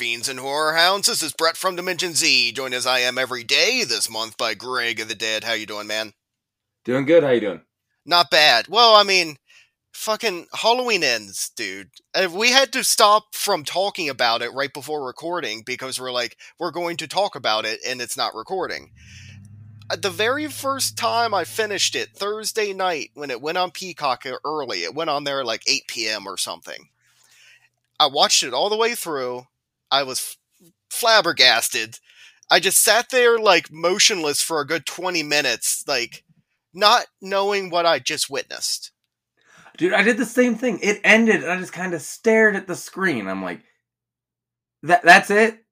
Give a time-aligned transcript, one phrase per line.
[0.00, 1.08] fiends and horror hounds.
[1.08, 4.54] This is Brett from Dimension Z, joined as I am every day this month by
[4.54, 5.44] Greg of the Dead.
[5.44, 6.14] How you doing, man?
[6.86, 7.22] Doing good.
[7.22, 7.60] How you doing?
[8.06, 8.66] Not bad.
[8.68, 9.36] Well, I mean,
[9.92, 11.90] fucking Halloween ends, dude.
[12.32, 16.70] We had to stop from talking about it right before recording because we're like, we're
[16.70, 18.90] going to talk about it and it's not recording.
[19.90, 24.24] Uh, The very first time I finished it, Thursday night, when it went on Peacock
[24.44, 26.26] early, it went on there like 8 p.m.
[26.26, 26.88] or something.
[27.98, 29.46] I watched it all the way through.
[29.90, 30.38] I was
[30.88, 31.98] flabbergasted.
[32.50, 36.24] I just sat there like motionless for a good 20 minutes, like
[36.72, 38.92] not knowing what I just witnessed.
[39.80, 40.78] Dude, I did the same thing.
[40.82, 43.26] It ended and I just kind of stared at the screen.
[43.26, 43.62] I'm like,
[44.82, 45.64] that that's it?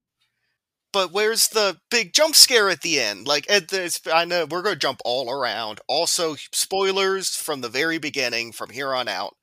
[0.95, 3.27] But where's the big jump scare at the end?
[3.27, 5.83] Like, at this, I know we're to jump all around.
[5.89, 9.37] Also, spoilers from the very beginning, from here on out.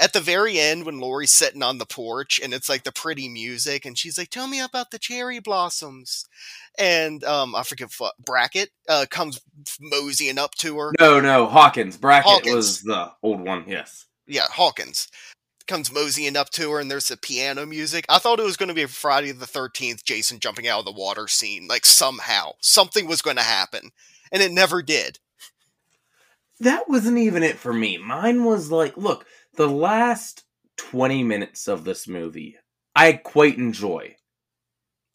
[0.00, 3.28] At the very end, when Laurie's sitting on the porch and it's like the pretty
[3.28, 6.26] music, and she's like, "Tell me about the cherry blossoms,"
[6.78, 9.40] and um, I forget what Brackett uh, comes
[9.80, 10.92] moseying up to her.
[11.00, 11.96] No, no, Hawkins.
[11.96, 12.54] Brackett Hawkins.
[12.54, 14.06] was the old one, yes.
[14.26, 15.08] yeah, Hawkins
[15.66, 18.04] comes moseying up to her, and there's the piano music.
[18.08, 20.84] I thought it was going to be a Friday the Thirteenth, Jason jumping out of
[20.84, 21.66] the water scene.
[21.68, 23.90] Like somehow something was going to happen,
[24.30, 25.18] and it never did.
[26.60, 27.98] That wasn't even it for me.
[27.98, 29.26] Mine was like, look,
[29.56, 30.44] the last
[30.76, 32.56] 20 minutes of this movie,
[32.94, 34.16] I quite enjoy.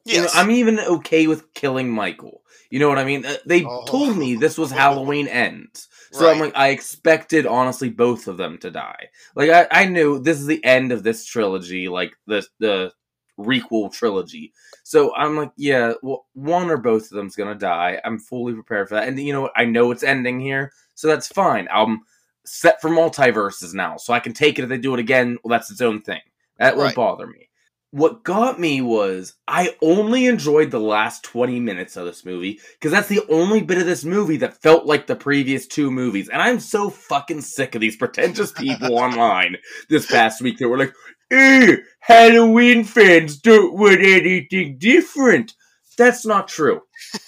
[0.05, 2.41] You know, Yes, I'm even okay with killing Michael.
[2.71, 3.25] You know what I mean?
[3.25, 3.83] Uh, They Oh.
[3.85, 5.87] told me this was Halloween ends.
[6.11, 9.09] So I'm like, I expected honestly both of them to die.
[9.35, 12.91] Like I, I knew this is the end of this trilogy, like the the
[13.39, 14.53] requel trilogy.
[14.83, 18.01] So I'm like, yeah, well, one or both of them's gonna die.
[18.03, 19.07] I'm fully prepared for that.
[19.07, 19.53] And you know what?
[19.55, 21.67] I know it's ending here, so that's fine.
[21.71, 22.01] I'm
[22.49, 25.37] set for multiverses now, so I can take it if they do it again.
[25.43, 26.21] Well, that's its own thing.
[26.57, 26.95] That won't Right.
[26.95, 27.49] bother me.
[27.91, 32.91] What got me was I only enjoyed the last 20 minutes of this movie because
[32.91, 36.29] that's the only bit of this movie that felt like the previous two movies.
[36.29, 39.57] And I'm so fucking sick of these pretentious people online
[39.89, 40.93] this past week that were like,
[41.31, 45.53] eh, Halloween fans don't want anything different.
[45.97, 46.81] That's not true.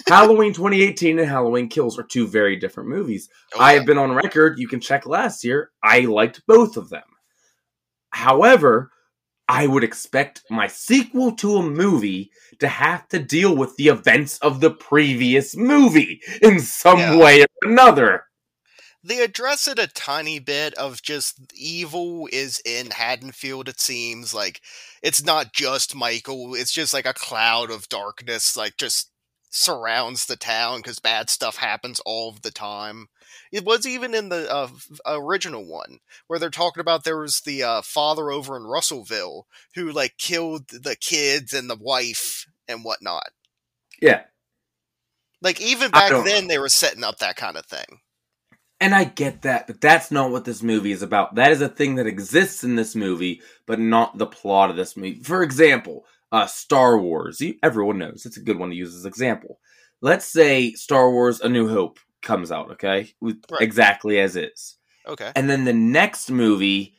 [0.07, 3.29] Halloween 2018 and Halloween Kills are two very different movies.
[3.55, 6.89] Oh, I have been on record, you can check last year, I liked both of
[6.89, 7.03] them.
[8.11, 8.91] However,
[9.47, 14.37] I would expect my sequel to a movie to have to deal with the events
[14.39, 17.17] of the previous movie in some Yeah.
[17.17, 18.25] way or another.
[19.03, 23.67] they address it a tiny bit of just evil is in Haddonfield.
[23.67, 24.61] It seems like
[25.01, 29.10] it's not just Michael; it's just like a cloud of darkness, like just
[29.51, 33.09] surrounds the town because bad stuff happens all of the time.
[33.51, 34.69] It was even in the uh,
[35.05, 39.45] original one where they're talking about there was the uh, father over in Russellville
[39.75, 43.29] who like killed the kids and the wife and whatnot.
[44.01, 44.23] Yeah.
[45.41, 47.99] Like even back then, they were setting up that kind of thing.
[48.79, 51.35] And I get that, but that's not what this movie is about.
[51.35, 54.97] That is a thing that exists in this movie, but not the plot of this
[54.97, 55.21] movie.
[55.21, 57.41] For example, uh, Star Wars.
[57.63, 59.59] Everyone knows it's a good one to use as example.
[60.01, 63.61] Let's say Star Wars: A New Hope comes out, okay, With- Right.
[63.61, 64.77] exactly as is,
[65.07, 65.31] Okay.
[65.35, 66.95] and then the next movie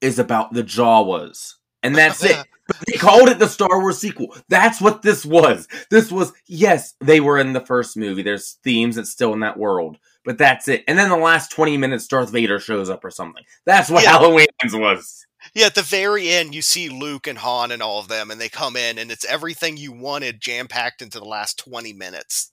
[0.00, 2.36] is about the Jawas, and that's it.
[2.68, 4.36] But they called it the Star Wars sequel.
[4.48, 5.66] That's what this was.
[5.90, 8.22] This was yes, they were in the first movie.
[8.22, 10.84] There's themes that's still in that world, but that's it.
[10.86, 13.42] And then the last twenty minutes, Darth Vader shows up or something.
[13.66, 14.12] That's what Yeah.
[14.12, 15.26] Halloween was.
[15.54, 18.40] Yeah, at the very end, you see Luke and Han and all of them, and
[18.40, 22.52] they come in, and it's everything you wanted jam packed into the last 20 minutes.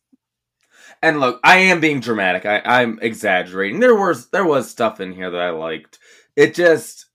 [1.02, 2.46] And look, I am being dramatic.
[2.46, 3.80] I, I'm exaggerating.
[3.80, 6.00] There was there was stuff in here that I liked.
[6.36, 7.06] It just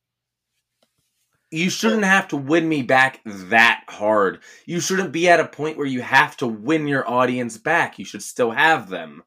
[1.50, 4.40] you shouldn't have to win me back that hard.
[4.66, 7.98] You shouldn't be at a point where you have to win your audience back.
[7.98, 9.22] You should still have them.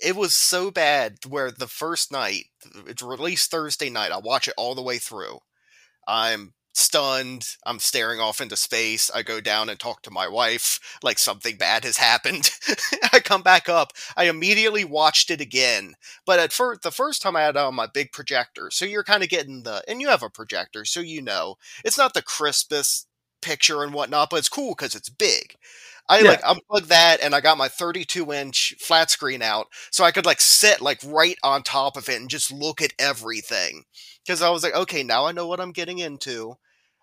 [0.00, 2.46] It was so bad where the first night,
[2.86, 5.40] it's released Thursday night, I watch it all the way through.
[6.06, 7.46] I'm stunned.
[7.66, 9.10] I'm staring off into space.
[9.14, 12.50] I go down and talk to my wife like something bad has happened.
[13.12, 13.92] I come back up.
[14.16, 15.94] I immediately watched it again.
[16.26, 19.22] But at first, the first time I had on my big projector, so you're kind
[19.22, 23.06] of getting the, and you have a projector, so you know it's not the crispest
[23.42, 25.56] picture and whatnot, but it's cool because it's big.
[26.08, 26.22] I Yeah.
[26.22, 30.26] like unplugged that and I got my 32 inch flat screen out so I could
[30.26, 33.84] like sit like right on top of it and just look at everything.
[34.24, 36.54] Because I was like, okay, now I know what I'm getting into.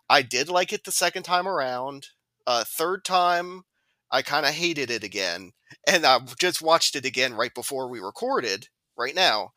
[0.10, 2.07] I did like it the second time around.
[2.48, 3.63] Uh, third time,
[4.12, 5.51] I kind of hated it again.
[5.88, 8.68] And I just watched it again right before we recorded,
[8.98, 9.51] right now.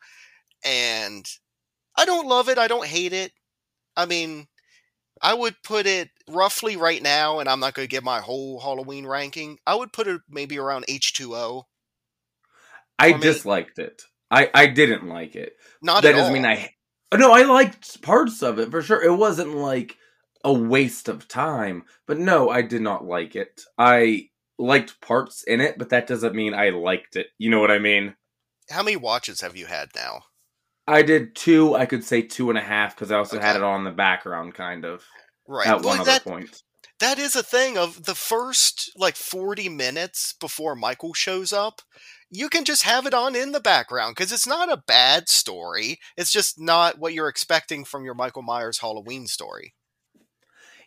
[0.63, 1.25] And
[1.97, 2.57] I don't love it.
[2.57, 3.31] I don't hate it.
[3.97, 4.47] I mean,
[5.21, 8.59] I would put it roughly right now, and I'm not going to give my whole
[8.59, 9.57] Halloween ranking.
[9.65, 11.63] I would put it maybe around H2O.
[12.99, 14.03] I disliked it.
[14.29, 15.55] I I didn't like it.
[15.81, 16.33] Not that at doesn't all.
[16.33, 16.72] mean I.
[17.13, 19.03] Uh, no, I liked parts of it for sure.
[19.03, 19.97] It wasn't like
[20.43, 23.61] a waste of time, but no, I did not like it.
[23.77, 27.27] I liked parts in it, but that doesn't mean I liked it.
[27.37, 28.15] You know what I mean?
[28.71, 30.23] How many watches have you had now?
[30.87, 31.75] I did two.
[31.75, 34.55] I could say two and a half because I also had it on the background,
[34.55, 35.05] kind of
[35.47, 35.67] Right.
[35.67, 36.63] at Well, one other point.
[37.03, 41.81] That is a thing of the first like 40 minutes before Michael shows up.
[42.29, 45.99] You can just have it on in the background because it's not a bad story.
[46.15, 49.73] It's just not what you're expecting from your Michael Myers Halloween story.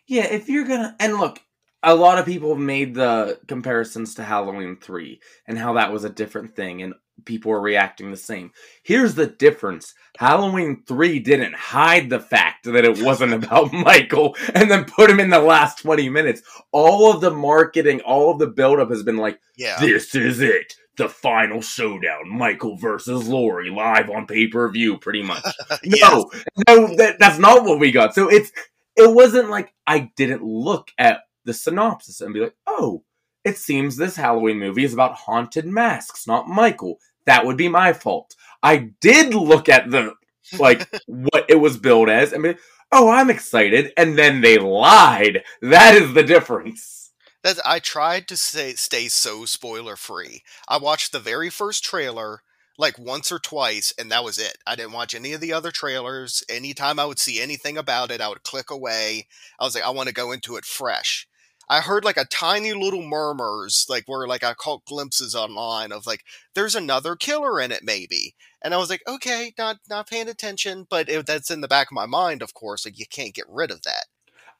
[0.07, 1.39] Yeah, if you're gonna and look,
[1.83, 6.09] a lot of people made the comparisons to Halloween 3 and how that was a
[6.09, 8.51] different thing and people were reacting the same.
[8.83, 9.93] Here's the difference.
[10.17, 15.19] Halloween 3 didn't hide the fact that it wasn't about Michael and then put him
[15.19, 16.41] in the last 20 minutes.
[16.71, 19.79] All of the marketing, all of the buildup has been like, Yeah.
[19.79, 20.73] this is it.
[20.97, 25.43] The final showdown, Michael versus Laurie, live on pay per view, pretty much.
[25.83, 26.11] Yes.
[26.11, 26.29] No,
[26.67, 28.15] no, that, that's not what we got.
[28.15, 28.51] So it's
[28.95, 33.03] it wasn't like I didn't look at the synopsis and be like, oh,
[33.47, 36.99] it seems this Halloween movie is about haunted masks, not Michael.
[37.25, 38.35] That would be my fault.
[38.61, 40.13] I did look at the
[40.59, 42.55] like what it was billed as and be
[42.91, 45.43] oh, I'm excited, and then they lied.
[45.61, 47.11] That is the difference.
[47.43, 50.43] That I tried to say stay so spoiler free.
[50.67, 52.41] I watched the very first trailer
[52.77, 54.57] like once or twice, and that was it.
[54.67, 56.43] I didn't watch any of the other trailers.
[56.49, 59.27] Anytime I would see anything about it, I would click away.
[59.59, 61.27] I was like, I want to go into it fresh.
[61.69, 66.07] I heard like a tiny little murmurs, like where like I caught glimpses online of
[66.07, 66.23] like
[66.55, 68.35] there's another killer in it, maybe.
[68.61, 71.87] And I was like, okay, not not paying attention, but it, that's in the back
[71.87, 72.85] of my mind, of course.
[72.85, 74.05] Like you can't get rid of that.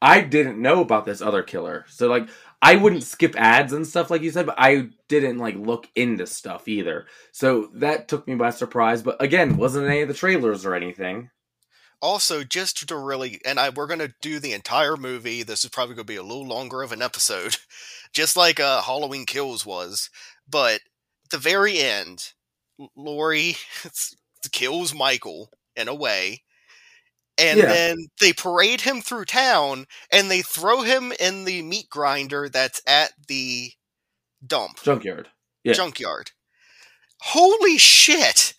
[0.01, 1.86] I didn't know about this other killer.
[1.89, 2.30] So like
[2.62, 6.27] I wouldn't skip ads and stuff like you said, but I didn't like look into
[6.27, 7.07] stuff either.
[7.31, 11.30] So that took me by surprise, but again, wasn't any of the trailers or anything.
[12.01, 15.69] Also just to really and i we're going to do the entire movie this is
[15.69, 17.57] probably going to be a little longer of an episode
[18.13, 20.09] just like uh halloween kills was
[20.49, 22.33] but at the very end
[22.95, 23.55] laurie
[24.51, 26.44] kills michael in a way
[27.39, 27.65] and Yeah.
[27.65, 32.81] then they parade him through town and they throw him in the meat grinder that's
[32.88, 33.71] at the
[34.45, 35.29] dump Junkyard.
[35.63, 35.73] Yeah.
[35.73, 36.31] junkyard
[37.21, 38.53] holy shit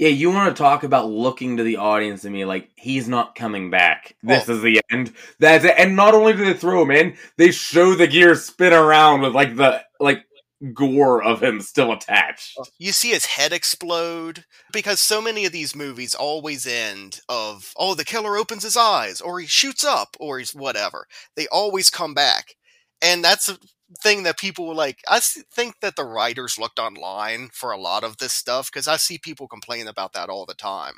[0.00, 3.34] Yeah, you want to talk about looking to the audience and me like, he's not
[3.34, 4.16] coming back.
[4.22, 4.54] This Oh.
[4.54, 5.12] is the end.
[5.38, 5.74] That's it.
[5.76, 9.34] And not only do they throw him in, they show the gear spin around with
[9.34, 10.24] like the like
[10.72, 12.54] gore of him still attached.
[12.58, 17.72] Oh, you see his head explode because so many of these movies always end of
[17.76, 21.06] oh the killer opens his eyes or he shoots up or he's whatever
[21.36, 22.54] they always come back
[23.02, 23.58] and that's a
[24.02, 28.04] thing that people were like i think that the writers looked online for a lot
[28.04, 30.94] of this stuff because i see people complain about that all the time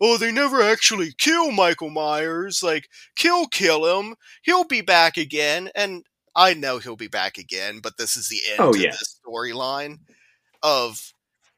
[0.00, 5.70] oh they never actually kill michael myers like kill kill him he'll be back again
[5.74, 8.90] and i know he'll be back again but this is the end Oh, yeah.
[8.90, 9.98] this storyline
[10.62, 11.12] of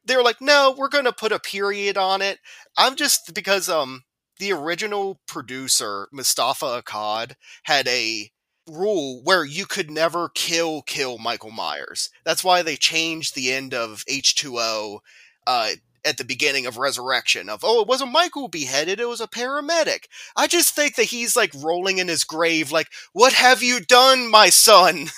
[0.04, 2.38] they were like no we're going to put a period on it
[2.76, 4.02] i'm just because um
[4.38, 7.32] the original producer moustapha akkad
[7.64, 8.30] had a
[8.68, 13.74] rule where you could never kill kill michael myers that's why they changed the end
[13.74, 15.00] of h2o
[15.46, 15.70] uh
[16.06, 20.04] at the beginning of resurrection of oh it wasn't michael beheaded it was a paramedic
[20.36, 24.30] i just think that he's like rolling in his grave like what have you done
[24.30, 25.06] my son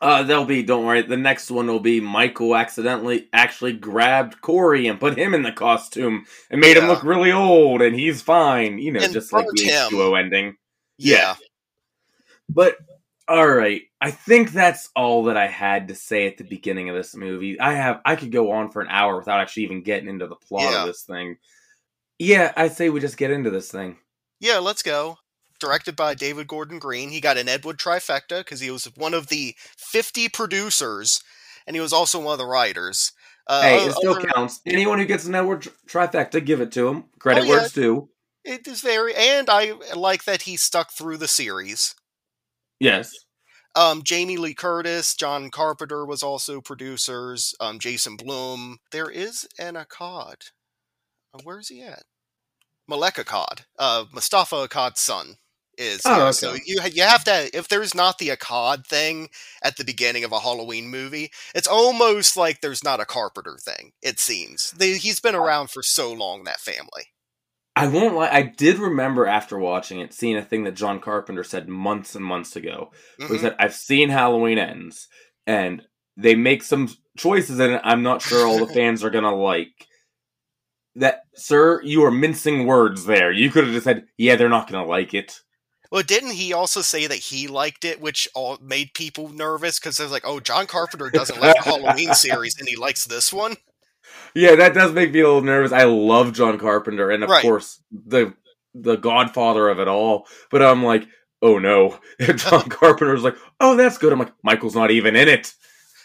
[0.00, 4.86] Uh, there'll be, don't worry, the next one will be Michael accidentally actually grabbed Corey
[4.86, 8.78] and put him in the costume and made him look really old and he's fine.
[8.78, 9.64] You know, And just like the.
[9.68, 10.56] H2O ending.
[10.98, 11.34] yeah.
[12.48, 12.76] But
[13.26, 16.96] all right, I think that's all that I had to say at the beginning of
[16.96, 17.60] this movie.
[17.60, 20.36] I have I could go on for an hour without actually even getting into the
[20.36, 20.80] plot Yeah.
[20.82, 21.36] of this thing.
[22.18, 23.98] Yeah, I say we just get into this thing.
[24.40, 25.18] Yeah, let's go.
[25.60, 27.10] Directed by David Gordon Green.
[27.10, 31.20] He got an Ed Wood trifecta because he was one of the 50 producers
[31.66, 33.12] and he was also one of the writers.
[33.46, 34.60] Uh, hey, it still other- counts.
[34.66, 37.04] Anyone who gets an Ed Wood tri- trifecta, give it to him.
[37.18, 37.64] Credit Oh, where yeah.
[37.64, 38.08] it's due.
[38.44, 41.94] It is very, and I like that he stuck through the series.
[42.80, 43.12] Yes.
[43.74, 47.54] Um, Jamie Lee Curtis, John Carpenter was also producers.
[47.60, 48.78] Um, Jason Blum.
[48.90, 50.50] There is an Akkad.
[51.34, 52.02] Uh, where's he at?
[52.88, 53.64] Malek Akkad.
[53.78, 55.36] Uh, Moustapha Akkad's son
[55.76, 56.00] is.
[56.04, 56.32] Oh, okay.
[56.32, 59.28] So you you have to if there's not the Akkad thing
[59.62, 63.92] at the beginning of a Halloween movie, it's almost like there's not a Carpenter thing.
[64.02, 66.44] It seems they, he's been around for so long.
[66.44, 67.12] That family.
[67.78, 68.28] I won't lie.
[68.28, 72.24] I did remember after watching it, seeing a thing that John Carpenter said months and
[72.24, 72.90] months ago.
[73.18, 73.40] Where he Mhm.
[73.40, 75.06] said, "I've seen Halloween Ends,
[75.46, 75.82] and
[76.16, 77.80] they make some choices in it.
[77.84, 79.86] I'm not sure all the fans are gonna like."
[80.96, 83.30] That, sir, you are mincing words there.
[83.30, 85.40] You could have just said, "Yeah, they're not gonna like it."
[85.90, 89.96] Well, didn't he also say that he liked it, which all made people nervous because
[89.96, 93.56] they're like, "Oh, John Carpenter doesn't like the Halloween series, and he likes this one."
[94.34, 95.72] Yeah, that does make me a little nervous.
[95.72, 97.42] I love John Carpenter, and of Right.
[97.42, 98.34] course the
[98.74, 100.26] the Godfather of it all.
[100.50, 101.06] But I'm like,
[101.42, 104.12] oh no, John Carpenter's like, oh that's good.
[104.12, 105.54] I'm like, Michael's not even in it.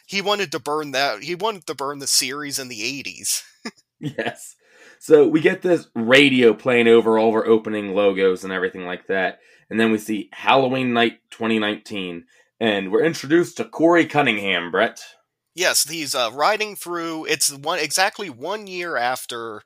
[0.05, 1.23] He wanted to burn that.
[1.23, 3.43] He wanted to burn the series in the '80s.
[3.99, 4.55] Yes.
[4.99, 9.07] So we get this radio playing over all of our opening logos and everything like
[9.07, 9.39] that,
[9.69, 12.25] and then we see Halloween Night 2019,
[12.59, 14.71] and we're introduced to Corey Cunningham.
[14.71, 15.01] Brett.
[15.55, 17.25] Yes, he's uh, riding through.
[17.25, 19.61] It's one exactly one year after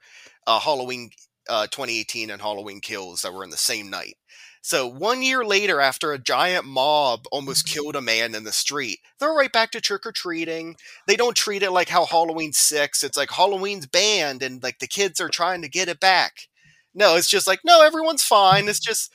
[0.45, 1.11] uh, Halloween
[1.49, 4.15] uh, 2018 and Halloween Kills that were in the same night.
[4.61, 8.99] So one year later, after a giant mob almost killed a man in the street,
[9.17, 10.75] they're right back to trick or treating.
[11.07, 13.01] They don't treat it like how Halloween six.
[13.01, 16.49] It's like Halloween's banned, and like the kids are trying to get it back.
[16.93, 18.67] No, it's just like no, everyone's fine.
[18.67, 19.09] It's just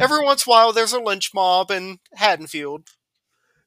[0.00, 2.88] every once in a while there's a lynch mob in Haddonfield.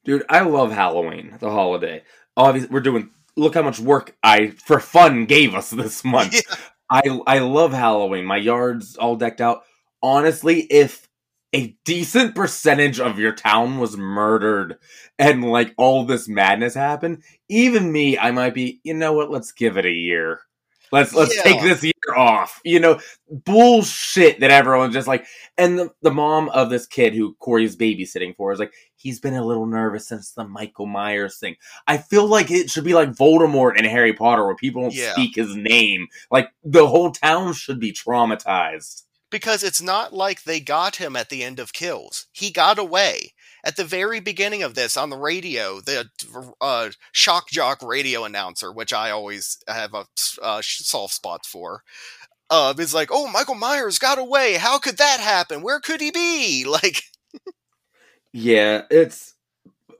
[0.03, 2.03] Dude, I love Halloween, the holiday.
[2.39, 3.11] Obviously, we're doing.
[3.37, 6.35] Look how much work I, for fun, gave us this month.
[6.35, 6.55] Yeah.
[6.89, 8.25] I I love Halloween.
[8.25, 9.63] My yard's all decked out.
[10.03, 11.07] Honestly, if
[11.53, 14.77] a decent percentage of your town was murdered
[15.19, 18.81] and like all this madness happened, even me, I might be.
[18.83, 19.31] You know what?
[19.31, 20.41] Let's give it a year.
[20.91, 21.41] Let's let's Yeah.
[21.43, 22.59] take this year off.
[22.65, 25.25] You know, bullshit that everyone's just like.
[25.57, 29.33] And the, the mom of this kid who Corey's babysitting for is like, he's been
[29.33, 31.55] a little nervous since the Michael Myers thing.
[31.87, 35.11] I feel like it should be like Voldemort in Harry Potter where people don't Yeah.
[35.13, 36.07] speak his name.
[36.31, 39.03] Like the whole town should be traumatized.
[39.31, 42.25] because it's not like they got him at the end of kills.
[42.31, 43.33] He got away.
[43.63, 46.09] At the very beginning of this on the radio, the
[46.61, 50.05] uh, shock jock radio announcer, which I always have a
[50.41, 51.83] uh, soft spot for,
[52.49, 54.55] uh, is like, "Oh, Michael Myers got away.
[54.55, 55.61] How could that happen?
[55.61, 57.03] Where could he be?" Like,
[58.33, 59.33] Yeah, it's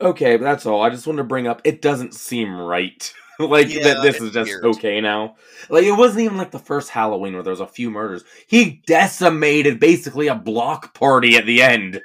[0.00, 0.82] okay, but that's all.
[0.82, 3.12] I just wanted to bring up it doesn't seem right.
[3.38, 4.64] like Yeah, that this is just weird.
[4.64, 5.36] okay now.
[5.68, 8.24] Like it wasn't even like the first Halloween where there was a few murders.
[8.46, 12.02] He decimated basically a block party at the end.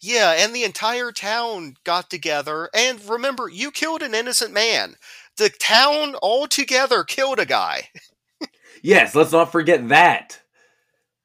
[0.00, 2.68] Yeah, and the entire town got together.
[2.74, 4.96] And remember, you killed an innocent man.
[5.36, 7.88] The town all together killed a guy.
[8.82, 10.40] Yes, let's not forget that.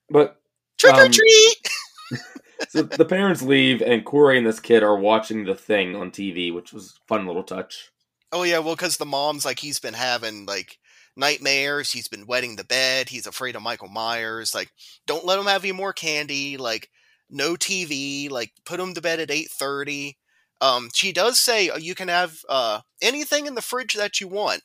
[0.10, 0.40] But
[0.78, 1.70] Trick or Um, treat!
[2.70, 6.54] so the parents leave, and Corey and this kid are watching the thing on TV,
[6.54, 7.92] which was a fun little touch.
[8.32, 10.80] Oh yeah, well, because the mom's like he's been having like
[11.16, 11.92] nightmares.
[11.92, 13.10] He's been wetting the bed.
[13.10, 14.56] He's afraid of Michael Myers.
[14.56, 14.72] Like,
[15.06, 16.58] don't let him have any more candy.
[16.58, 16.90] Like,
[17.34, 18.30] no TV.
[18.30, 20.18] Like, put him to bed at eight thirty.
[20.62, 24.28] Um, she does say uh, you can have uh, anything in the fridge that you
[24.28, 24.62] want.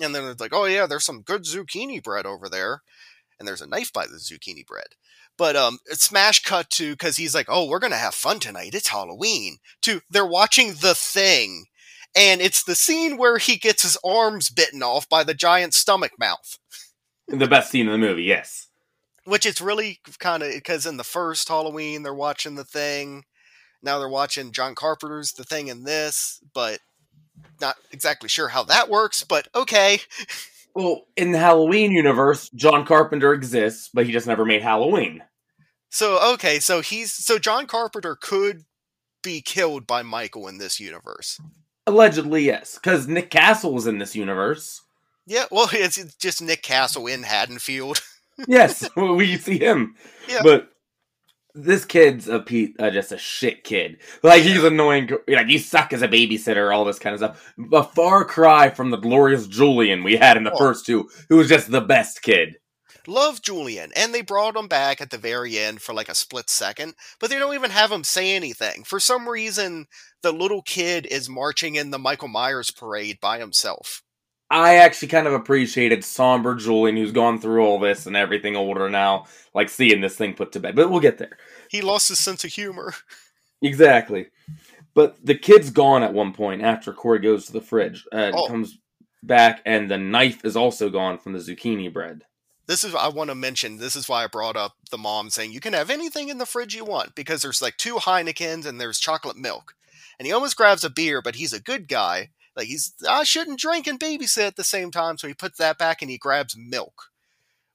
[0.00, 2.80] And then it's like, oh yeah, there's some good zucchini bread over there,
[3.38, 4.86] and there's a knife by the zucchini bread.
[5.36, 8.74] But um, smash cut to because he's like, oh, we're gonna have fun tonight.
[8.74, 9.58] It's Halloween.
[9.82, 11.66] To they're watching The Thing,
[12.16, 16.12] and it's the scene where he gets his arms bitten off by the giant stomach
[16.18, 16.58] mouth.
[17.28, 18.68] The best scene in the movie, yes.
[19.30, 23.24] Which it's really kind of eh, because in the first Halloween they're watching The Thing.
[23.80, 26.80] Now they're watching John Carpenter's The Thing in this, but
[27.60, 29.22] not exactly sure how that works.
[29.22, 30.00] But okay.
[30.72, 35.20] Well, in the Halloween universe, John Carpenter exists, but he just never made Halloween.
[35.88, 38.66] So okay, so he's so John Carpenter could
[39.20, 41.40] be killed by Michael in this universe.
[41.88, 44.80] Allegedly, yes, because Nick Castle was in this universe.
[45.26, 48.00] Yeah, well, it's it's just Nick Castle in Haddonfield.
[48.48, 49.94] Yes, we see him.
[50.28, 50.40] Yeah.
[50.42, 50.68] But
[51.54, 53.98] this kid's a pe- uh, just a shit kid.
[54.22, 55.10] Like he's annoying.
[55.28, 56.74] Like you suck as a babysitter.
[56.74, 57.52] All this kind of stuff.
[57.72, 60.58] A far cry from the glorious Julian we had in the Oh.
[60.58, 62.54] first two, who was just the best kid.
[63.06, 66.50] Love Julian, and they brought him back at the very end for like a split
[66.50, 68.84] second, but they don't even have him say anything.
[68.84, 69.86] For some reason,
[70.22, 74.02] the little kid is marching in the Michael Myers parade by himself.
[74.50, 78.90] I actually kind of appreciated somber Julian, who's gone through all this and everything older
[78.90, 80.74] now, like seeing this thing put to bed.
[80.74, 81.38] But we'll get there.
[81.68, 82.94] He lost his sense of humor.
[83.62, 84.28] Exactly.
[84.94, 88.46] But the kid's gone at one point after Corey goes to the fridge and Oh.
[88.46, 88.78] comes
[89.22, 92.24] back, and the knife is also gone from the zucchini bread.
[92.66, 93.76] This is I want to mention.
[93.76, 96.46] This is why I brought up the mom saying you can have anything in the
[96.46, 99.74] fridge you want because there's like two Heinekens and there's chocolate milk,
[100.18, 102.30] and he almost grabs a beer, but he's a good guy.
[102.60, 105.78] Like he's I shouldn't drink and babysit at the same time, so he puts that
[105.78, 107.04] back and he grabs milk,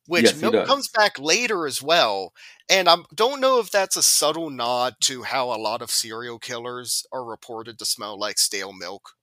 [0.05, 2.33] which Yes, milk comes back later as well.
[2.69, 6.37] And I don't know if that's a subtle nod to how a lot of serial
[6.37, 9.13] killers are reported to smell like stale milk.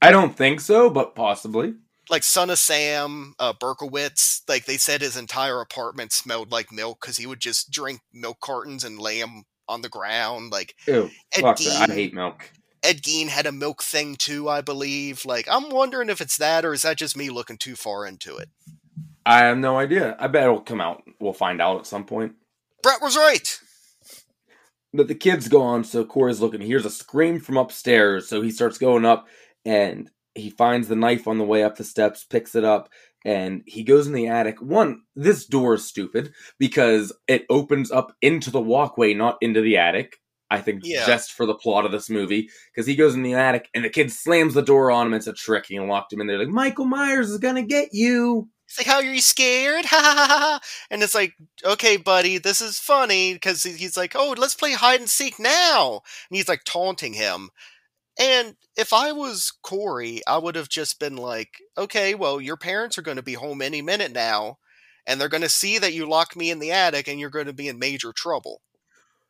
[0.00, 1.74] I don't think so, but possibly.
[2.08, 7.02] like Son of Sam, uh, Berkowitz, like they said his entire apartment smelled like milk
[7.02, 10.50] because he would just drink milk cartons and lay them on the ground.
[10.50, 11.90] Like Ew, fuck that.
[11.90, 12.50] I hate milk.
[12.84, 15.24] Ed Gein had a milk thing too, I believe.
[15.24, 18.36] Like I'm wondering if it's that or is that just me looking too far into
[18.36, 18.50] it?
[19.26, 20.16] I have no idea.
[20.18, 21.02] I bet it'll come out.
[21.18, 22.34] We'll find out at some point.
[22.82, 23.58] Brett was right.
[24.92, 26.60] But the kid's gone, so Corey's looking.
[26.60, 29.26] He hears a scream from upstairs, so he starts going up
[29.64, 32.90] and he finds the knife on the way up the steps, picks it up,
[33.24, 34.60] and he goes in the attic.
[34.60, 39.78] One, this door is stupid because it opens up into the walkway, not into the
[39.78, 40.18] attic.
[40.50, 41.06] I think Yeah.
[41.06, 43.90] just for the plot of this movie, because he goes in the attic and the
[43.90, 45.14] kid slams the door on him.
[45.14, 45.66] It's a trick.
[45.66, 46.38] He locked him in there.
[46.38, 48.48] Like Michael Myers is gonna get you.
[48.66, 49.84] It's like, how are you scared?
[49.88, 50.60] Ha ha ha ha!
[50.90, 51.34] And it's like,
[51.64, 56.00] okay, buddy, this is funny because he's like, oh, let's play hide and seek now.
[56.30, 57.50] And he's like taunting him.
[58.18, 62.96] And if I was Corey, I would have just been like, okay, well, your parents
[62.96, 64.58] are going to be home any minute now,
[65.06, 67.46] and they're going to see that you locked me in the attic, and you're going
[67.46, 68.60] to be in major trouble.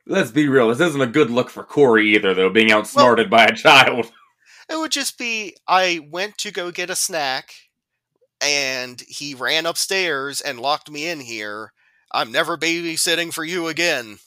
[0.06, 0.68] Let's be real.
[0.68, 2.50] This isn't a good look for Corey either, though.
[2.50, 4.10] Being outsmarted by a child.
[4.66, 7.52] It would just be, I went to go get a snack,
[8.40, 11.74] and he ran upstairs and locked me in here.
[12.10, 14.20] I'm never babysitting for you again.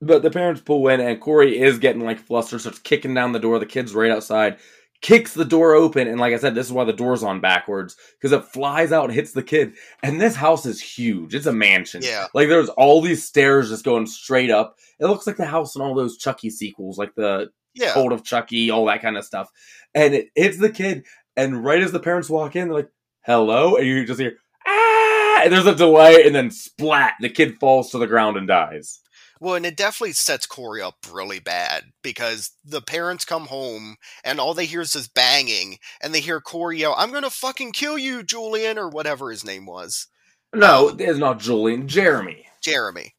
[0.00, 3.38] But the parents pull in, and Corey is getting like flustered, starts kicking down the
[3.38, 3.58] door.
[3.58, 4.56] The kid's right outside,
[5.00, 7.96] kicks the door open, and like I said, this is why the door's on backwards
[8.12, 9.74] because it flies out and hits the kid.
[10.02, 12.02] And this house is huge; it's a mansion.
[12.02, 12.26] Yeah.
[12.34, 14.76] Like there's all these stairs just going straight up.
[15.00, 17.92] It looks like the house in all those Chucky sequels, like the Yeah.
[17.92, 19.50] Cult of Chucky, all that kind of stuff.
[19.94, 21.04] And it hits the kid,
[21.36, 22.90] and right as the parents walk in, they're like,
[23.24, 27.58] "Hello," and you just hear ah, and there's a delay, and then splat, the kid
[27.60, 29.00] falls to the ground and dies.
[29.40, 34.40] Well, and it definitely sets Corey up really bad because the parents come home and
[34.40, 37.96] all they hear is this banging, and they hear Corey yell, "I'm gonna fucking kill
[37.98, 40.06] you, Julian," or whatever his name was,
[40.54, 41.86] No, it's not Julian.
[41.88, 42.46] Jeremy.
[42.62, 43.14] Jeremy.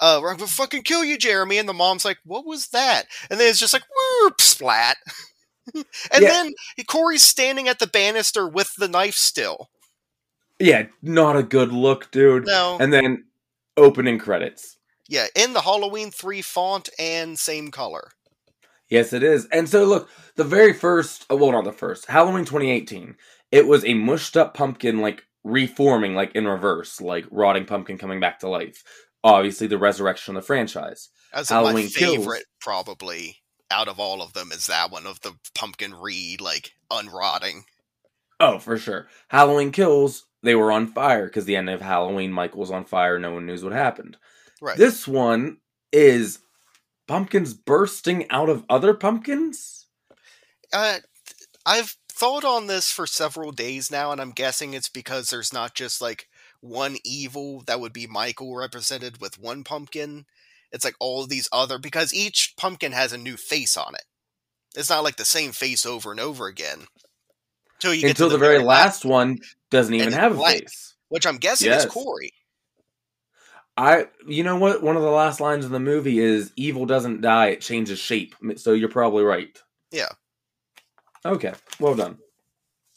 [0.00, 1.58] Uh, I'm gonna fucking kill you, Jeremy.
[1.58, 3.84] And the mom's like, "What was that?" And then it's just like,
[4.22, 4.96] whoop, splat.
[5.74, 6.28] and Yeah.
[6.28, 6.54] then
[6.88, 9.70] Corey's standing at the banister with the knife still.
[10.58, 12.46] Yeah, not a good look, dude.
[12.46, 13.24] No, And then
[13.76, 14.76] opening credits.
[15.12, 18.12] Yeah, in the Halloween three font and same color.
[18.88, 19.46] Yes, it is.
[19.52, 23.16] And so, look, the very first, uh, well, not the first, Halloween 2018,
[23.50, 28.20] it was a mushed up pumpkin, like reforming, like in reverse, like rotting pumpkin coming
[28.20, 28.82] back to life.
[29.22, 31.10] Obviously, the resurrection of the franchise.
[31.34, 32.16] That's my Halloween Kills.
[32.16, 33.36] favorite, probably
[33.70, 37.64] out of all of them, is that one of the pumpkin re like unrotting.
[38.40, 39.08] Oh, for sure.
[39.28, 43.18] Halloween Kills, they were on fire because the end of Halloween, Michael was on fire.
[43.18, 44.16] No one knows what happened.
[44.62, 44.78] Right.
[44.78, 45.58] This one
[45.92, 46.38] is
[47.08, 49.86] pumpkins bursting out of other pumpkins.
[50.72, 50.98] uh,
[51.66, 55.74] I've thought on this for several days now, and I'm guessing it's because there's not
[55.74, 56.28] just like
[56.60, 60.26] one evil that would be Michael represented with one pumpkin.
[60.70, 64.04] It's like all these other because each pumpkin has a new face on it.
[64.76, 66.86] It's not like the same face over and over again.
[67.80, 69.38] Till you get Until to the, very last one
[69.70, 70.62] doesn't even have a blank.
[70.62, 70.94] face.
[71.08, 71.84] which I'm guessing Yes.
[71.84, 72.32] is Corey.
[73.76, 74.82] I, you know what?
[74.82, 78.34] One of the last lines in the movie is "Evil doesn't die; it changes shape."
[78.56, 79.58] So you're probably right.
[79.90, 80.10] Yeah.
[81.24, 81.52] Okay.
[81.80, 82.18] Well done.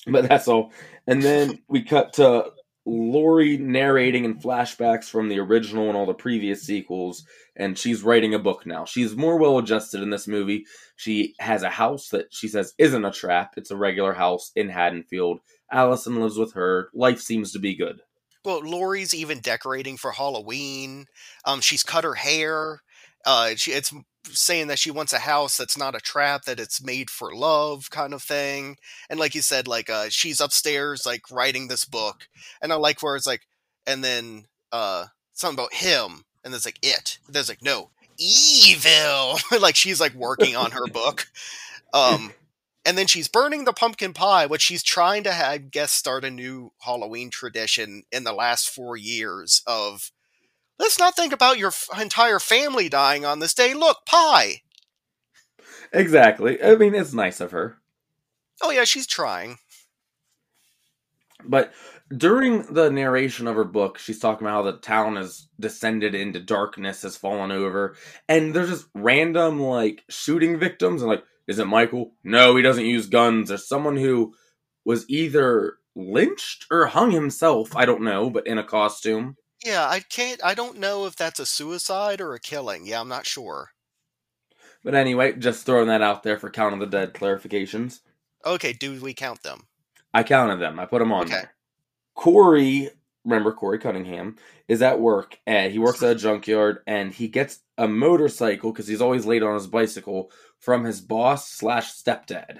[0.07, 0.71] But that's all.
[1.07, 2.51] And then we cut to
[2.85, 8.33] Laurie narrating in flashbacks from the original and all the previous sequels, and she's writing
[8.33, 8.85] a book now.
[8.85, 10.65] She's more well adjusted in this movie.
[10.95, 14.69] She has a house that she says isn't a trap; it's a regular house in
[14.69, 15.39] Haddonfield.
[15.71, 16.89] Allison lives with her.
[16.93, 18.01] Life seems to be good.
[18.45, 21.07] Well, Laurie's even decorating for Halloween.
[21.45, 22.81] Um, she's cut her hair.
[23.25, 23.91] Uh, she, it's
[24.31, 27.89] saying that she wants a house that's not a trap, that it's made for love,
[27.89, 28.77] kind of thing.
[29.09, 32.27] And like you said, like uh, she's upstairs, like writing this book.
[32.61, 33.41] And I like where it's like,
[33.87, 37.19] and then uh, something about him, and there's like it.
[37.27, 39.37] There's like no evil.
[39.59, 41.27] like she's like working on her book.
[41.93, 42.33] Um,
[42.85, 46.29] and then she's burning the pumpkin pie, which she's trying to, I guess, start a
[46.29, 50.11] new Halloween tradition in the last four years of
[50.77, 53.73] let's not think about your f- entire family dying on this day.
[53.73, 54.61] Look, pie.
[55.91, 56.61] exactly.
[56.63, 57.77] I mean, it's nice of her.
[58.61, 59.57] Oh yeah, she's trying.
[61.43, 61.73] But
[62.15, 66.39] during the narration of her book, she's talking about how the town has descended into
[66.39, 67.95] darkness, has fallen over,
[68.29, 72.13] and there's just random like shooting victims, and like, is it Michael?
[72.23, 73.49] No, he doesn't use guns.
[73.49, 74.33] There's someone who
[74.83, 77.75] was either lynched or hung himself.
[77.75, 79.37] I don't know, but in a costume.
[79.63, 80.43] Yeah, I can't.
[80.43, 82.85] I don't know if that's a suicide or a killing.
[82.85, 83.69] Yeah, I'm not sure.
[84.83, 88.01] But anyway, just throwing that out there for Count of the Dead clarifications.
[88.45, 89.63] Okay, do we count them?
[90.13, 90.79] I counted them.
[90.79, 91.31] I put them on Okay.
[91.33, 91.53] there.
[92.13, 92.89] Corey,
[93.23, 94.35] remember Corey Cunningham,
[94.67, 98.87] is at work and he works at a junkyard and he gets a motorcycle because
[98.87, 100.31] he's always late on his bicycle
[100.65, 102.57] from his boss slash stepdad.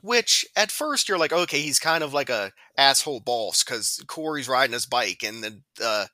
[0.00, 4.48] Which at first you're like, okay, he's kind of like a asshole boss because Corey's
[4.48, 6.06] riding his bike, and the uh,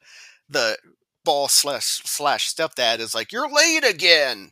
[0.49, 0.77] the
[1.25, 4.51] boss slash slash stepdad is like, you're late again.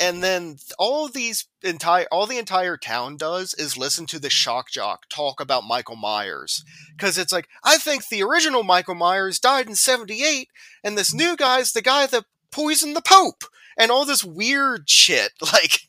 [0.00, 4.70] And then all these entire all the entire town does is listen to the shock
[4.70, 6.64] jock talk about Michael Myers
[6.96, 10.48] because it's like I think the original Michael Myers died in '78,
[10.84, 13.42] and this new guy's the guy that poisoned the Pope,
[13.76, 15.32] and all this weird shit.
[15.52, 15.80] Like,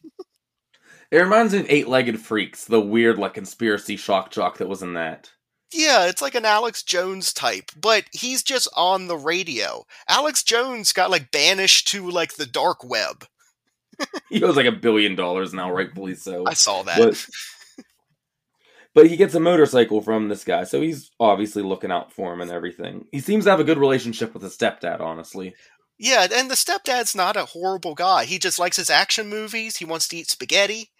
[1.11, 4.83] It reminds me of Eight Legged Freaks, the weird like conspiracy shock jock that was
[4.83, 5.31] in that.
[5.73, 9.85] Yeah, it's like an Alex Jones type, but he's just on the radio.
[10.07, 13.25] Alex Jones got like banished to like the dark web.
[14.29, 16.45] He owes like a billion dollars now, rightfully so.
[16.47, 16.97] I saw that.
[16.97, 17.27] But,
[18.95, 22.39] but he gets a motorcycle from this guy, so he's obviously looking out for him
[22.39, 23.07] and everything.
[23.11, 25.53] He seems to have a good relationship with his stepdad, honestly.
[25.97, 28.23] yeah, and the stepdad's not a horrible guy.
[28.23, 29.75] He just likes his action movies.
[29.77, 30.91] He wants to eat spaghetti.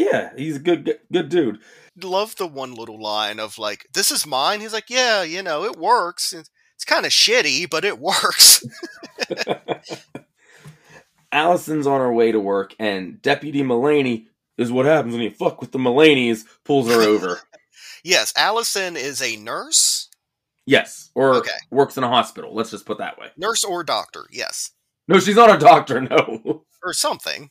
[0.00, 1.58] Yeah, he's a good good, good dude.
[2.02, 5.64] Love the one little line of like, "This is mine." He's like, "Yeah, you know,
[5.64, 6.32] it works.
[6.32, 8.64] It's, it's kind of shitty, but it works."
[11.32, 14.26] Allison's on her way to work, and Deputy Mulaney
[14.58, 17.40] is what happens when you fuck with the Mulaney's, pulls her over.
[18.04, 20.08] yes, Allison is a nurse,
[20.66, 21.50] yes, or Okay.
[21.70, 22.54] works in a hospital.
[22.54, 23.28] Let's just put that way.
[23.36, 24.26] nurse or doctor.
[24.32, 24.70] Yes,
[25.08, 26.00] No, she's not a doctor.
[26.10, 26.64] No.
[26.82, 27.50] or something.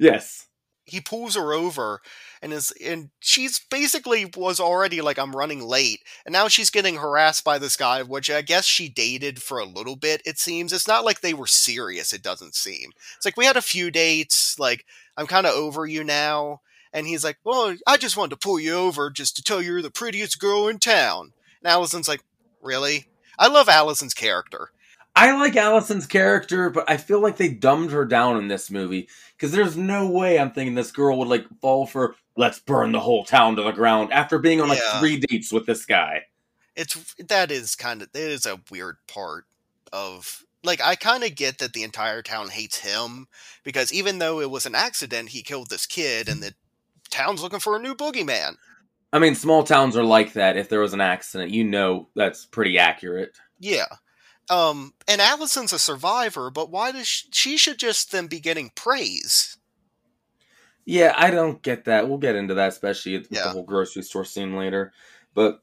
[0.00, 0.46] yes.
[0.84, 2.00] He pulls her over
[2.42, 6.96] and is and she's basically was already like I'm running late and now she's getting
[6.96, 10.72] harassed by this guy which I guess she dated for a little bit it seems.
[10.72, 12.90] It's not like they were serious it doesn't seem.
[13.16, 14.84] It's like we had a few dates like
[15.16, 16.60] I'm kind of over you now
[16.92, 19.72] and he's like well I just wanted to pull you over just to tell you
[19.72, 22.22] you're the prettiest girl in town and Allison's like
[22.62, 23.08] really?
[23.38, 24.70] I love Allison's character
[25.16, 29.08] I like Allison's character, but I feel like they dumbed her down in this movie
[29.36, 33.00] because there's no way I'm thinking this girl would like fall for let's burn the
[33.00, 34.98] whole town to the ground after being on like Yeah.
[34.98, 36.22] three dates with this guy.
[36.76, 39.44] it's that is kind of it is a weird part
[39.92, 43.28] of like I kind of get that the entire town hates him
[43.62, 46.54] because even though it was an accident, he killed this kid, and the
[47.10, 48.56] town's looking for a new boogeyman.
[49.12, 50.56] I mean, small towns are like that.
[50.56, 53.36] If there was an accident, you know that's pretty accurate.
[53.60, 53.84] Yeah.
[54.50, 58.70] Um, and Allison's a survivor, but why does she, she should just then be getting
[58.74, 59.56] praise?
[60.84, 62.08] Yeah, I don't get that.
[62.08, 64.92] We'll get into that, especially with the whole grocery store scene later.
[65.32, 65.62] But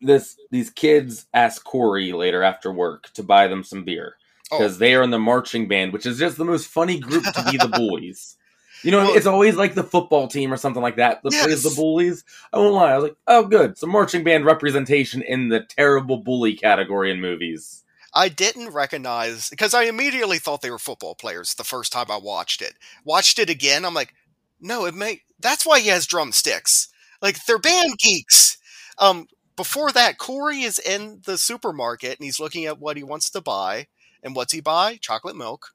[0.00, 4.16] this these kids ask Corey later after work to buy them some beer
[4.50, 7.24] Oh, because they are in the marching band, which is just the most funny group
[7.24, 8.36] to be the bullies.
[8.82, 11.62] You know, Well- it's always like the football team or something like that that plays
[11.62, 12.24] the bullies.
[12.52, 16.18] I won't lie, I was like, oh, good, some marching band representation in the terrible
[16.18, 17.84] bully category in movies.
[18.14, 22.18] I didn't recognize because I immediately thought they were football players the first time I
[22.18, 22.74] watched it.
[23.04, 24.14] Watched it again, I'm like,
[24.60, 25.22] no, it may.
[25.40, 26.88] That's why he has drumsticks.
[27.20, 28.58] Like they're band geeks.
[28.98, 33.30] Um, before that, Corey is in the supermarket and he's looking at what he wants
[33.30, 33.86] to buy.
[34.22, 34.98] And what's he buy?
[35.00, 35.74] Chocolate milk.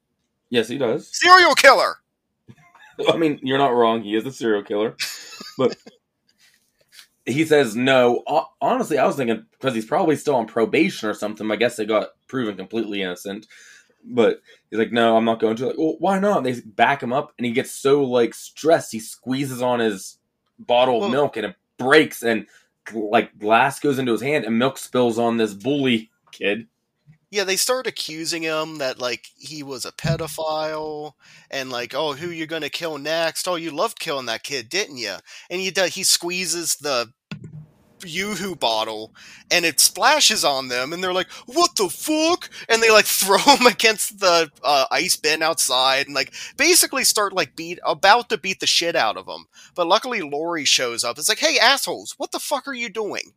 [0.50, 1.10] Yes, he does.
[1.12, 1.98] Serial killer.
[3.12, 4.02] I mean, you're not wrong.
[4.02, 4.96] He is a serial killer,
[5.58, 5.76] but
[7.26, 8.24] he says no.
[8.62, 11.50] Honestly, I was thinking because he's probably still on probation or something.
[11.52, 13.48] I guess they got proven completely innocent.
[14.10, 15.68] But he's like, no, I'm not going to.
[15.68, 16.44] Like, well, why not?
[16.44, 18.92] They back him up, and he gets so like stressed.
[18.94, 20.18] He squeezes on his
[20.60, 22.48] bottle of Well- milk, and it breaks, and
[22.94, 26.68] like glass goes into his hand, and milk spills on this bully kid.
[27.30, 31.14] Yeah, they start accusing him that like he was a pedophile
[31.52, 33.48] and like, oh, who you gonna kill next?
[33.48, 35.16] Oh, you loved killing that kid, didn't you?
[35.50, 35.96] And he does.
[35.96, 37.12] He squeezes the
[38.06, 39.14] yoo-hoo bottle
[39.52, 43.40] and it splashes on them, and they're like, "What the fuck?" And they like throw
[43.40, 48.38] him against the uh, ice bin outside, and like basically start like beat about to
[48.38, 49.46] beat the shit out of him.
[49.76, 51.18] But luckily, Laurie shows up.
[51.18, 53.34] It's like, "Hey, assholes, what the fuck are you doing?"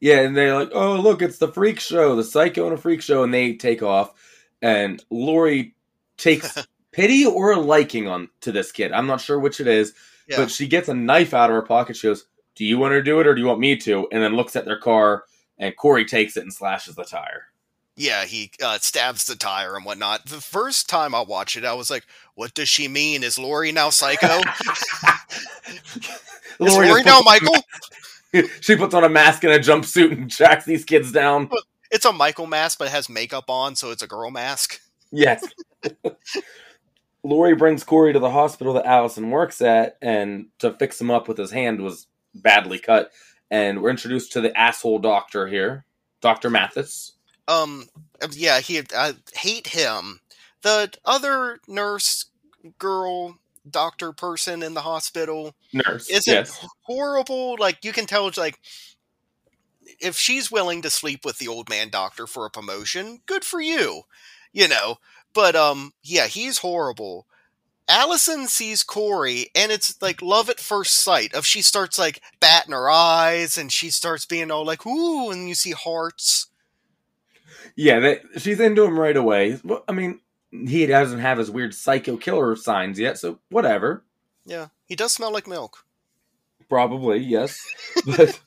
[0.00, 3.00] Yeah, and they're like, "Oh, look, it's the freak show, the psycho and a freak
[3.02, 4.12] show," and they take off.
[4.60, 5.74] And Laurie
[6.16, 8.92] takes pity or a liking on to this kid.
[8.92, 9.94] I'm not sure which it is,
[10.28, 10.36] Yeah.
[10.38, 11.96] but she gets a knife out of her pocket.
[11.96, 14.22] She goes, "Do you want to do it, or do you want me to?" And
[14.22, 15.24] then looks at their car,
[15.58, 17.46] and Corey takes it and slashes the tire.
[17.96, 20.26] Yeah, he uh, stabs the tire and whatnot.
[20.26, 22.04] The first time I watched it, I was like,
[22.34, 23.22] "What does she mean?
[23.22, 24.40] Is Laurie now psycho?
[25.96, 26.10] Is
[26.58, 27.54] Laurie Laurie now Michael?
[28.60, 31.50] she puts on a mask and a jumpsuit and tracks these kids down.
[31.90, 35.46] It's a Michael mask, but it has makeup on, so it's a girl mask." Yes.
[37.24, 41.28] Laurie brings Corey to the hospital that Allison works at, and to fix him up
[41.28, 43.12] with his hand was badly cut.
[43.50, 45.84] And we're introduced to the asshole doctor here,
[46.20, 47.12] Doctor Mathis.
[47.46, 47.88] Um,
[48.32, 48.82] yeah, he.
[48.94, 50.20] I hate him.
[50.62, 52.26] The other nurse,
[52.78, 56.08] girl, doctor person in the hospital Nurse.
[56.08, 56.66] isn't yes.
[56.82, 57.56] horrible.
[57.58, 58.58] Like you can tell, it's like
[60.00, 63.60] if she's willing to sleep with the old man doctor for a promotion, good for
[63.60, 64.02] you,
[64.52, 64.96] you know.
[65.32, 67.26] But um, yeah, he's horrible.
[67.88, 71.34] Allison sees Corey, and it's like love at first sight.
[71.34, 75.48] Of she starts like batting her eyes, and she starts being all like "ooh," and
[75.48, 76.46] you see hearts.
[77.76, 79.58] Yeah, they, she's into him right away.
[79.64, 80.20] Well, I mean,
[80.66, 84.04] he doesn't have his weird psycho killer signs yet, so whatever.
[84.46, 85.84] Yeah, he does smell like milk.
[86.68, 87.60] Probably, yes.
[88.06, 88.40] But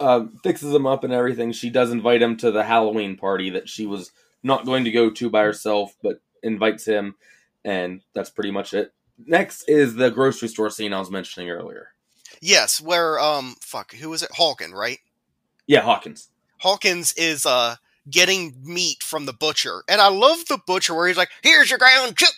[0.00, 1.52] um, fixes him up and everything.
[1.52, 4.10] She does invite him to the Halloween party that she was
[4.42, 7.16] not going to go to by herself, but invites him,
[7.64, 8.92] and that's pretty much it.
[9.26, 11.88] Next is the grocery store scene I was mentioning earlier.
[12.40, 14.30] Yes, where um, fuck, who was it?
[14.32, 14.98] Hawkins, right?
[15.66, 16.30] Yeah, Hawkins.
[16.58, 17.76] Hawkins is uh
[18.10, 21.78] getting meat from the butcher, and I love the butcher where he's like, "Here's your
[21.78, 22.30] ground chip."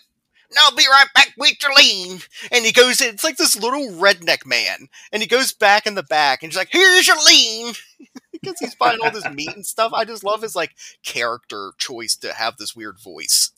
[0.52, 2.20] and I'll be right back with your lean.
[2.50, 4.88] And he goes, it's like this little redneck man.
[5.10, 7.72] And he goes back in the back and he's like, here's your lean.
[8.32, 9.92] because he's buying all this meat and stuff.
[9.94, 13.52] I just love his like character choice to have this weird voice.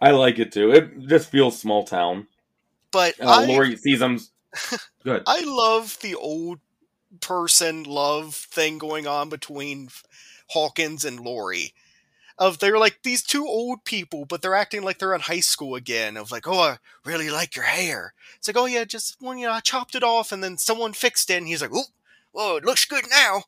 [0.00, 0.72] I like it too.
[0.72, 2.26] It just feels small town.
[2.90, 4.18] But Uh, I, Laurie sees him.
[5.04, 5.22] Good.
[5.26, 6.60] I love the old
[7.20, 9.90] person love thing going on between
[10.50, 11.74] Hawkins and Laurie.
[12.38, 15.74] Of they're like these two old people, but they're acting like they're in high school
[15.74, 16.16] again.
[16.16, 18.14] Of like, oh, I really like your hair.
[18.38, 20.94] It's like, oh yeah, just when you know, I chopped it off and then someone
[20.94, 21.84] fixed it, and he's like, oh,
[22.32, 23.42] whoa, it looks good now.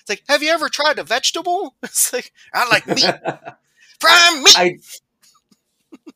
[0.00, 1.74] It's like, have you ever tried a vegetable?
[1.82, 3.04] It's like, I like meat,
[4.00, 4.58] prime meat.
[4.58, 4.78] I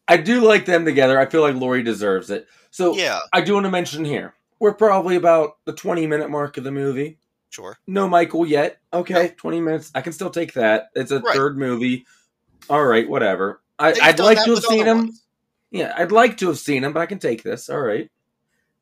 [0.07, 1.19] I do like them together.
[1.19, 2.47] I feel like Laurie deserves it.
[2.71, 6.57] So yeah, I do want to mention here we're probably about the twenty minute mark
[6.57, 7.19] of the movie.
[7.51, 7.77] Sure.
[7.87, 8.79] No Michael yet.
[8.93, 9.91] Okay, 20 minutes.
[9.95, 10.91] I can still take that.
[10.95, 11.35] It's a right.
[11.35, 12.07] third movie.
[12.71, 13.61] All right, whatever.
[13.79, 14.99] I, would like to have seen him.
[14.99, 15.27] Ones.
[15.71, 17.69] Yeah, I'd like to have seen him, but I can take this.
[17.69, 18.11] All right.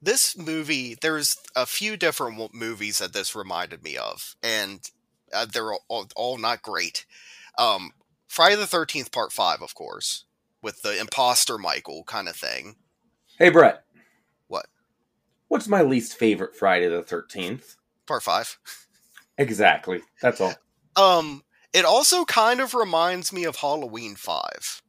[0.02, 4.80] This movie, there's a few different movies that this reminded me of, and
[5.32, 7.04] uh, they're all, all, not great.
[7.58, 7.92] Um,
[8.28, 10.24] Friday the 13th, Part 5, of course,
[10.62, 12.76] with the imposter Michael kind of thing.
[13.38, 13.82] Hey, Brett.
[14.46, 14.66] What?
[15.48, 17.76] What's my least favorite Friday the 13th?
[18.08, 18.58] Part five.
[19.36, 20.00] Exactly.
[20.20, 20.54] That's all.
[20.96, 24.82] Um, it also kind of reminds me of Halloween Five,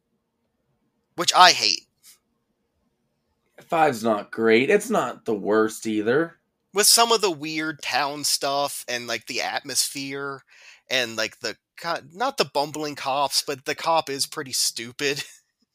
[1.14, 1.86] which I hate.
[3.68, 4.70] Five's not great.
[4.70, 6.38] It's not the worst either.
[6.72, 10.42] With some of the weird town stuff and like the atmosphere
[10.90, 11.56] and like the
[12.12, 15.22] not the bumbling cops, but the cop is pretty stupid.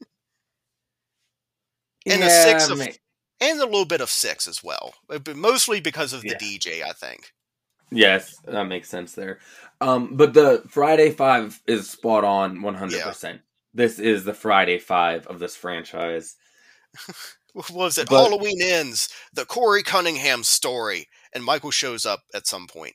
[2.06, 5.80] and yeah, a six of, and a little bit of six as well, but mostly
[5.80, 6.58] because of the yeah.
[6.58, 7.32] DJ, I think.
[7.90, 9.38] Yes, that makes sense there.
[9.80, 13.40] Um, but the Friday Five is spot on one hundred percent.
[13.74, 16.36] This is the Friday Five of this franchise.
[17.52, 18.06] What was it?
[18.10, 19.08] But- Halloween ends.
[19.32, 22.94] The Corey Cunningham story, and Michael shows up at some point.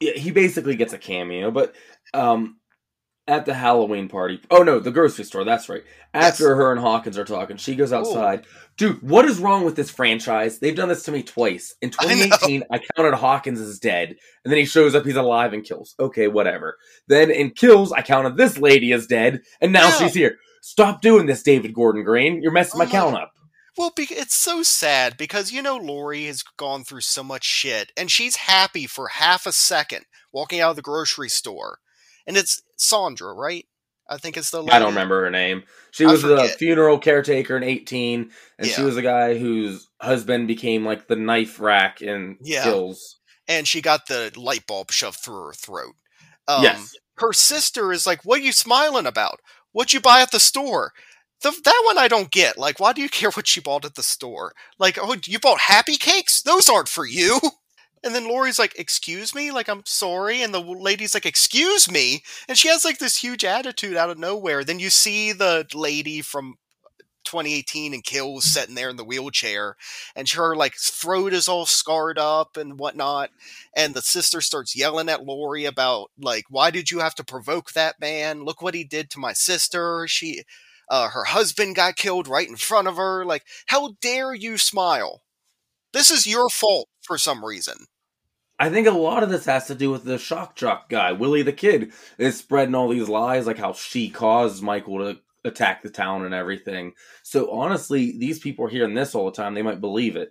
[0.00, 1.74] Yeah, he basically gets a cameo, but
[2.12, 2.57] um,
[3.28, 4.40] at the Halloween party.
[4.50, 5.44] Oh no, the grocery store.
[5.44, 5.84] That's right.
[6.14, 6.56] After Yes.
[6.56, 8.46] her and Hawkins are talking, she goes outside.
[8.76, 10.58] Dude, what is wrong with this franchise?
[10.58, 11.74] They've done this to me twice.
[11.82, 15.64] In 2018, I, counted Hawkins as dead, and then he shows up, he's alive and
[15.64, 15.94] kills.
[16.00, 16.76] Okay, whatever.
[17.06, 19.98] Then in Kills, I counted this lady as dead, and now Yeah.
[19.98, 20.38] she's here.
[20.62, 22.42] Stop doing this, David Gordon Green.
[22.42, 23.32] You're messing my my- count up.
[23.76, 28.10] Well, it's so sad because you know Laurie has gone through so much shit, and
[28.10, 31.78] she's happy for half a second walking out of the grocery store,
[32.28, 33.66] and it's Sandra, right?
[34.08, 34.62] I think it's the.
[34.62, 35.64] I don't remember her name.
[35.90, 40.46] She I was the funeral caretaker in 18, and she was the guy whose husband
[40.46, 42.62] became like the knife rack in Yeah.
[42.62, 43.16] Kills.
[43.48, 45.94] and she got the light bulb shoved through her throat.
[46.46, 46.94] Um, yes.
[47.18, 49.40] her sister is like, "What are you smiling about?
[49.72, 50.92] What'd you buy at the store?"
[51.42, 52.56] The, that one I don't get.
[52.58, 54.54] Like, why do you care what she bought at the store?
[54.78, 56.40] Like, oh, you bought happy cakes?
[56.42, 57.40] Those aren't for you.
[58.04, 60.42] And then Laurie's like, "Excuse me?" Like, I'm sorry.
[60.42, 64.18] And the lady's like, "Excuse me?" And she has like this huge attitude out of
[64.18, 64.64] nowhere.
[64.64, 66.56] Then you see the lady from
[67.24, 69.76] 2018 and kills sitting there in the wheelchair,
[70.16, 73.30] and her like throat is all scarred up and whatnot.
[73.76, 77.72] And the sister starts yelling at Laurie about like, why did you have to provoke
[77.72, 78.44] that man?
[78.44, 80.06] Look what he did to my sister.
[80.08, 80.42] She,
[80.90, 83.24] uh, her husband got killed right in front of her.
[83.24, 85.22] Like, how dare you smile?
[85.92, 87.86] This is your fault for some reason.
[88.60, 91.42] I think a lot of this has to do with the shock jock guy, Willie
[91.42, 95.90] the Kid, is spreading all these lies, like how she caused Michael to attack the
[95.90, 96.92] town and everything.
[97.22, 99.54] So honestly, these people are hearing this all the time.
[99.54, 100.30] They might believe it.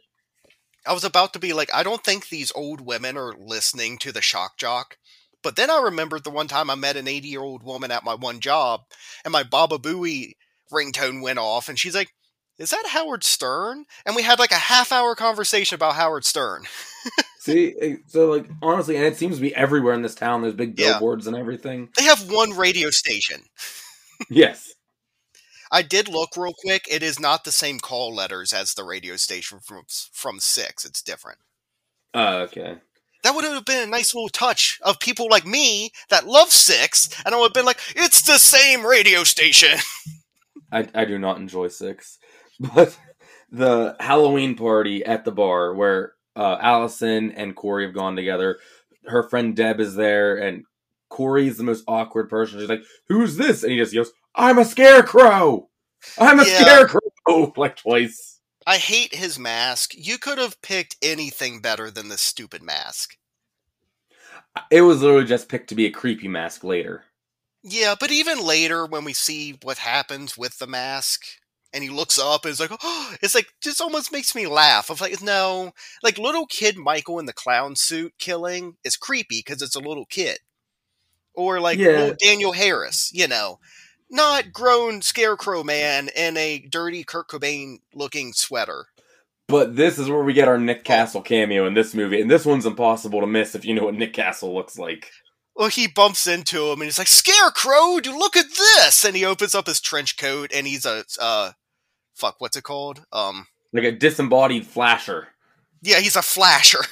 [0.86, 4.12] I was about to be like, I don't think these old women are listening to
[4.12, 4.98] the shock jock.
[5.42, 8.04] But then I remembered the one time I met an 80 year old woman at
[8.04, 8.82] my one job,
[9.24, 10.34] and my Baba Booey
[10.72, 12.14] ringtone went off, and she's like,
[12.58, 13.86] Is that Howard Stern?
[14.06, 16.64] And we had like a half hour conversation about Howard Stern.
[17.40, 20.42] See, eh, so like honestly, and it seems to be everywhere in this town.
[20.42, 20.94] There's big Yeah.
[20.94, 21.90] billboards and everything.
[21.98, 23.42] They have one radio station.
[24.32, 24.74] Yes.
[25.72, 26.88] I did look real quick.
[26.90, 30.84] It is not the same call letters as the radio station from from six.
[30.86, 31.38] It's different.
[32.16, 32.78] Uh, okay.
[33.24, 37.10] That would have been a nice little touch of people like me that love six,
[37.24, 39.78] and I would have been like, "It's the same radio station."
[40.72, 42.18] I I do not enjoy six,
[42.76, 42.98] but
[43.52, 48.60] the Halloween party at the bar where uh, Allison and Corey have gone together.
[49.06, 50.64] Her friend Deb is there, and
[51.10, 52.60] Corey's the most awkward person.
[52.60, 55.70] She's like, "Who's this?" And he just goes, "I'm a scarecrow.
[56.18, 56.62] I'm a Yeah.
[56.64, 57.02] scarecrow."
[57.58, 58.40] Like twice.
[58.66, 59.92] I hate his mask.
[59.94, 63.18] You could have picked anything better than this stupid mask.
[64.72, 67.04] It was literally just picked to be a creepy mask later.
[67.64, 71.26] Yeah, but even later when we see what happens with the mask
[71.74, 74.90] and he looks up and it's like, oh, it's like just almost makes me laugh.
[74.90, 75.72] I'm like, no,
[76.04, 80.06] like little kid Michael in the clown suit killing is creepy because it's a little
[80.06, 80.40] kid,
[81.34, 81.90] or like Yeah.
[81.90, 83.60] little Danielle Harris, you know,
[84.10, 88.86] not grown scarecrow man in a dirty Kurt Cobain looking sweater.
[89.48, 90.84] But this is where we get our Nick oh.
[90.84, 93.96] Castle cameo in this movie, and this one's impossible to miss if you know what
[93.96, 95.10] Nick Castle looks like.
[95.58, 99.04] Well, he bumps into him and he's like, Scarecrow, dude, look at this!
[99.04, 101.52] And he opens up his trench coat and he's a, uh,
[102.14, 103.04] fuck, what's it called?
[103.12, 105.30] Um, Like a disembodied flasher.
[105.82, 106.80] yeah, he's a flasher.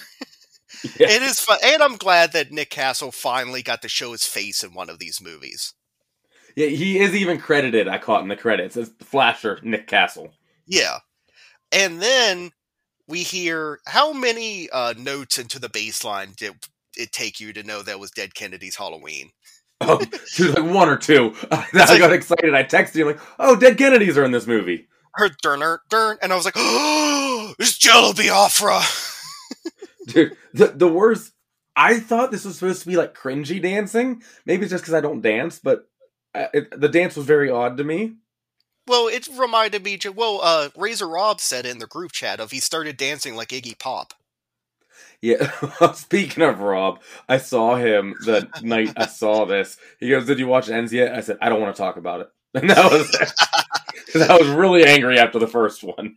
[0.99, 1.09] Yeah.
[1.09, 1.57] It is fun.
[1.63, 4.99] And I'm glad that Nick Castle finally got to show his face in one of
[4.99, 5.73] these movies.
[6.55, 10.31] Yeah, he is even credited, I caught in the credits, as the flasher Nick Castle.
[10.67, 10.97] Yeah.
[11.71, 12.51] And then
[13.07, 16.53] we hear how many uh, notes into the baseline did
[16.97, 19.31] it take you to know that was Dead Kennedy's Halloween?
[19.81, 21.35] Oh, was like one or two.
[21.51, 22.53] I like- got excited.
[22.53, 26.31] I texted you like, "Oh, Dead Kennedys are in this movie." Heard Durner, Dern, and
[26.31, 28.79] I was like, oh, it's Jello Biafra.
[30.07, 31.33] Dude, the the worst.
[31.75, 34.23] I thought this was supposed to be like cringy dancing.
[34.45, 35.89] Maybe it's just because I don't dance, but
[36.33, 38.15] uh, it, the dance was very odd to me.
[38.87, 39.99] Well, it reminded me.
[40.15, 43.77] Well, uh, Razor Rob said in the group chat of he started dancing like Iggy
[43.77, 44.13] Pop.
[45.25, 45.91] Yeah.
[45.93, 49.75] Speaking of Rob, I saw him the night I saw this.
[49.99, 52.21] He goes, "Did you watch Ends yet?" I said, "I don't want to talk about
[52.21, 52.27] it."
[52.61, 53.11] And that was
[54.05, 56.15] because I was really angry after the first one.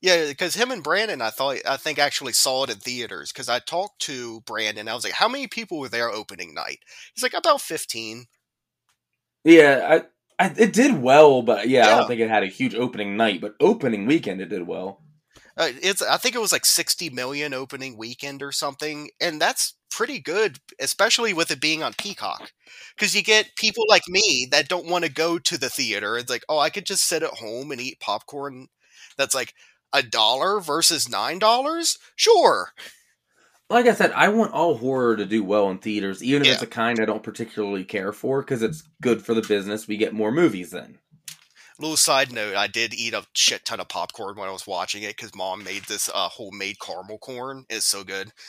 [0.00, 3.32] Yeah, because him and Brandon, I thought, I think actually saw it in theaters.
[3.32, 6.80] Because I talked to Brandon, I was like, "How many people were there opening night?"
[7.14, 8.26] He's like, "About 15.
[9.44, 10.02] Yeah,
[10.38, 13.16] I, I it did well, but yeah, I don't think it had a huge opening
[13.16, 13.40] night.
[13.40, 15.00] But opening weekend, it did well.
[15.56, 19.74] Uh, it's, I think it was like 60 million opening weekend or something, and that's
[19.90, 22.52] pretty good, especially with it being on Peacock.
[22.96, 26.16] Because you get people like me that don't want to go to the theater.
[26.16, 28.68] It's like, oh, I could just sit at home and eat popcorn.
[29.18, 29.54] That's like
[29.92, 31.98] a dollar versus nine dollars.
[32.16, 32.72] Sure.
[33.70, 36.52] Like I said, I want all horror to do well in theaters, even if Yeah.
[36.54, 39.88] it's a kind I don't particularly care for, because it's good for the business.
[39.88, 40.98] We get more movies then.
[41.78, 45.02] Little side note: I did eat a shit ton of popcorn when I was watching
[45.02, 47.64] it because mom made this uh, homemade caramel corn.
[47.70, 48.32] It's so good.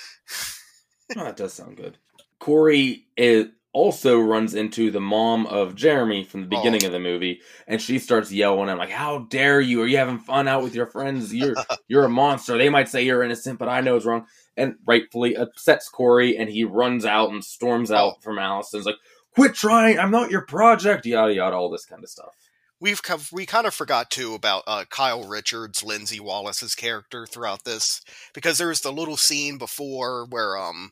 [1.18, 1.98] Oh, that does sound good.
[2.40, 6.60] Corey is, also runs into the mom of Jeremy from the Oh.
[6.62, 9.82] beginning of the movie, and she starts yelling at him like, "How dare you?
[9.82, 11.34] Are you having fun out with your friends?
[11.34, 11.56] You're
[11.88, 12.58] you're a monster.
[12.58, 16.50] They might say you're innocent, but I know it's wrong." And rightfully upsets Corey, and
[16.50, 18.96] he runs out and storms out from Allison's like,
[19.36, 20.00] "Quit trying!
[20.00, 22.34] I'm not your project." Yada yada, all this kind of stuff.
[22.80, 23.02] We've
[23.32, 28.02] we kind of forgot too about uh, Kyle Richards, Lindsay Wallace's character throughout this
[28.34, 30.92] because there's the little scene before where um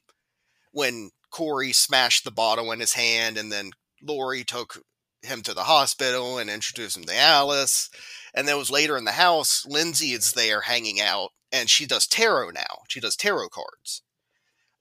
[0.72, 3.72] when Corey smashed the bottle in his hand and then
[4.02, 4.82] Laurie took
[5.22, 7.90] him to the hospital and introduced him to Alice.
[8.34, 11.86] And then it was later in the house, Lindsay is there hanging out and she
[11.86, 12.84] does tarot now.
[12.88, 14.02] She does tarot cards.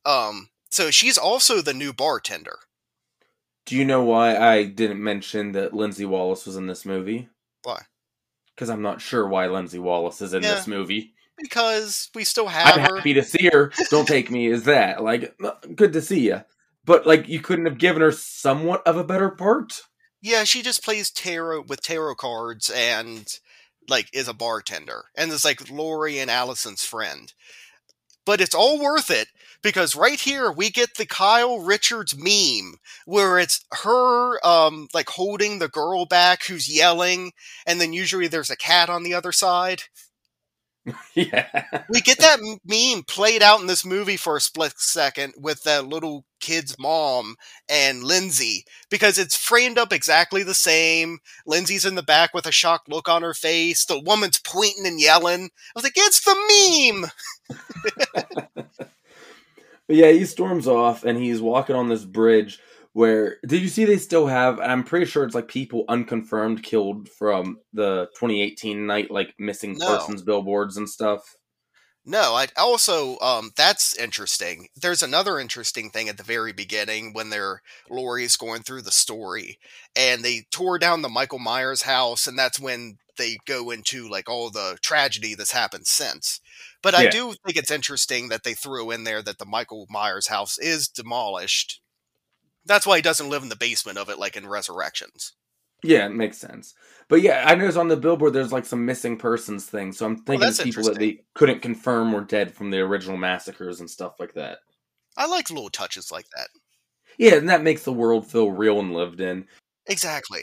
[0.05, 2.61] Um so she's also the new bartender.
[3.67, 7.29] Do you know why I didn't mention that Lindsay Wallace was in this movie?
[7.63, 7.83] Why?
[8.57, 10.55] because I'm not sure why Lindsay Wallace is in Yeah.
[10.57, 11.15] this movie.
[11.39, 12.97] because we still have I'm her.
[12.97, 13.73] happy to see her.
[13.89, 15.03] Don't take me as that.
[15.03, 16.43] Like, uh, good to see you.
[16.85, 19.81] But like, you couldn't have given her somewhat of a better part.
[20.21, 23.27] Yeah, she just plays tarot with tarot cards and
[23.89, 27.33] like is a bartender and is like Laurie and Allison's friend.
[28.31, 29.27] But it's all worth it
[29.61, 35.59] because right here we get the Kyle Richards meme where it's her um like holding
[35.59, 37.33] the girl back who's yelling
[37.67, 39.83] and then usually there's a cat on the other side.
[41.15, 41.85] yeah.
[41.89, 45.87] We get that meme played out in this movie for a split second with that
[45.87, 47.37] little kid's mom
[47.69, 51.19] and Lindsay because it's framed up exactly the same.
[51.47, 53.85] Lindsay's in the back with a shocked look on her face.
[53.85, 55.45] The woman's pointing and yelling.
[55.45, 58.67] I was like, it's the meme.
[59.91, 62.61] But yeah, he storms off and he's walking on this bridge
[62.93, 67.09] where did you see they still have I'm pretty sure it's like people unconfirmed killed
[67.09, 69.87] from the 2018 night like missing No.
[69.87, 71.23] persons billboards and stuff.
[72.05, 74.69] No, I also um that's interesting.
[74.75, 77.61] There's another interesting thing at the very beginning when they're
[77.91, 79.59] Laurie's going through the story
[79.95, 84.29] and they tore down the Michael Myers house and that's when they go into like
[84.31, 86.41] all the tragedy that's happened since.
[86.83, 90.29] But I do think it's interesting that they threw in there that the Michael Myers
[90.29, 91.83] house is demolished.
[92.67, 95.33] That's why he doesn't live in the basement of it like in Resurrections.
[95.83, 96.75] Yeah, it makes sense.
[97.09, 100.13] But yeah, I noticed on the billboard there's like some missing persons thing, so I'm
[100.13, 103.81] oh, thinking that's it's people that they couldn't confirm were dead from the original massacres
[103.81, 104.59] and stuff like that.
[105.17, 106.49] I like little touches like that.
[107.19, 109.47] Yeah, and that makes the world feel real and lived in.
[109.87, 110.43] Exactly.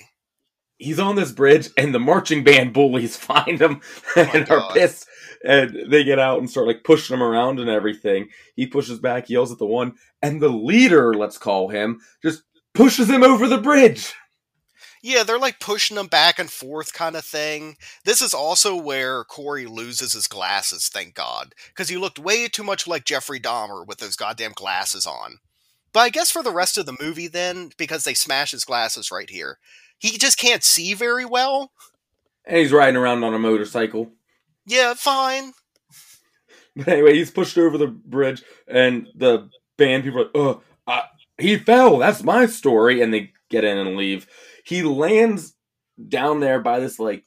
[0.78, 3.82] He's on this bridge, and the marching band bullies find him
[4.16, 4.74] oh and are God.
[4.74, 5.08] pissed,
[5.44, 8.30] and they get out and start like pushing him around and everything.
[8.56, 13.10] He pushes back, yells at the one, and the leader, let's call him, just pushes
[13.10, 14.14] him over the bridge.
[15.04, 17.78] Yeah, they're like pushing him back and forth kind of thing.
[18.04, 21.54] This is also where Corey loses his glasses, thank God.
[21.70, 25.38] Because he looked way too much like Jeffrey Dahmer with those goddamn glasses on.
[25.94, 29.12] But I guess for the rest of the movie, then, because they smash his glasses
[29.12, 29.60] right here,
[29.98, 31.72] he just can't see very well.
[32.46, 34.12] And he's riding around on a motorcycle.
[34.68, 35.54] Yeah, fine.
[36.76, 41.02] But anyway, he's pushed over the bridge, and the band people are like, "Oh, uh,
[41.38, 41.98] he fell.
[41.98, 44.28] That's my story." And they get in and leave.
[44.64, 45.56] He lands
[46.08, 47.24] down there by this like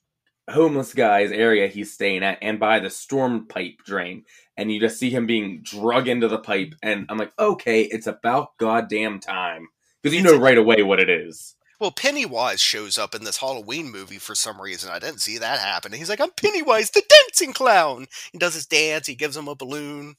[0.48, 4.24] homeless guy's area he's staying at, and by the storm pipe drain.
[4.56, 8.06] And you just see him being drug into the pipe, and I'm like, "Okay, it's
[8.06, 9.68] about goddamn time."
[10.02, 11.56] Because you know right away what it is.
[11.80, 14.90] Well, Pennywise shows up in this Halloween movie for some reason.
[14.90, 15.92] I didn't see that happen.
[15.92, 18.06] He's like, I'm Pennywise, the dancing clown.
[18.32, 20.16] He does his dance, he gives him a balloon.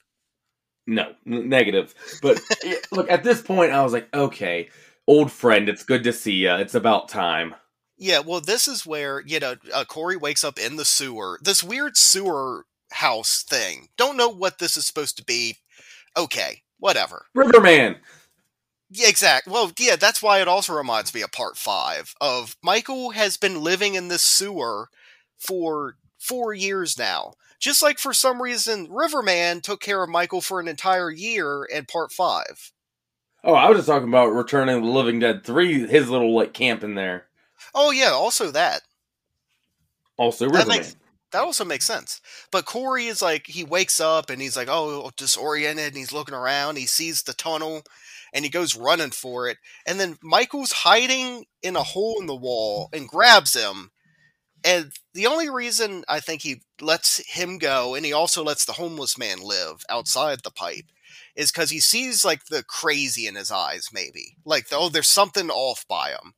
[0.87, 1.93] No, negative.
[2.21, 2.41] But
[2.91, 4.69] look, at this point, I was like, "Okay,
[5.07, 6.55] old friend, it's good to see you.
[6.55, 7.53] It's about time."
[7.97, 11.39] Yeah, well, this is where, you know, uh, Corey wakes up in the sewer.
[11.43, 13.89] This weird sewer house thing.
[13.95, 15.59] Don't know what this is supposed to be.
[16.17, 17.27] Okay, whatever.
[17.35, 17.97] Riverman.
[18.93, 19.53] Yeah, exactly.
[19.53, 23.63] Well, yeah, that's why it also reminds me of part five of Michael has been
[23.63, 24.89] living in this sewer
[25.37, 27.33] for four years now.
[27.57, 31.85] Just like for some reason, Riverman took care of Michael for an entire year in
[31.85, 32.71] part five.
[33.43, 36.83] Oh, I was just talking about Returning the Living Dead 3, his little like camp
[36.83, 37.27] in there.
[37.73, 38.81] Oh yeah, also that.
[40.17, 40.95] Also That makes-
[41.31, 42.19] That also makes sense.
[42.51, 46.35] But Corey is like, he wakes up and he's like, oh, disoriented, and he's looking
[46.35, 46.77] around.
[46.77, 47.83] He sees the tunnel
[48.33, 49.57] and he goes running for it.
[49.85, 53.91] And then Michael's hiding in a hole in the wall and grabs him.
[54.63, 58.73] And the only reason I think he lets him go and he also lets the
[58.73, 60.85] homeless man live outside the pipe
[61.35, 64.37] is because he sees like the crazy in his eyes, maybe.
[64.45, 66.33] Like, oh, there's something off by him.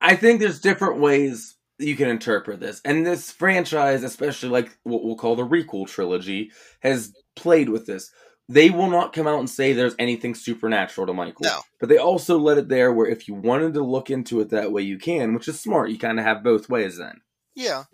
[0.00, 2.80] I think there's different ways you can interpret this.
[2.84, 8.10] And this franchise, especially like what we'll call the requel trilogy, has played with this.
[8.48, 11.44] They will not come out and say there's anything supernatural to Michael.
[11.44, 11.60] No.
[11.80, 14.70] But they also let it there where if you wanted to look into it that
[14.70, 15.90] way, you can, which is smart.
[15.90, 17.20] You kind of have both ways then.
[17.54, 17.84] Yeah.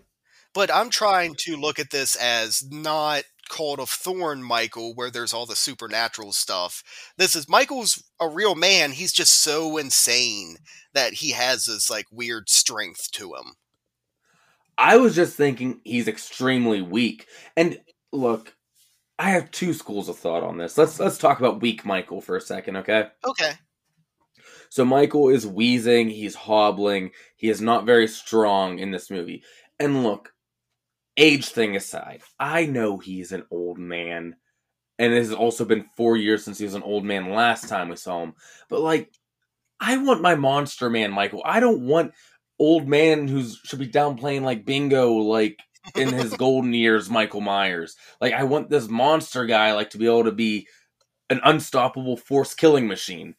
[0.53, 5.33] But I'm trying to look at this as not Cult of Thorn Michael, where there's
[5.33, 6.83] all the supernatural stuff.
[7.17, 8.93] This is Michael's a real man.
[8.93, 10.57] He's just so insane
[10.93, 13.57] that he has this like weird strength to him.
[14.77, 17.27] I was just thinking he's extremely weak.
[17.57, 17.79] And
[18.13, 18.55] look,
[19.23, 20.77] I have two schools of thought on this.
[20.77, 23.07] Let's let's talk about weak Michael for a second, okay?
[23.25, 23.53] Okay.
[24.69, 29.45] So Michael is wheezing, he's hobbling, he is not very strong in this movie.
[29.79, 30.33] And look,
[31.17, 34.35] age thing aside, I know he's an old man.
[34.99, 37.91] And it has also been four years since he was an old man last time
[37.91, 38.35] we saw him.
[38.69, 39.13] But like,
[39.79, 41.43] I want my monster man, Michael.
[41.45, 42.13] I don't want
[42.59, 45.61] old man who's should be down playing like bingo, like
[45.95, 47.97] in his golden years, Michael Myers.
[48.21, 50.69] Like I want this monster guy like to be able to be
[51.31, 53.35] an unstoppable force killing machine.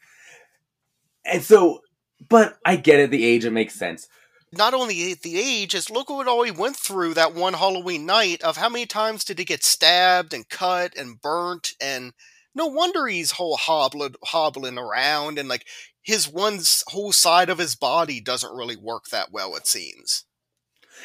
[1.25, 1.81] And so,
[2.27, 3.11] but I get it.
[3.11, 4.07] The age it makes sense.
[4.51, 8.43] Not only the age, is look what all he went through that one Halloween night.
[8.43, 12.13] Of how many times did he get stabbed and cut and burnt and
[12.55, 15.65] no wonder he's whole hobbling, hobbling around and like
[16.03, 19.55] his one whole side of his body doesn't really work that well.
[19.55, 20.25] It seems.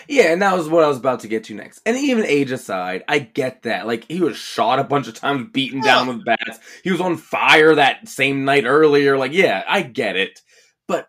[0.08, 1.80] Yeah, and that was what I was about to get to next.
[1.84, 3.86] And even age aside, I get that.
[3.86, 6.58] Like he was shot a bunch of times, beaten down with bats.
[6.84, 9.18] He was on fire that same night earlier.
[9.18, 10.40] Like, yeah, I get it,
[10.86, 11.08] but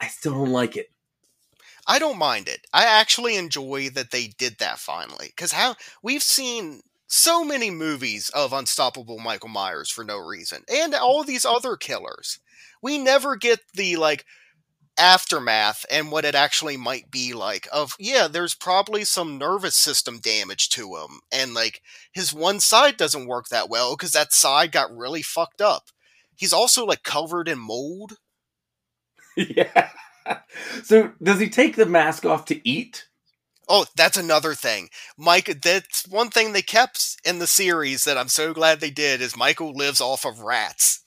[0.00, 0.90] I still don't like it.
[1.86, 2.66] I don't mind it.
[2.72, 5.26] I actually enjoy that they did that finally.
[5.26, 10.94] Because how we've seen so many movies of unstoppable Michael Myers for no reason, and
[10.94, 12.40] all these other killers.
[12.82, 14.24] We never get the like
[14.98, 20.18] aftermath and what it actually might be like of yeah there's probably some nervous system
[20.18, 21.82] damage to him and like
[22.12, 25.88] his one side doesn't work that well because that side got really fucked up
[26.36, 28.18] he's also like covered in mold
[29.36, 29.88] yeah
[30.84, 33.06] so does he take the mask off to eat
[33.66, 34.90] Oh, that's another thing.
[35.16, 39.22] Mike, that's one thing they kept in the series that I'm so glad they did
[39.22, 41.03] is Michael lives off of rats.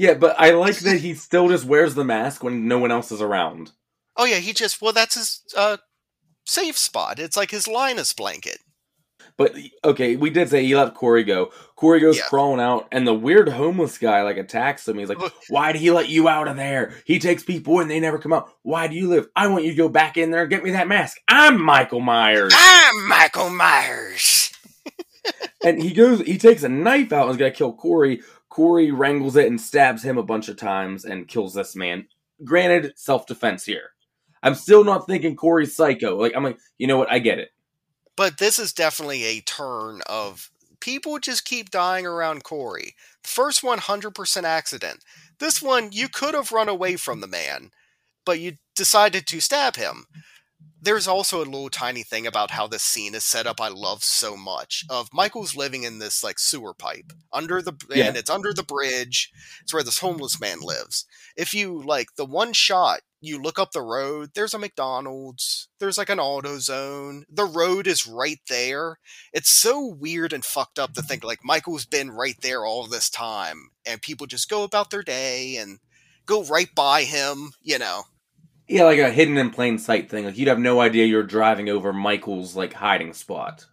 [0.00, 3.12] Yeah, but I like that he still just wears the mask when no one else
[3.12, 3.72] is around.
[4.16, 5.76] Oh yeah, he just well that's his uh
[6.46, 7.18] safe spot.
[7.18, 8.60] It's like his Linus blanket.
[9.36, 11.52] But okay, we did say he let Corey go.
[11.76, 12.24] Corey goes yeah.
[12.30, 14.96] crawling out, and the weird homeless guy like attacks him.
[14.96, 15.18] He's like,
[15.50, 16.94] "Why did he let you out of there?
[17.04, 18.50] He takes people and they never come out.
[18.62, 19.28] Why do you live?
[19.36, 21.18] I want you to go back in there and get me that mask.
[21.28, 22.54] I'm Michael Myers.
[22.56, 24.50] I'm Michael Myers."
[25.64, 28.22] and he goes, he takes a knife out and is gonna kill Corey.
[28.50, 32.06] Corey wrangles it and stabs him a bunch of times and kills this man.
[32.44, 33.90] Granted, self defense here.
[34.42, 36.16] I'm still not thinking Corey's psycho.
[36.16, 37.10] Like I'm like, you know what?
[37.10, 37.50] I get it.
[38.16, 42.94] But this is definitely a turn of people just keep dying around Corey.
[43.22, 45.04] First one, 100% accident.
[45.38, 47.70] This one, you could have run away from the man,
[48.24, 50.06] but you decided to stab him.
[50.82, 54.02] There's also a little tiny thing about how this scene is set up I love
[54.02, 54.84] so much.
[54.88, 58.06] Of Michael's living in this like sewer pipe under the yeah.
[58.06, 59.30] and it's under the bridge.
[59.62, 61.06] It's where this homeless man lives.
[61.36, 65.98] If you like the one shot you look up the road, there's a McDonald's, there's
[65.98, 67.24] like an AutoZone.
[67.30, 68.98] The road is right there.
[69.32, 73.10] It's so weird and fucked up to think like Michael's been right there all this
[73.10, 75.78] time and people just go about their day and
[76.24, 78.04] go right by him, you know.
[78.70, 80.24] Yeah, like a hidden in plain sight thing.
[80.24, 83.66] Like you'd have no idea you're driving over Michael's like hiding spot.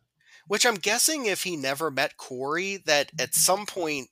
[0.48, 4.08] Which I'm guessing if he never met Corey, that at some point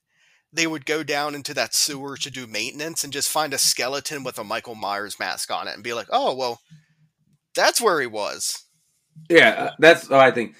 [0.53, 4.23] they would go down into that sewer to do maintenance and just find a skeleton
[4.23, 6.61] with a Michael Myers mask on it and be like, oh, well,
[7.55, 8.65] that's where he was.
[9.27, 10.55] Yeah, uh, that's what I think.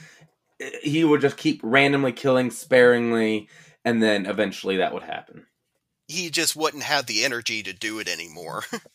[0.82, 3.48] He would just keep randomly killing sparingly,
[3.84, 5.46] and then eventually that would happen.
[6.08, 8.64] He just wouldn't have the energy to do it anymore.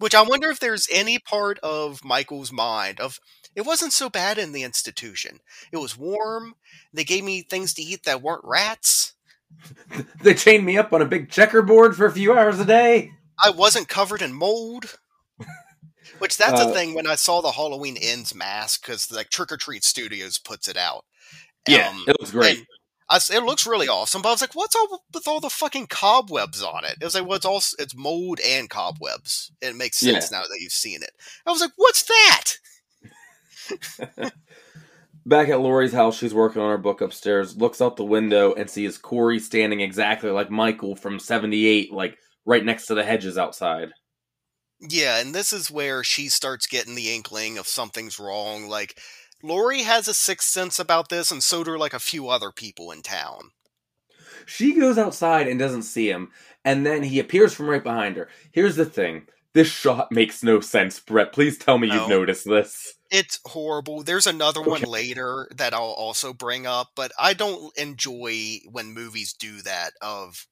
[0.00, 3.20] Which I wonder if there's any part of Michael's mind of
[3.54, 5.40] it wasn't so bad in the institution.
[5.72, 6.54] It was warm.
[6.92, 9.12] They gave me things to eat that weren't rats.
[10.22, 13.10] they chained me up on a big checkerboard for a few hours a day.
[13.42, 14.96] I wasn't covered in mold.
[16.18, 19.52] Which that's uh, a thing when I saw the Halloween Ends mask because like Trick
[19.52, 21.04] or Treat Studios puts it out.
[21.68, 22.64] Yeah, um, it looks great.
[23.10, 24.22] I, it looks really awesome.
[24.22, 27.14] But I was like, "What's all with all the fucking cobwebs on it?" It was
[27.14, 30.38] like, "Well, it's all it's mold and cobwebs." It makes sense yeah.
[30.38, 31.10] now that you've seen it.
[31.44, 32.54] I was like, "What's that?"
[35.26, 38.70] Back at Laurie's house, she's working on her book upstairs, looks out the window and
[38.70, 43.90] sees Corey standing exactly like Michael from 78, like right next to the hedges outside.
[44.80, 48.66] Yeah, and this is where she starts getting the inkling of something's wrong.
[48.66, 48.98] Like,
[49.42, 52.90] Laurie has a sixth sense about this, and so do like a few other people
[52.90, 53.50] in town.
[54.46, 56.30] She goes outside and doesn't see him,
[56.64, 58.28] and then he appears from right behind her.
[58.52, 61.32] Here's the thing this shot makes no sense, Brett.
[61.32, 61.94] Please tell me no.
[61.94, 62.94] you've noticed this.
[63.10, 64.02] It's horrible.
[64.02, 64.70] There's another okay.
[64.70, 69.92] one later that I'll also bring up, but I don't enjoy when movies do that
[70.00, 70.46] of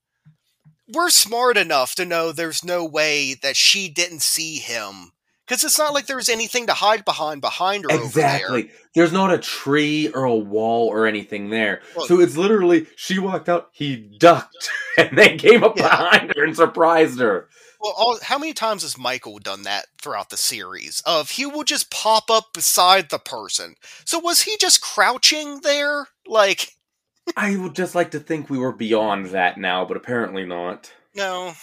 [0.93, 5.13] we're smart enough to know there's no way that she didn't see him
[5.49, 8.73] because it's not like there's anything to hide behind behind her exactly there.
[8.95, 13.19] there's not a tree or a wall or anything there well, so it's literally she
[13.19, 15.89] walked out he ducked and they came up yeah.
[15.89, 17.49] behind her and surprised her
[17.81, 21.01] well, all, how many times has Michael done that throughout the series?
[21.07, 23.77] Of he will just pop up beside the person.
[24.05, 26.09] So was he just crouching there?
[26.27, 26.73] Like,
[27.37, 30.93] I would just like to think we were beyond that now, but apparently not.
[31.15, 31.55] No.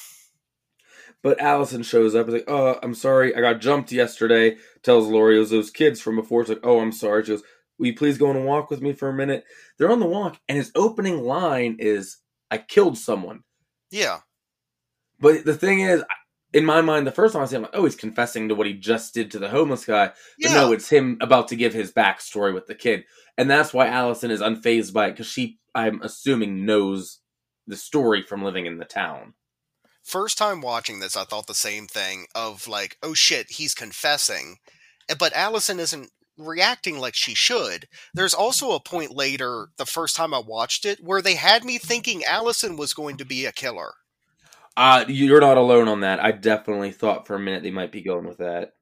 [1.26, 2.28] But Allison shows up.
[2.28, 5.72] and Is like, "Oh, I'm sorry, I got jumped yesterday." Tells Laurie it was those
[5.72, 6.42] kids from before.
[6.42, 7.42] It's like, "Oh, I'm sorry." She goes,
[7.80, 9.44] "Will you please go on a walk with me for a minute?"
[9.80, 12.18] They're on the walk, and his opening line is,
[12.52, 13.44] "I killed someone."
[13.90, 14.20] Yeah.
[15.20, 16.04] But the thing is,
[16.54, 18.68] in my mind, the first time I see him, like, oh, he's confessing to what
[18.68, 20.10] he just did to the homeless guy.
[20.10, 20.16] But
[20.52, 20.54] Yeah.
[20.54, 23.04] no, it's him about to give his backstory with the kid.
[23.36, 27.22] And that's why Allison is unfazed by it, because she, I'm assuming, knows
[27.66, 29.34] the story from living in the town.
[30.06, 34.58] First time watching this, I thought the same thing of like, oh shit, he's confessing.
[35.10, 37.88] Eh, But Allison isn't reacting like she should.
[38.14, 41.80] There's also a point later, the first time I watched it, where they had me
[41.80, 43.94] thinking Allison was going to be a killer.
[44.78, 46.24] Uh, you're not alone on that.
[46.24, 48.74] I definitely thought for a minute they might be going with that.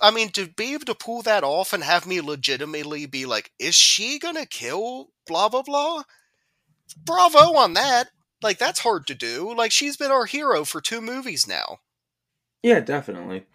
[0.00, 3.52] I mean, to be able to pull that off and have me legitimately be like,
[3.60, 6.02] is she gonna kill blah blah blah?
[7.04, 8.08] Bravo on that.
[8.42, 9.52] Like, that's hard to do.
[9.54, 11.78] Like, she's been our hero for two movies now.
[12.62, 13.46] Yeah, definitely.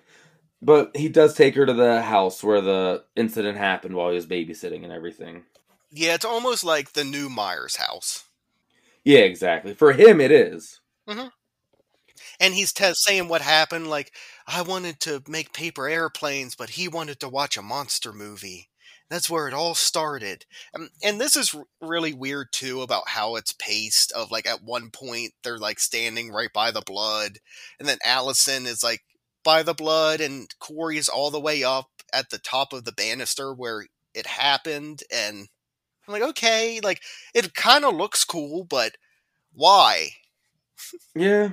[0.62, 4.26] But he does take her to the house where the incident happened while he was
[4.28, 5.44] babysitting and everything.
[5.92, 8.24] Yeah, it's almost like the new Myers house.
[9.04, 9.74] Yeah, exactly.
[9.74, 10.80] For him, it is.
[11.08, 11.28] Mm-hmm.
[12.40, 14.14] and he's te- saying what happened like
[14.48, 18.70] i wanted to make paper airplanes but he wanted to watch a monster movie
[19.10, 20.46] that's where it all started
[20.76, 24.90] um, and this is really weird too about how it's paced of like at one
[24.90, 27.40] point they're like standing right by the blood
[27.80, 29.02] and then allison is like
[29.44, 33.54] by the blood and corey's all the way up at the top of the banister
[33.54, 35.48] where it happened and
[36.08, 37.02] i'm like okay like
[37.34, 38.98] it kind of looks cool but
[39.54, 40.10] why
[41.16, 41.50] Yeah.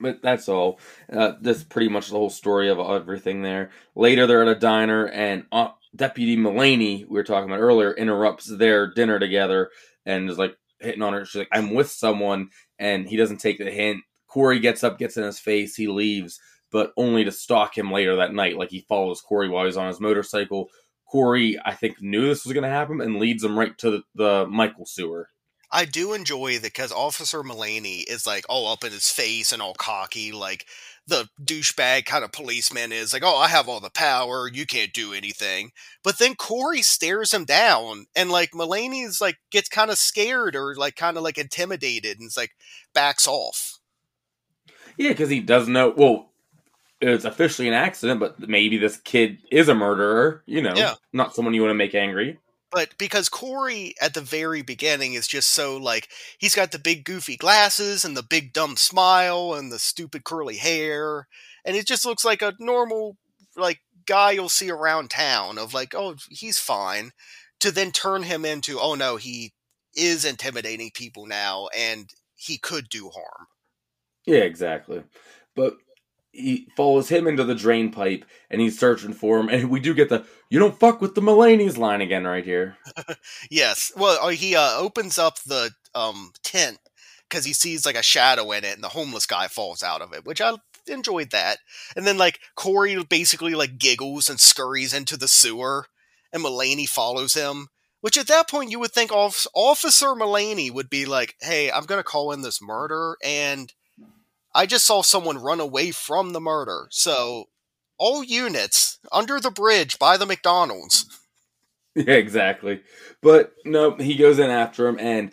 [0.00, 0.80] But that's all.
[1.12, 3.70] Uh, that's pretty much the whole story of everything there.
[3.94, 8.46] Later, they're at a diner, and uh, Deputy Mulaney, we were talking about earlier, interrupts
[8.46, 9.70] their dinner together
[10.06, 11.24] and is like hitting on her.
[11.24, 14.02] She's like, I'm with someone, and he doesn't take the hint.
[14.28, 18.16] Corey gets up, gets in his face, he leaves, but only to stalk him later
[18.16, 18.56] that night.
[18.56, 20.70] Like he follows Corey while he's on his motorcycle.
[21.06, 24.02] Corey, I think, knew this was going to happen and leads him right to the,
[24.14, 25.28] the Michael sewer.
[25.72, 29.62] I do enjoy that because Officer Mulaney is like all up in his face and
[29.62, 30.66] all cocky, like
[31.10, 34.94] the douchebag kind of policeman is like, "Oh, I have all the power, you can't
[34.94, 39.98] do anything." But then Corey stares him down, and like Mulaney's like gets kind of
[39.98, 42.52] scared or like kind of like intimidated, and it's like
[42.94, 43.78] backs off.
[44.96, 45.92] Yeah, because he doesn't know.
[45.96, 46.30] Well,
[47.00, 50.42] it's officially an accident, but maybe this kid is a murderer.
[50.46, 50.94] You know, Yeah.
[51.12, 52.38] not someone you want to make angry.
[52.70, 56.08] But because Corey at the very beginning is just so like
[56.38, 60.56] he's got the big goofy glasses and the big dumb smile and the stupid curly
[60.56, 61.26] hair,
[61.64, 63.16] and it just looks like a normal
[63.56, 67.10] like guy you'll see around town of like, oh, he's fine.
[67.60, 69.52] To then turn him into, oh no, he
[69.94, 73.48] is intimidating people now and he could do harm.
[74.24, 75.02] Yeah, exactly.
[75.54, 75.74] But
[76.32, 79.48] he follows him into the drain pipe, and he's searching for him.
[79.48, 82.76] And we do get the "You don't fuck with the Mulaney's" line again right here.
[83.50, 83.90] Yes.
[83.96, 86.78] Well, uh, he uh, opens up the um, tent
[87.28, 90.12] because he sees like a shadow in it, and the homeless guy falls out of
[90.12, 91.58] it, which I enjoyed that.
[91.96, 95.86] And then like Corey basically like giggles and scurries into the sewer,
[96.32, 97.68] and Mulaney follows him.
[98.00, 101.84] Which at that point you would think Off- Officer Mulaney would be like, "Hey, I'm
[101.84, 103.72] gonna call in this murder, and
[104.54, 106.88] I just saw someone run away from the murder.
[106.90, 107.49] So
[108.00, 111.06] all units under the bridge by the McDonald's."
[111.96, 112.82] Yeah, exactly.
[113.20, 115.32] But no, he goes in after him, and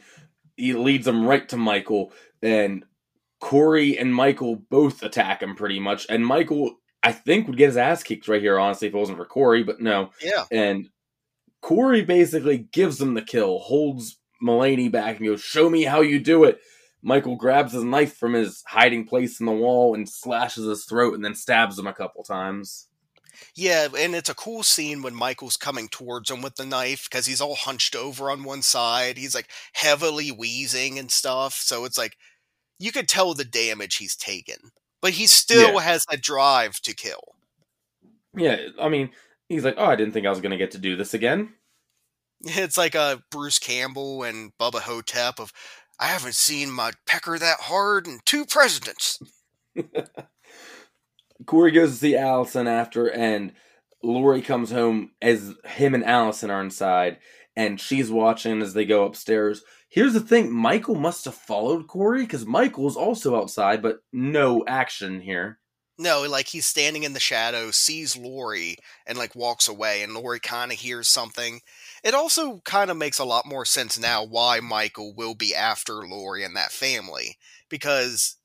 [0.56, 2.12] he leads him right to Michael.
[2.42, 2.84] And
[3.40, 6.08] Corey and Michael both attack him pretty much.
[6.10, 9.20] And Michael, I think, would get his ass kicked right here, honestly, if it wasn't
[9.20, 9.62] for Corey.
[9.62, 10.46] But no, Yeah.
[10.52, 10.90] And
[11.62, 16.20] Corey basically gives him the kill, holds Mulaney back, and goes, Show me how you
[16.20, 16.60] do it.
[17.02, 21.14] Michael grabs his knife from his hiding place in the wall and slashes his throat
[21.14, 22.88] and then stabs him a couple times.
[23.56, 27.28] Yeah, and it's a cool scene when Michael's coming towards him with the knife because
[27.28, 29.18] he's all hunched over on one side.
[29.18, 31.54] He's like heavily wheezing and stuff.
[31.54, 32.18] So it's like
[32.80, 34.58] you could tell the damage he's taken,
[35.02, 35.82] but he still Yeah.
[35.82, 37.36] has that drive to kill.
[38.36, 39.12] Yeah, I mean,
[39.50, 41.54] he's like, Oh, I didn't think I was going to get to do this again.
[42.42, 45.52] It's like a Bruce Campbell and Bubba Ho-Tep of
[46.00, 49.20] I haven't seen my pecker that hard in two presidents.
[51.46, 53.54] Corey goes to see Allison after, and
[54.04, 57.18] Laurie comes home as him and Allison are inside,
[57.56, 59.64] and she's watching as they go upstairs.
[59.90, 65.22] Here's the thing Michael must have followed Corey because Michael's also outside, but no action
[65.22, 65.60] here.
[65.98, 68.78] No, like he's standing in the shadow, sees Laurie,
[69.08, 71.62] and like walks away, and Laurie kind of hears something.
[72.08, 76.08] It also kind of makes a lot more sense now why Michael will be after
[76.08, 77.38] Laurie and that family
[77.68, 78.38] because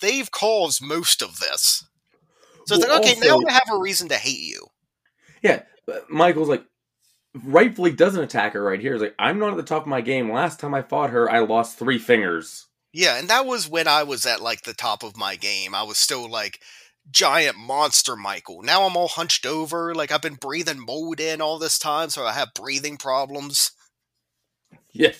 [0.00, 1.84] they've caused most of this.
[2.64, 4.68] So it's like, okay, now also- I have a reason to hate you.
[5.42, 6.64] Yeah, uh, Michael's like
[7.44, 8.94] rightfully doesn't attack her right here.
[8.94, 10.32] He's like, I'm not at the top of my game.
[10.32, 12.68] Last time I fought her, I lost three fingers.
[12.94, 15.74] Yeah, and that was when I was at like the top of my game.
[15.74, 16.60] I was still like
[17.10, 18.62] giant monster Michael.
[18.62, 22.24] Now I'm all hunched over, like I've been breathing mold in all this time, so
[22.24, 23.72] I have breathing problems.
[24.92, 25.12] Yeah.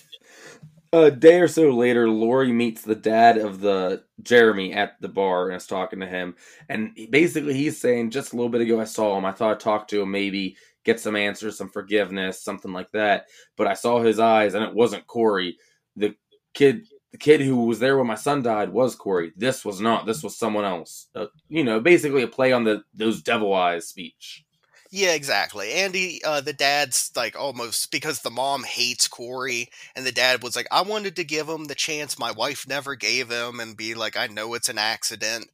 [0.91, 5.47] A day or so later, Laurie meets the dad of the Jeremy at the bar
[5.47, 6.35] and is talking to him.
[6.67, 9.25] And basically, he's saying, just a little bit ago, I saw him.
[9.25, 13.27] I thought I'd talk to him, maybe get some answers, some forgiveness, something like that.
[13.55, 15.57] But I saw his eyes, and it wasn't Corey.
[15.95, 16.15] The
[16.55, 19.31] kid, the kid who was there when my son died, was Corey.
[19.35, 20.05] This was not.
[20.05, 21.07] This was someone else.
[21.15, 24.45] Uh, you know, basically a play on the those devil eyes speech.
[24.91, 25.71] Yeah, exactly.
[25.73, 30.55] Andy, uh, the dad's like almost because the mom hates Corey, and the dad was
[30.55, 33.93] like, I wanted to give him the chance my wife never gave him, and be
[33.93, 35.49] like, I know it's an accident.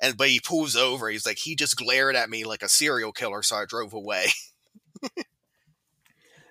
[0.00, 1.08] And but he pulls over.
[1.08, 4.26] He's like, he just glared at me like a serial killer, so I drove away.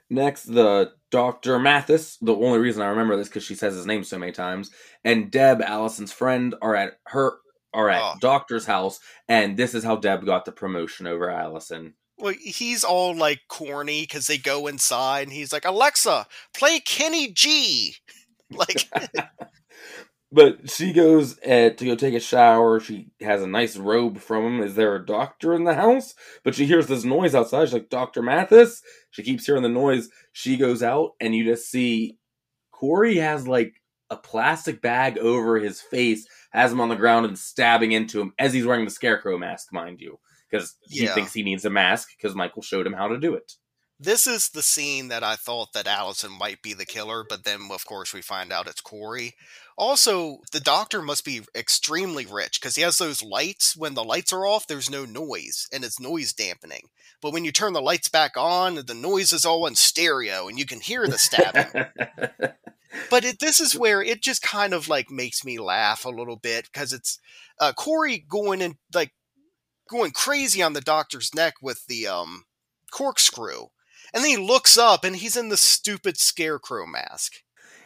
[0.09, 1.59] Next, the Dr.
[1.59, 2.17] Mathis.
[2.21, 4.71] The only reason I remember this because she says his name so many times.
[5.03, 7.33] And Deb, Allison's friend, are at her
[7.73, 8.13] are at Oh.
[8.19, 11.93] Doctor's house, and this is how Deb got the promotion over Allison.
[12.17, 17.31] Well, he's all like corny because they go inside, and he's like, Alexa, play Kenny
[17.31, 17.95] G.
[18.49, 18.89] Like,
[20.31, 22.79] But she goes uh, to go take a shower.
[22.81, 24.61] She has a nice robe from him.
[24.61, 26.15] Is there a doctor in the house?
[26.43, 27.65] But she hears this noise outside.
[27.65, 28.21] She's like, Dr.
[28.21, 28.81] Mathis?
[29.11, 30.09] She keeps hearing the noise.
[30.33, 32.17] She goes out, and you just see
[32.71, 33.73] Corey has like
[34.09, 38.33] a plastic bag over his face, has him on the ground and stabbing into him
[38.37, 40.19] as he's wearing the scarecrow mask, mind you.
[40.49, 41.13] Because he Yeah.
[41.13, 43.53] thinks he needs a mask because Michael showed him how to do it.
[43.99, 47.69] This is the scene that I thought that Allison might be the killer, but then,
[47.71, 49.35] of course, we find out it's Corey.
[49.75, 53.75] Also, the doctor must be extremely rich because he has those lights.
[53.75, 56.89] When the lights are off, there's no noise, and it's noise dampening.
[57.21, 60.59] But when you turn the lights back on, the noise is all in stereo, and
[60.59, 61.85] you can hear the stabbing.
[63.09, 66.37] but it, this is where it just kind of like makes me laugh a little
[66.37, 67.19] bit because it's
[67.59, 69.11] uh, Corey going in like
[69.89, 72.45] going crazy on the doctor's neck with the um
[72.91, 73.67] corkscrew,
[74.13, 77.33] and then he looks up and he's in the stupid scarecrow mask.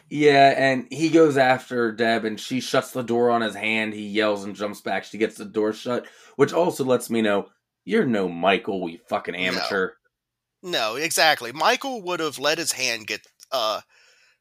[0.08, 3.94] Yeah, and he goes after Deb, and she shuts the door on his hand.
[3.94, 5.04] He yells and jumps back.
[5.04, 6.04] She gets the door shut,
[6.36, 7.48] which also lets me know
[7.84, 9.92] you're no Michael, we fucking amateur.
[10.62, 11.50] No, exactly.
[11.50, 13.80] Michael would have let his hand get uh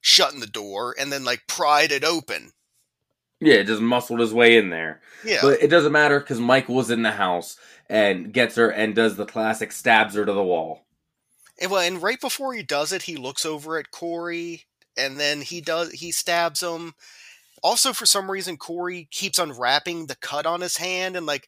[0.01, 2.51] shut in the door and then like pried it open.
[3.39, 5.01] Yeah, just muscled his way in there.
[5.25, 5.39] Yeah.
[5.41, 7.57] But it doesn't matter because Michael was in the house
[7.89, 10.85] and gets her and does the classic stabs her to the wall.
[11.61, 14.65] And, well, and right before he does it, he looks over at Corey,
[14.97, 16.93] and then he does he stabs him.
[17.63, 21.47] Also, for some reason, Corey keeps unwrapping the cut on his hand and like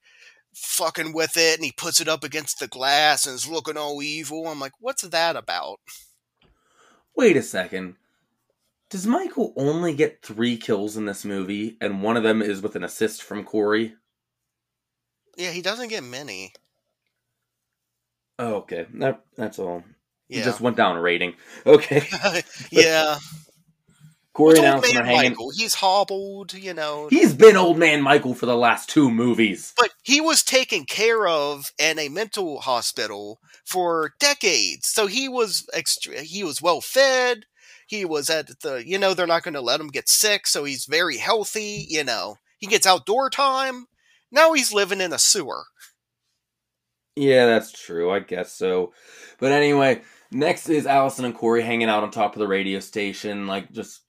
[0.54, 4.04] fucking with it, and he puts it up against the glass and is looking all
[4.04, 4.48] evil.
[4.48, 5.80] I'm like, what's that about?
[7.16, 7.96] Wait a second.
[8.92, 12.76] Does Michael only get three kills in this movie, and one of them is with
[12.76, 13.96] an assist from Corey?
[15.36, 16.54] Yeah, he doesn't get many.
[18.38, 18.86] Oh, okay.
[18.94, 19.84] That, that's all.
[20.30, 21.36] He Yeah, just went down a rating.
[21.66, 22.08] Okay.
[22.72, 23.18] yeah.
[24.34, 25.32] Corey and Allison are hanging.
[25.32, 25.52] Michael.
[25.56, 27.08] He's hobbled, you know.
[27.10, 29.74] He's been old man Michael for the last two movies.
[29.78, 34.88] but he was taken care of in a mental hospital for decades.
[34.88, 37.46] So he was extra, he was well fed.
[37.86, 40.64] He was at the you know they're not going to let him get sick, so
[40.64, 41.86] he's very healthy.
[41.88, 43.88] You know he gets outdoor time.
[44.32, 45.66] Now he's living in a sewer.
[47.16, 48.12] Yeah, that's true.
[48.12, 48.94] I guess so.
[49.40, 50.02] But anyway,
[50.32, 54.02] next is Allison and Corey hanging out on top of the radio station, like just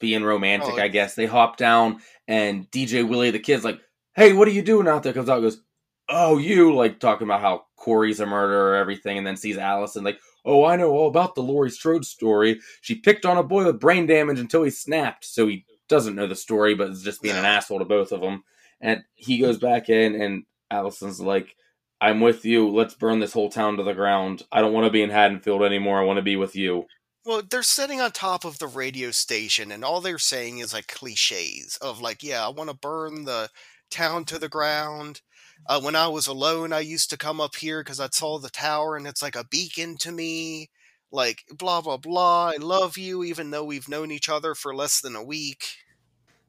[0.00, 0.78] being romantic, Oh.
[0.80, 1.14] I guess.
[1.14, 3.80] They hop down, and DJ Willie, the kid's like,
[4.14, 5.12] Hey, what are you doing out there?
[5.12, 5.60] Comes out and goes,
[6.08, 10.04] Oh, you, like talking about how Corey's a murderer, or everything, and then sees Allison,
[10.04, 12.60] like, Oh, I know all about the Laurie Strode story.
[12.80, 16.26] She picked on a boy with brain damage until he snapped, so he doesn't know
[16.26, 18.42] the story, but is just being an asshole to both of them.
[18.80, 21.54] And he goes back in, and Allison's like,
[22.00, 22.68] I'm with you.
[22.68, 24.44] Let's burn this whole town to the ground.
[24.52, 26.00] I don't want to be in Haddonfield anymore.
[26.00, 26.86] I want to be with you.
[27.24, 30.86] Well, they're sitting on top of the radio station, and all they're saying is like
[30.86, 33.50] cliches of like, yeah, I want to burn the
[33.90, 35.20] town to the ground.
[35.66, 38.48] Uh, when I was alone, I used to come up here because I saw the
[38.48, 40.70] tower, and it's like a beacon to me.
[41.10, 42.52] Like blah blah blah.
[42.54, 45.64] I love you, even though we've known each other for less than a week.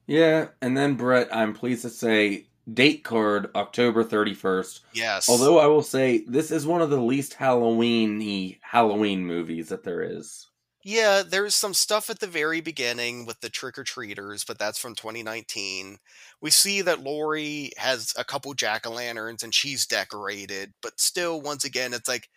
[0.06, 4.80] Yeah, and then Brett, I'm pleased to say, date card October 31st.
[4.92, 5.28] Yes.
[5.28, 10.02] Although I will say this is one of the least Halloween-y Halloween movies that there
[10.02, 10.50] is.
[10.82, 14.78] Yeah, there's some stuff at the very beginning with the trick or treaters, but that's
[14.78, 15.98] from 2019.
[16.40, 21.40] We see that Laurie has a couple jack o' lanterns and she's decorated, but still,
[21.40, 22.30] once again, it's like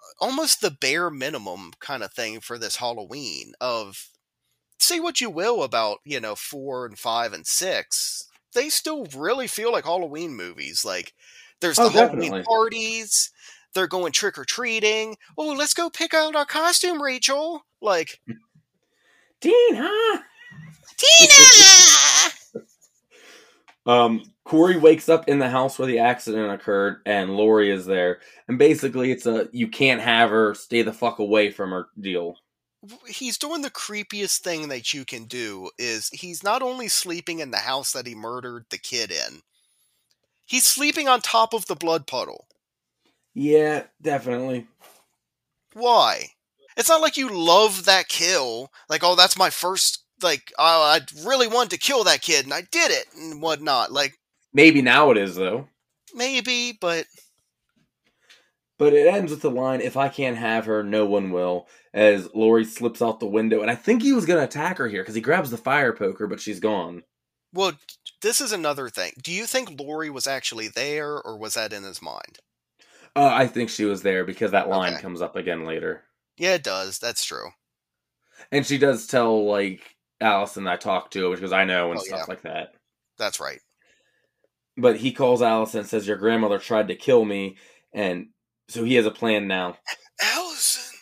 [0.00, 3.52] uh, almost the bare minimum kind of thing for this Halloween.
[3.60, 4.08] Of
[4.78, 8.27] say what you will about you know four and five and six,
[8.58, 10.84] they still really feel like Halloween movies.
[10.84, 11.14] Like
[11.60, 12.42] there's the Oh, Halloween definitely.
[12.42, 13.30] parties.
[13.74, 15.16] They're going trick or treating.
[15.36, 17.64] Oh, let's go pick out our costume, Rachel.
[17.80, 18.20] Like
[19.40, 20.22] Dean, huh?
[20.96, 22.64] Tina.
[23.86, 28.18] Um, Corey wakes up in the house where the accident occurred, and Laurie is there.
[28.46, 32.36] And basically, it's a you can't have her, stay the fuck away from her deal.
[33.06, 37.50] He's doing the creepiest thing that you can do is he's not only sleeping in
[37.50, 39.42] the house that he murdered the kid in
[40.46, 42.46] he's sleeping on top of the blood puddle
[43.34, 44.66] Yeah, definitely.
[45.74, 46.26] why
[46.76, 51.00] it's not like you love that kill like oh that's my first like oh, i
[51.26, 54.18] really wanted to kill that kid and i did it and whatnot like
[54.52, 55.68] Maybe now it is though.
[56.14, 57.06] maybe but
[58.78, 62.32] But it ends with the line, "If I can't have her, no one will." As
[62.34, 65.14] Laurie slips out the window, and I think he was gonna attack her here because
[65.16, 67.02] he grabs the fire poker, but she's gone.
[67.52, 67.72] well
[68.22, 71.82] this is another thing do you think laurie was actually there or was that in
[71.82, 72.38] his mind
[73.16, 75.02] Uh, I think she was there because that line Okay.
[75.02, 76.04] comes up again later,
[76.38, 77.50] yeah it does that's true
[78.52, 82.02] and she does tell like Allison I talked to, which goes, "I know" and Oh,
[82.02, 82.26] stuff yeah.
[82.28, 82.74] like that.
[83.18, 83.60] that's right
[84.76, 87.56] But he calls Allison and says, "Your grandmother tried to kill me,"
[87.92, 88.28] and
[88.68, 89.76] so he has a plan now.
[90.22, 90.98] Allison,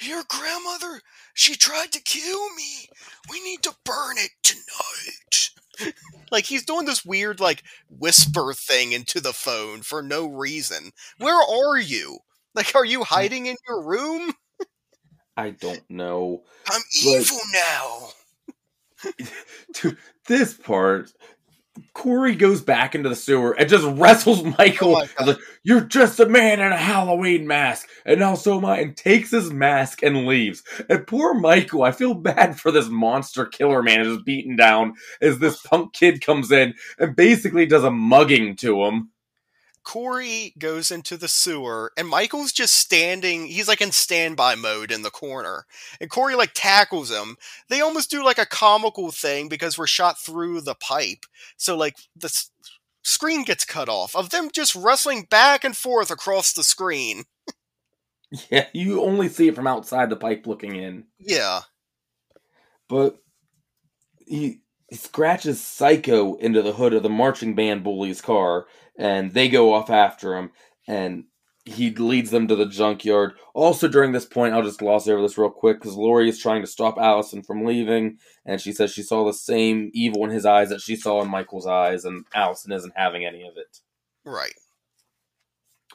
[0.00, 1.00] your grandmother,
[1.34, 2.88] she tried to kill me.
[3.30, 5.94] We need to burn it tonight.
[6.30, 10.92] like he's doing this weird like whisper thing into the phone for no reason.
[11.18, 12.18] Where are you?
[12.54, 13.14] Like are you hmm.
[13.14, 14.32] hiding in your room?
[15.36, 16.42] I don't know.
[16.70, 18.08] I'm But- evil now.
[19.74, 19.96] to
[20.26, 21.12] this part,
[21.96, 25.02] Corey goes back into the sewer and just wrestles Michael.
[25.18, 28.80] Oh like, You're just a man in a Halloween mask, and now so am I.
[28.80, 30.62] And takes his mask and leaves.
[30.90, 34.92] And poor Michael, I feel bad for this monster killer man just beaten down
[35.22, 39.10] as this punk kid comes in and basically does a mugging to him.
[39.86, 45.02] Corey goes into the sewer and Michael's just standing, he's like in standby mode in
[45.02, 45.66] the corner.
[46.02, 47.38] And Corey like tackles him.
[47.70, 51.26] They almost do like a comical thing because we're shot through the pipe.
[51.56, 52.50] So like the s-
[53.04, 57.24] screen gets cut off of them just wrestling back and forth across the screen.
[58.50, 61.04] Yeah, you only see it from outside the pipe looking in.
[61.18, 61.60] Yeah.
[62.88, 63.18] but
[64.26, 68.66] he, he scratches Psycho into the hood of the marching band bully's car,
[68.98, 70.50] and they go off after him,
[70.86, 71.24] and
[71.66, 73.32] he leads them to the junkyard.
[73.52, 76.62] Also, during this point, I'll just gloss over this real quick because Laurie is trying
[76.62, 80.46] to stop Allison from leaving, and she says she saw the same evil in his
[80.46, 83.80] eyes that she saw in Michael's eyes, and Allison isn't having any of it.
[84.24, 84.54] Right.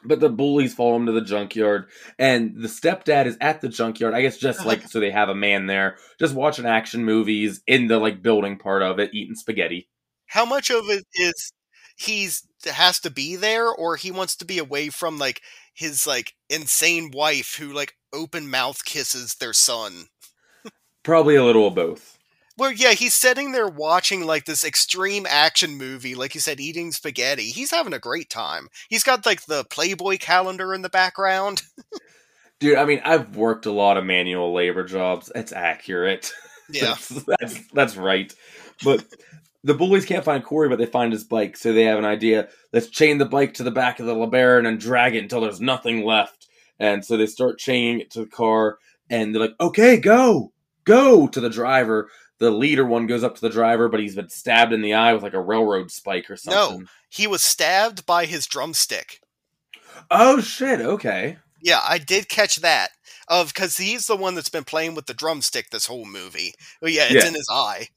[0.04, 1.90] But the bullies follow him to the junkyard,
[2.20, 4.14] and the stepdad is at the junkyard.
[4.14, 7.88] I guess just like so they have a man there, just watching action movies in
[7.88, 9.88] the like building part of it, eating spaghetti.
[10.26, 11.54] How much of it is
[11.98, 15.42] he's has to be there or he wants to be away from like
[15.74, 20.08] his like insane wife who like open mouth kisses their son?
[21.04, 22.18] Probably a little of both.
[22.58, 26.92] Well, yeah, he's sitting there watching like this extreme action movie, like you said, eating
[26.92, 27.46] spaghetti.
[27.50, 28.68] He's having a great time.
[28.90, 31.64] He's got like the Playboy calendar in the background.
[32.60, 35.32] Dude, I mean, I've worked a lot of manual labor jobs.
[35.34, 36.32] It's accurate.
[36.74, 36.96] Yeah.
[37.10, 38.34] that's, that's that's right.
[38.82, 39.04] But
[39.64, 42.50] the bullies can't find Corey, but they find his bike, so they have an idea.
[42.74, 45.62] Let's chain the bike to the back of the LeBaron and drag it until there's
[45.62, 46.48] nothing left.
[46.80, 48.78] And so they start chaining it to the car,
[49.10, 50.52] and they're like, "Okay, go,
[50.84, 52.10] go!" To the driver.
[52.40, 55.14] The leader one goes up to the driver, but he's been stabbed in the eye
[55.14, 56.80] with like a railroad spike or something.
[56.82, 56.86] No.
[57.08, 59.22] He was stabbed by his drumstick.
[60.10, 60.82] Oh shit!
[60.82, 61.38] Okay.
[61.62, 62.90] Yeah, I did catch that.
[63.28, 66.54] Of because he's the one that's been playing with the drumstick this whole movie.
[66.82, 67.28] Oh yeah, it's Yeah.
[67.28, 67.90] in his eye.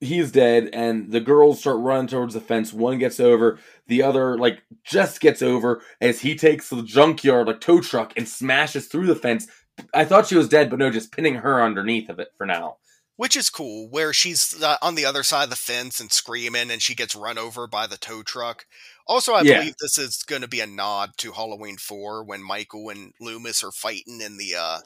[0.00, 4.36] He's dead and the girls start running towards the fence one gets over the other
[4.38, 9.06] like just gets over as he takes the junkyard like tow truck and smashes through
[9.06, 9.46] the fence
[9.94, 12.76] i thought she was dead but no just pinning her underneath of it for now
[13.16, 16.70] Which is cool, where she's uh, on the other side of the fence and screaming,
[16.70, 18.66] and she gets run over by the tow truck.
[19.06, 19.54] Also, I Yeah.
[19.54, 23.64] believe this is going to be a nod to Halloween 4 when Michael and Loomis
[23.64, 24.78] are fighting in the uh,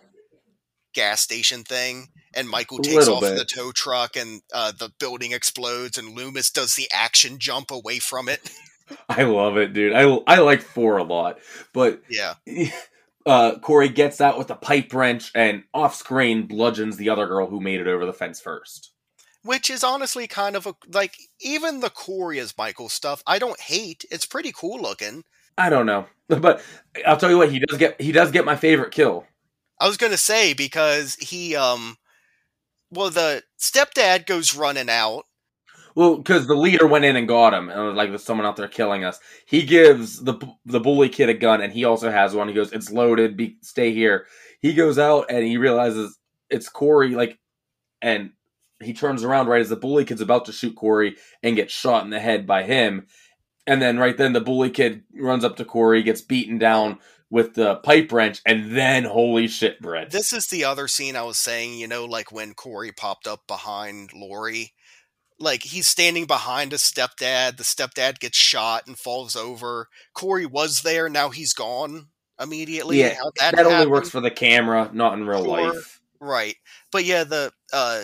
[0.92, 3.36] gas station thing, and Michael takes off bit.
[3.36, 7.98] the tow truck, and uh, the building explodes, and Loomis does the action jump away
[7.98, 8.50] from it.
[9.08, 11.38] i love it dude i, I like four a lot
[11.72, 12.34] but yeah.
[13.26, 17.46] uh, Corey gets out with a pipe wrench and off screen bludgeons the other girl
[17.46, 18.92] who made it over the fence first.
[19.42, 23.22] Which is honestly kind of a like even the Corey as Michael stuff.
[23.26, 24.04] I don't hate.
[24.10, 25.24] It's pretty cool looking.
[25.56, 26.62] I don't know, but
[27.06, 28.00] I'll tell you what he does get.
[28.00, 29.26] He does get my favorite kill.
[29.80, 31.96] I was gonna say because he um,
[32.90, 35.24] well the stepdad goes running out.
[35.96, 38.56] Well, because the leader went in and got him, and was like, "There's someone out
[38.56, 42.34] there killing us." He gives the the bully kid a gun, and he also has
[42.34, 42.48] one.
[42.48, 43.36] He goes, "It's loaded.
[43.36, 44.26] Be stay here."
[44.60, 46.18] He goes out and he realizes
[46.50, 47.14] it's Corey.
[47.14, 47.38] Like,
[48.02, 48.30] and
[48.82, 52.04] he turns around right as the bully kid's about to shoot Corey and gets shot
[52.04, 53.06] in the head by him.
[53.66, 56.98] And then right then the bully kid runs up to Corey, gets beaten down
[57.30, 60.10] with the pipe wrench, and then holy shit, Brett.
[60.10, 63.46] This is the other scene I was saying, you know, like when Corey popped up
[63.46, 64.72] behind Laurie.
[65.38, 69.88] Like he's standing behind a stepdad, the stepdad gets shot and falls over.
[70.12, 72.08] Corey was there, now he's gone
[72.38, 73.00] immediately.
[73.00, 75.72] Yeah, that, that only works for the camera, not in real Sure.
[75.72, 76.00] life.
[76.20, 76.56] Right.
[76.92, 78.02] But yeah, the uh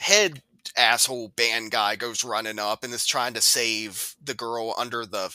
[0.00, 0.42] head
[0.76, 5.32] asshole band guy goes running up and is trying to save the girl under the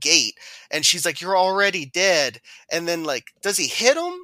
[0.00, 0.34] gate
[0.70, 4.14] and she's like you're already dead and then like does he hit him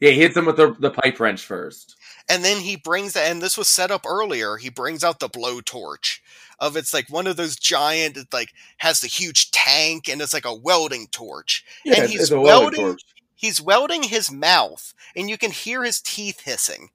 [0.00, 1.96] Yeah, he hits him with the, the pipe wrench first.
[2.28, 6.20] and then he brings and this was set up earlier he brings out the blowtorch
[6.58, 10.34] of it's like one of those giant it like has the huge tank and it's
[10.34, 13.00] like a welding torch Yeah, And he's welding welding- torch.
[13.34, 16.90] he's welding his mouth and you can hear his teeth hissing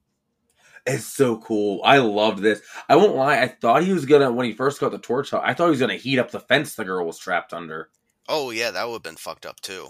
[0.86, 1.80] It's so cool.
[1.84, 2.60] I loved this.
[2.88, 3.40] I won't lie.
[3.40, 5.42] I thought he was gonna when he first got the torch out.
[5.44, 7.90] I thought he was gonna heat up the fence the girl was trapped under.
[8.28, 9.88] oh yeah that would have been fucked up too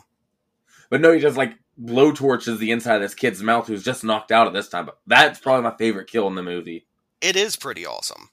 [0.91, 4.05] But no, he just like blow torches the inside of this kid's mouth who's just
[4.05, 4.87] knocked out at this time.
[4.87, 6.87] But that's probably my favorite kill in the movie.
[7.21, 8.31] it is pretty awesome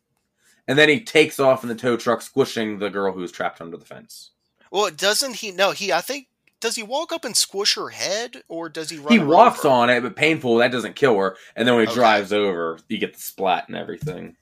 [0.68, 3.76] And then he takes off in the tow truck, squishing the girl who's trapped under
[3.76, 4.32] the fence.
[4.72, 5.52] Well, doesn't he?
[5.52, 5.92] No, he.
[5.92, 6.28] I think
[6.64, 9.20] does he walk up and squish her head, or does he run?
[9.20, 10.56] he walks on it, but painful.
[10.56, 11.36] That doesn't kill her.
[11.58, 11.96] And then when he Okay.
[12.00, 14.38] drives over, you get the splat and everything.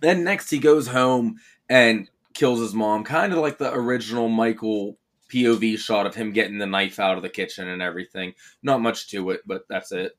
[0.00, 1.36] Then next, he goes home
[1.70, 4.98] and kills his mom, kind of like the original Michael
[5.32, 8.34] POV shot of him getting the knife out of the kitchen and everything.
[8.62, 10.18] Not much to it, but that's it.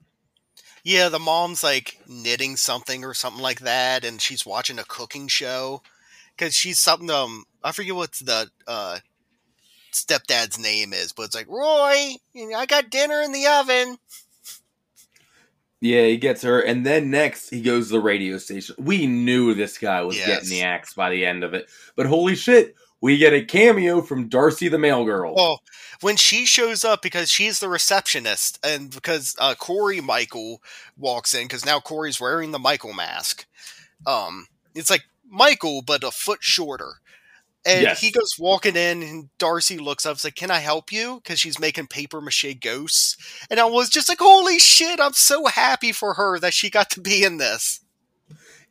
[0.86, 5.28] Yeah, the mom's like knitting something or something like that, and she's watching a cooking
[5.28, 5.82] show
[6.38, 7.10] because she's something.
[7.10, 9.00] Um, I forget what the uh
[9.94, 12.16] stepdad's name is, but it's like Roy.
[12.56, 13.98] I got dinner in the oven.
[15.82, 18.76] Yeah, he gets her, and then next he goes to the radio station.
[18.80, 20.28] We knew this guy was Yes.
[20.28, 24.02] getting the axe by the end of it, but holy shit, we get a cameo
[24.02, 25.36] from Darcy the mail girl.
[25.36, 25.62] Well,
[26.00, 30.62] when she shows up because she's the receptionist, and because uh, Corey Michael
[30.98, 33.46] walks in because now Corey's wearing the Michael mask.
[34.08, 37.02] Um, it's like Michael but a foot shorter,
[37.66, 38.01] and Yes.
[38.01, 41.39] he goes walking in, and Darcy looks up, is like, "Can I help you?" Because
[41.39, 43.16] she's making paper mache ghosts,
[43.49, 46.89] and I was just like, "Holy shit!" I'm so happy for her that she got
[46.91, 47.82] to be in this.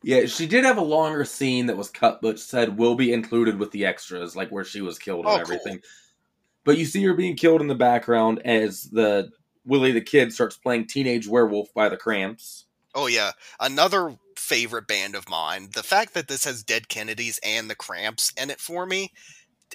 [0.03, 3.57] Yeah, she did have a longer scene that was cut, but said will be included
[3.57, 5.41] with the extras, like where she was killed and Oh, cool.
[5.41, 5.81] everything.
[6.65, 9.31] But you see her being killed in the background as the
[9.65, 12.65] Willie the Kid starts playing Teenage Werewolf by the Cramps.
[12.93, 13.31] Oh yeah,
[13.61, 15.69] another favorite band of mine.
[15.73, 19.11] The fact that this has Dead Kennedys and the Cramps in it for me,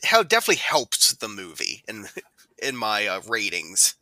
[0.04, 2.06] how definitely helps the movie in
[2.62, 3.94] in my uh, ratings.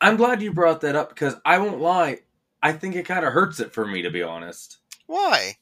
[0.00, 2.20] I'm glad you brought that up because I won't lie,
[2.62, 4.78] I think it kind of hurts it for me to be honest.
[5.06, 5.56] Why?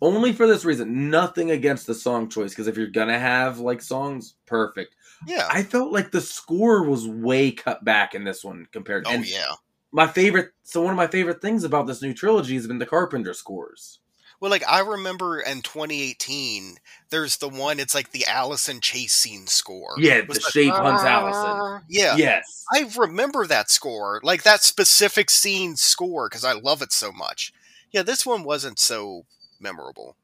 [0.00, 3.82] Only for this reason, nothing against the song choice because if you're gonna have like
[3.82, 4.94] songs, perfect.
[5.26, 5.48] Yeah.
[5.50, 9.04] I felt like the score was way cut back in this one compared.
[9.06, 9.54] To, oh yeah.
[9.92, 10.50] My favorite.
[10.64, 14.00] So one of my favorite things about this new trilogy has been the Carpenter scores.
[14.38, 16.76] Well, like I remember in 2018,
[17.08, 17.80] there's the one.
[17.80, 19.94] It's like the Allison chase scene score.
[19.98, 21.08] Yeah, It was the shape hunts ah.
[21.08, 21.86] Allison.
[21.88, 22.16] Yeah.
[22.16, 22.64] Yes.
[22.74, 27.52] I remember that score, like that specific scene score, because I love it so much.
[27.92, 29.24] Yeah, this one wasn't so
[29.58, 30.16] memorable.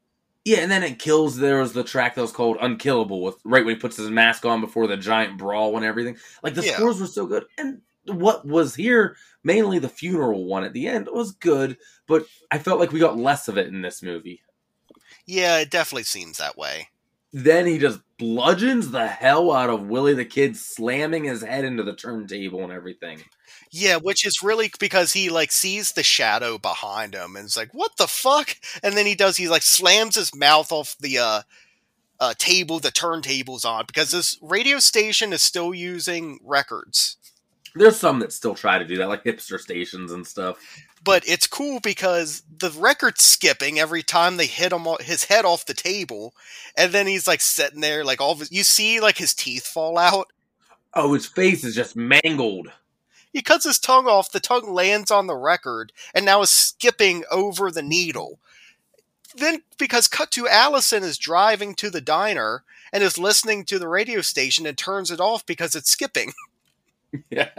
[0.45, 1.39] Yeah, and then it kills.
[1.39, 4.45] There was the track that was called "Unkillable" with right when he puts his mask
[4.45, 6.17] on before the giant brawl and everything.
[6.43, 6.75] Like the Yeah.
[6.75, 11.09] scores were so good, and what was here mainly the funeral one at the end
[11.12, 11.76] was good,
[12.07, 14.43] but I felt like we got less of it in this movie.
[15.26, 16.88] Yeah, it definitely seems that way.
[17.32, 21.82] Then he just bludgeons the hell out of Willie the Kid, slamming his head into
[21.82, 23.22] the turntable and everything.
[23.70, 27.72] Yeah, which is really because he like sees the shadow behind him and is like,
[27.72, 31.43] "What the fuck?" And then he does he like slams his mouth off the uh,
[32.20, 37.16] uh table the turntables on because this radio station is still using records.
[37.75, 40.59] There's some that still try to do that, like hipster stations and stuff.
[41.05, 45.66] But it's cool because the record's skipping every time they hit him his head off
[45.66, 46.35] the table,
[46.77, 49.66] and then he's like sitting there like all of his, you see like his teeth
[49.66, 50.33] fall out
[50.95, 52.70] Oh, his face is just mangled.
[53.33, 57.25] He cuts his tongue off, the tongue lands on the record, and now is skipping
[57.31, 58.39] over the needle.
[59.35, 63.89] Then, because cut to Allison is driving to the diner and is listening to the
[63.89, 66.33] radio station and turns it off because it's skipping.
[67.31, 67.51] yeah.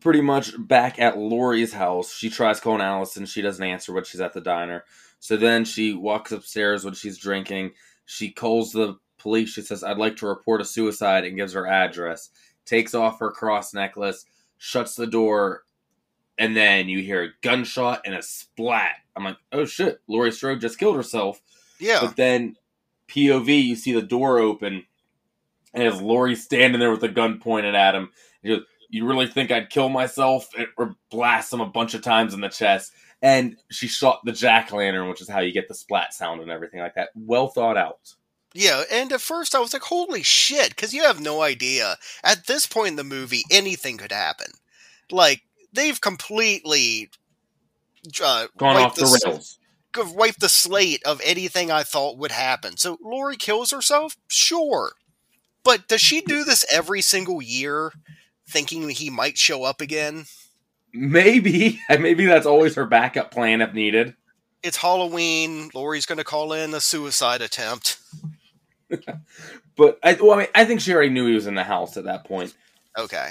[0.00, 3.26] Pretty much back at Laurie's house, she tries calling Allison.
[3.26, 4.84] She doesn't answer when she's at the diner.
[5.18, 7.72] So then she walks upstairs when she's drinking.
[8.04, 9.50] She calls the police.
[9.50, 12.28] She says, I'd like to report a suicide and gives her address.
[12.66, 14.26] Takes off her cross necklace,
[14.58, 15.62] shuts the door,
[16.36, 18.96] and then you hear a gunshot and a splat.
[19.16, 21.40] I'm like, oh shit, Laurie Strode just killed herself.
[21.78, 22.00] Yeah.
[22.02, 22.56] But then
[23.08, 24.84] POV, you see the door open,
[25.72, 28.10] and as Laurie standing there with a gun pointed at him.
[28.44, 30.48] He goes, You really think I'd kill myself?
[30.76, 32.92] Or blast him a bunch of times in the chest.
[33.22, 36.50] And she shot the jack lantern, which is how you get the splat sound and
[36.50, 37.08] everything like that.
[37.14, 38.14] Well thought out.
[38.54, 41.96] Yeah, and at first I was like, holy shit, because you have no idea.
[42.22, 44.52] At this point in the movie, anything could happen.
[45.10, 45.42] Like,
[45.72, 47.10] they've completely
[48.22, 49.58] uh, Gone off the rails.
[50.14, 52.76] wiped the slate of anything I thought would happen.
[52.76, 54.16] So Laurie kills herself?
[54.28, 54.92] Sure.
[55.64, 57.92] But does she do this every single year,
[58.48, 60.26] thinking he might show up again?
[60.92, 61.80] Maybe.
[61.88, 64.14] Maybe that's always her backup plan if needed.
[64.62, 65.70] It's Halloween.
[65.74, 67.98] Laurie's going to call in a suicide attempt.
[69.76, 71.96] But I, well, I mean, I think she already knew he was in the house
[71.96, 72.54] at that point.
[72.96, 73.30] Okay.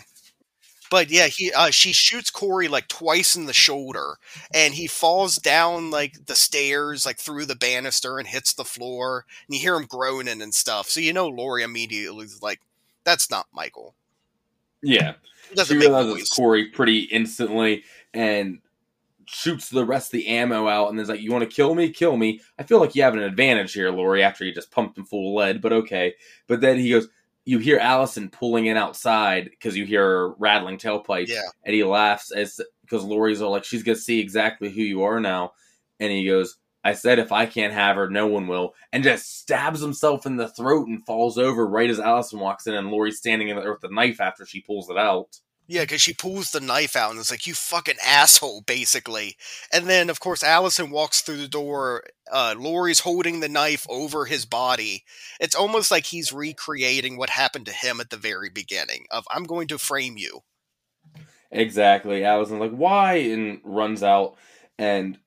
[0.91, 4.17] But yeah, he uh, she shoots Corey like twice in the shoulder,
[4.53, 9.25] and he falls down like the stairs, like through the banister, and hits the floor.
[9.47, 10.89] And you hear him groaning and stuff.
[10.89, 12.59] So you know Laurie immediately is like,
[13.05, 13.95] "That's not Michael."
[14.83, 15.13] Yeah.
[15.65, 18.59] She realizes it's Corey pretty instantly and
[19.25, 21.89] shoots the rest of the ammo out and is like, You want to kill me?
[21.89, 22.41] Kill me.
[22.59, 25.29] I feel like you have an advantage here, Laurie, after you just pumped him full
[25.29, 26.13] of lead, but okay.
[26.47, 27.07] But then he goes,
[27.45, 31.27] You hear Allison pulling in outside because you hear her rattling tailpipe.
[31.27, 31.41] Yeah.
[31.63, 35.03] And he laughs as because Laurie's all like, She's going to see exactly who you
[35.03, 35.53] are now.
[35.99, 38.73] And he goes, I said if I can't have her, no one will.
[38.91, 42.73] And just stabs himself in the throat and falls over right as Allison walks in,
[42.73, 45.39] and Laurie's standing in there with the knife after she pulls it out.
[45.65, 49.37] Yeah, because she pulls the knife out and it's like, "You fucking asshole," basically.
[49.71, 52.03] And then, of course, Allison walks through the door.
[52.29, 55.05] Uh, Laurie's holding the knife over his body.
[55.39, 59.05] It's almost like he's recreating what happened to him at the very beginning.
[59.09, 60.41] Of "I'm going to frame you."
[61.53, 62.25] Exactly.
[62.25, 63.15] Allison's like, why?
[63.15, 64.35] And runs out.
[64.79, 65.19] And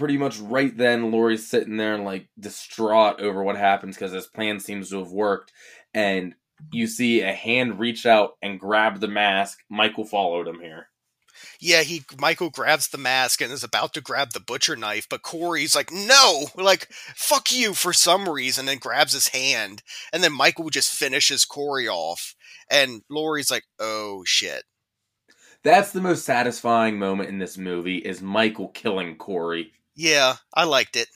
[0.00, 4.26] pretty much right then, Laurie's sitting there and like distraught over what happens because his
[4.26, 5.52] plan seems to have worked.
[5.92, 6.34] And
[6.72, 9.58] you see a hand reach out and grab the mask.
[9.68, 10.88] Michael followed him here.
[11.60, 15.20] Yeah, he Michael grabs the mask and is about to grab the butcher knife, but
[15.20, 19.82] Corey's like, "No!" Like, "Fuck you!" for some reason, and grabs his hand.
[20.14, 22.34] And then Michael just finishes Corey off,
[22.70, 24.64] and Laurie's like, "Oh shit."
[25.62, 29.72] That's the most satisfying moment in this movie is Michael killing Corey.
[30.00, 31.08] Yeah, I liked it.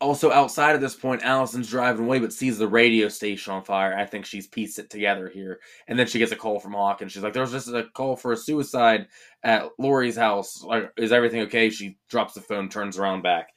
[0.00, 3.94] Also, outside of this point, Allison's driving away but sees the radio station on fire.
[3.94, 5.60] I think she's pieced it together here.
[5.86, 8.16] And then she gets a call from Hawk and she's like, There's just a call
[8.16, 9.08] for a suicide
[9.42, 10.64] at Laurie's house.
[10.64, 11.68] Like, is everything okay?
[11.68, 13.50] She drops the phone, turns around back.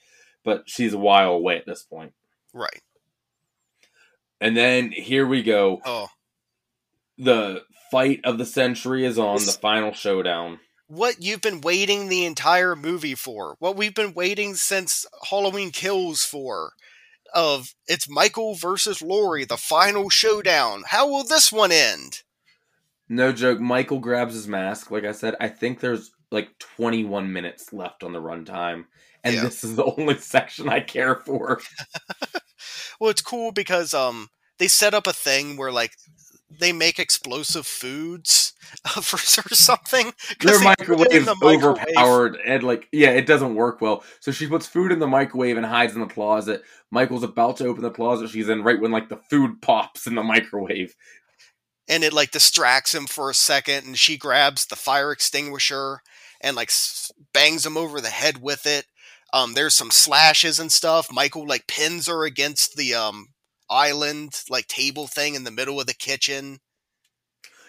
[0.43, 2.11] But she's a while away at this point.
[2.51, 2.81] Right.
[4.41, 5.79] And then here we go.
[5.85, 6.09] Oh,
[7.17, 10.59] The fight of the century is on, the final showdown.
[10.95, 16.23] What you've been waiting the entire movie for, what we've been waiting since Halloween Kills
[16.23, 16.73] for,
[17.33, 20.83] of it's Michael versus Laurie, the final showdown.
[20.87, 22.19] How will this one end?
[23.09, 23.59] No joke.
[23.59, 24.91] Michael grabs his mask.
[24.91, 28.85] Like I said, I think there's like 21 minutes left on the runtime.
[29.23, 29.41] And Yeah.
[29.41, 31.59] this is the only section I care for.
[32.99, 35.91] Well, it's cool because um they set up a thing where like
[36.59, 38.53] they make explosive foods
[39.01, 40.13] for or something.
[40.41, 41.97] Their they put it in microwave's the microwave.
[41.97, 44.03] overpowered and like yeah, it doesn't work well.
[44.19, 46.63] So she puts food in the microwave and hides in the closet.
[46.91, 50.15] Michael's about to open the closet she's in right when like the food pops in
[50.15, 50.95] the microwave.
[51.87, 56.01] and it like distracts him for a second and she grabs the fire extinguisher
[56.41, 56.71] and like
[57.33, 58.85] bangs him over the head with it
[59.33, 63.27] um there's some slashes and stuff michael like pins her against the um
[63.73, 66.59] island like table thing in the middle of the kitchen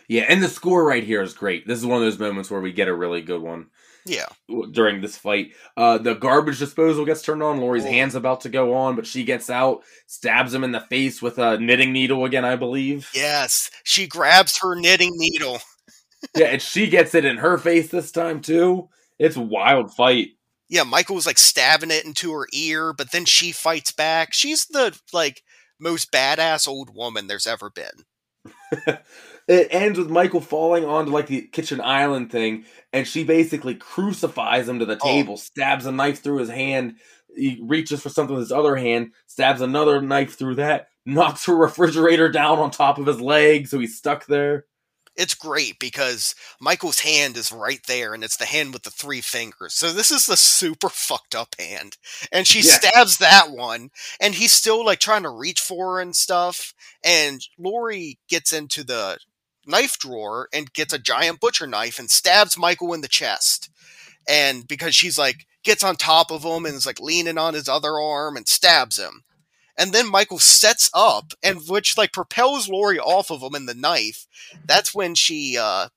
[0.09, 1.67] Yeah, and the score right here is great.
[1.67, 3.67] This is one of those moments where we get a really good one
[4.07, 4.27] yeah
[4.73, 5.53] during this fight.
[5.79, 7.59] Uh, the garbage disposal gets turned on.
[7.59, 7.91] Laurie's Oh.
[7.91, 11.39] hand's about to go on, but she gets out, stabs him in the face with
[11.39, 13.09] a knitting needle again, I believe.
[13.15, 15.59] yes she grabs her knitting needle
[16.37, 18.89] yeah, and she gets it in her face this time too.
[19.19, 20.29] It's a wild fight.
[20.69, 24.99] yeah michael's like stabbing it into her ear but then she fights back she's the
[25.15, 25.43] like
[25.85, 28.05] most badass old woman there's ever been
[29.49, 34.69] it ends with Michael falling onto like the kitchen island thing, and she basically crucifies
[34.69, 35.07] him to the Oh.
[35.07, 36.97] table, stabs a knife through his hand.
[37.37, 41.57] He reaches for something with his other hand, stabs another knife through that, knocks her
[41.67, 44.67] refrigerator down on top of his leg, so he's stuck there.
[45.17, 49.21] It's great because Michael's hand is right there, and it's the hand with the three
[49.21, 49.75] fingers.
[49.75, 51.97] So this is the super fucked up hand,
[52.33, 52.73] and she Yeah.
[52.75, 56.75] stabs that one, and he's still like trying to reach for her and stuff.
[57.05, 59.19] And Laurie gets into the
[59.67, 63.71] knife drawer and gets a giant butcher knife and stabs Michael in the chest.
[64.29, 67.69] And because she's like gets on top of him and is like leaning on his
[67.69, 69.23] other arm and stabs him.
[69.77, 73.75] And then Michael sets up and which like propels Laurie off of him in the
[73.75, 74.27] knife.
[74.65, 75.89] That's when she uh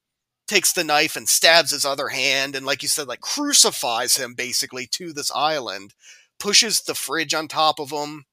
[0.48, 4.34] takes the knife and stabs his other hand and like you said like crucifies him
[4.34, 5.94] basically to this island
[6.40, 8.24] pushes the fridge on top of him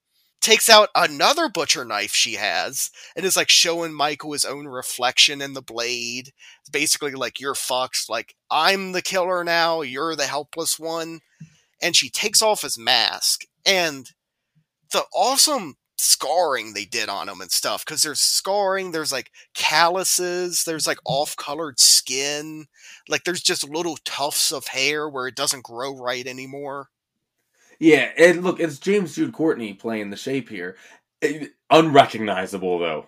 [0.45, 5.41] takes out another butcher knife she has and is like showing michael his own reflection
[5.41, 6.33] in the blade.
[6.61, 8.11] It's basically like you're fucked.
[8.11, 9.81] Like i'm the killer now.
[9.81, 11.21] You're the helpless one.
[11.81, 14.11] And she takes off his mask and
[14.95, 20.65] the awesome scarring they did on him and stuff because there's scarring there's like calluses
[20.65, 22.67] there's like off-colored skin
[23.09, 26.89] like there's just little tufts of hair where it doesn't grow right anymore
[27.79, 30.77] Yeah, and look, it's James Jude Courtney playing the shape here.
[31.23, 33.07] Eh, Unrecognizable though.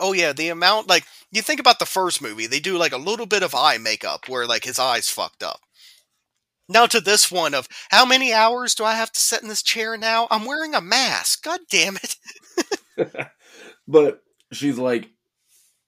[0.00, 2.96] oh yeah the amount like you think about the first movie they do like a
[2.98, 5.60] little bit of eye makeup where like his eyes fucked up
[6.72, 9.62] now to this one of how many hours do i have to sit in this
[9.62, 12.16] chair now i'm wearing a mask god damn it
[13.88, 14.22] but
[14.52, 15.10] she's like,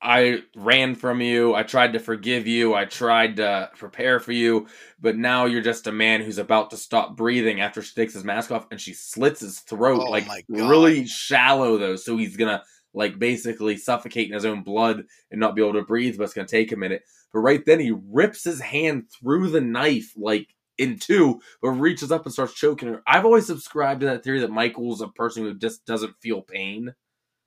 [0.02, 1.54] I ran from you.
[1.54, 2.74] I tried to forgive you.
[2.74, 4.66] I tried to prepare for you.
[5.00, 8.24] But now you're just a man who's about to stop breathing after she takes his
[8.24, 11.96] mask off and she slits his throat, Oh like really shallow, though.
[11.96, 12.62] So he's going to,
[12.92, 16.34] like, basically suffocate in his own blood and not be able to breathe, but it's
[16.34, 17.02] going to take a minute.
[17.32, 22.12] But right then, he rips his hand through the knife, like, in two, but reaches
[22.12, 23.02] up and starts choking her.
[23.06, 26.94] I've always subscribed to that theory that Michael's a person who just doesn't feel pain.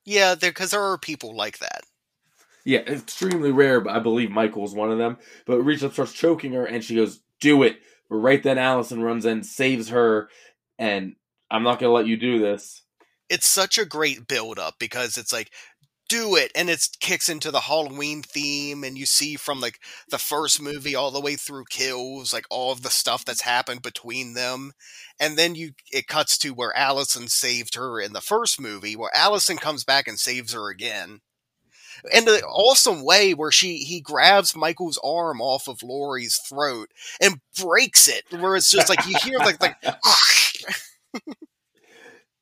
[0.04, 1.82] yeah because there are people like that
[2.64, 5.18] Yeah, extremely rare, but I believe Michael's one of them.
[5.46, 7.80] But reaches up, starts choking her, and she goes, "Do it!"
[8.10, 10.28] But right then, Allison runs in, saves her,
[10.78, 11.16] and
[11.50, 12.82] I'm not gonna let you do this.
[13.28, 15.50] it's such a great build up because it's like
[16.08, 19.78] do it and it kicks into the halloween theme and you see from like
[20.10, 23.82] the first movie all the way through kills like all of the stuff that's happened
[23.82, 24.72] between them
[25.20, 29.14] and then you it cuts to where allison saved her in the first movie where
[29.14, 31.20] allison comes back and saves her again
[32.12, 36.88] in an awesome way where she he grabs michael's arm off of laurie's throat
[37.20, 39.76] and breaks it where it's just like you hear like like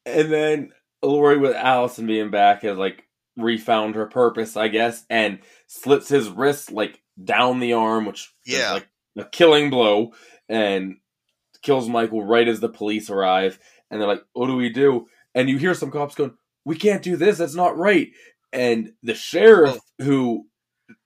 [0.06, 0.72] And then
[1.02, 3.05] Laurie, with Allison being back, has like
[3.36, 8.54] refound her purpose, I guess, and slits his wrist like down the arm, which is
[8.58, 8.72] Yeah.
[8.74, 10.12] like a killing blow,
[10.48, 10.96] and
[11.62, 13.58] kills Michael right as the police arrive.
[13.90, 17.02] And they're like, "What do we do?" And you hear some cops going, "We can't
[17.02, 17.38] do this.
[17.38, 18.10] That's not right."
[18.52, 20.46] And the sheriff, who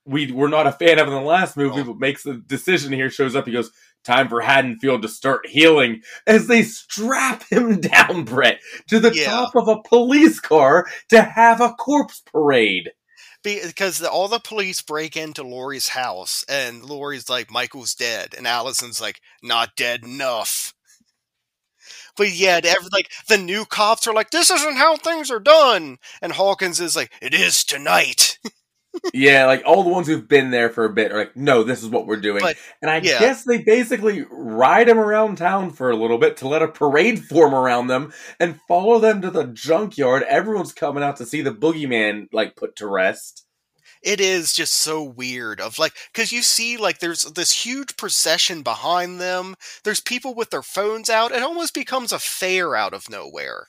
[0.04, 1.84] we were not a fan of in the last movie, Oh.
[1.84, 3.46] but makes the decision here, shows up.
[3.46, 3.70] He goes,
[4.04, 9.26] "Time for Haddonfield to start healing." As they strap him down, Brett, to the Yeah.
[9.26, 12.90] top of a police car to have a corpse parade.
[13.42, 18.46] because the, all the police break into Laurie's house, and Laurie's like, "Michael's dead," and
[18.46, 20.74] Allison's like, "Not dead enough."
[22.16, 25.98] But yet, every, like the new cops are like, "This isn't how things are done,"
[26.20, 28.38] and Hawkins is like, "It is tonight."
[29.14, 31.82] yeah, like all the ones who've been there for a bit are like, no, this
[31.82, 32.40] is what we're doing.
[32.40, 33.18] But, and I yeah.
[33.18, 37.24] guess they basically ride him around town for a little bit to let a parade
[37.24, 40.22] form around them and follow them to the junkyard.
[40.24, 43.46] Everyone's coming out to see the boogeyman like put to rest.
[44.02, 48.62] it is just so weird of like because you see like there's this huge procession
[48.62, 49.54] behind them
[49.84, 53.66] there's people with their phones out it almost becomes a fair out of nowhere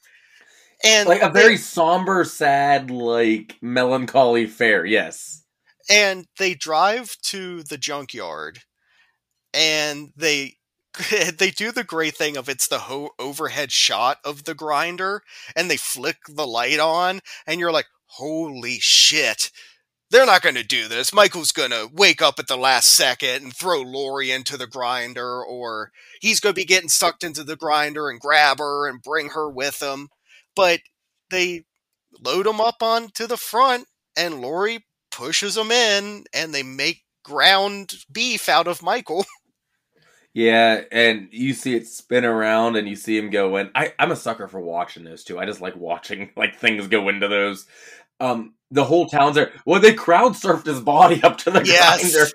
[0.84, 4.86] and Like a they- very somber, sad, like melancholy fair.
[4.86, 5.44] Yes.
[5.90, 8.60] and they drive to the junkyard
[9.53, 10.56] and they
[11.38, 15.22] they do the great thing of it's the ho- overhead shot of the grinder
[15.56, 19.52] and they flick the light on and you're like holy shit
[20.10, 23.41] they're not going to do this michael's going to wake up at the last second
[23.44, 25.91] and throw laurie into the grinder or
[26.22, 29.49] he's going to be getting sucked into the grinder and grab her and bring her
[29.49, 30.10] with him
[30.56, 30.80] but
[31.30, 31.64] they
[32.19, 33.86] load him up onto the front
[34.18, 39.26] and laurie pushes him in and they make ground beef out of Michael.
[40.34, 43.69] Yeah, and you see it spin around and you see him go in.
[43.76, 45.38] I, I'm a sucker for watching those too.
[45.38, 47.65] I just like watching like things go into those.
[48.22, 49.52] Um, the whole town's there.
[49.65, 52.02] Well, they crowd surfed his body up to the Yes.
[52.02, 52.32] grinder.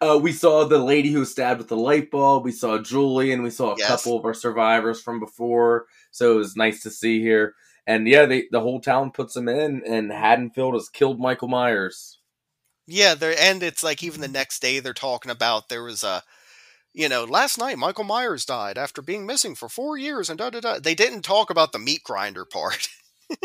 [0.00, 2.44] Uh, we saw the lady who was stabbed with the light bulb.
[2.44, 3.88] We saw Julie, and we saw a Yes.
[3.88, 5.86] couple of our survivors from before.
[6.10, 7.54] So it was nice to see here.
[7.86, 12.18] And yeah, they, the whole town puts him in, and Haddonfield has killed Michael Myers.
[12.86, 16.22] Yeah, there and it's like even the next day they're talking about there was a
[16.92, 20.50] you know, last night Michael Myers died after being missing for four years and da
[20.50, 20.78] da da.
[20.80, 22.88] They didn't talk about the meat grinder part.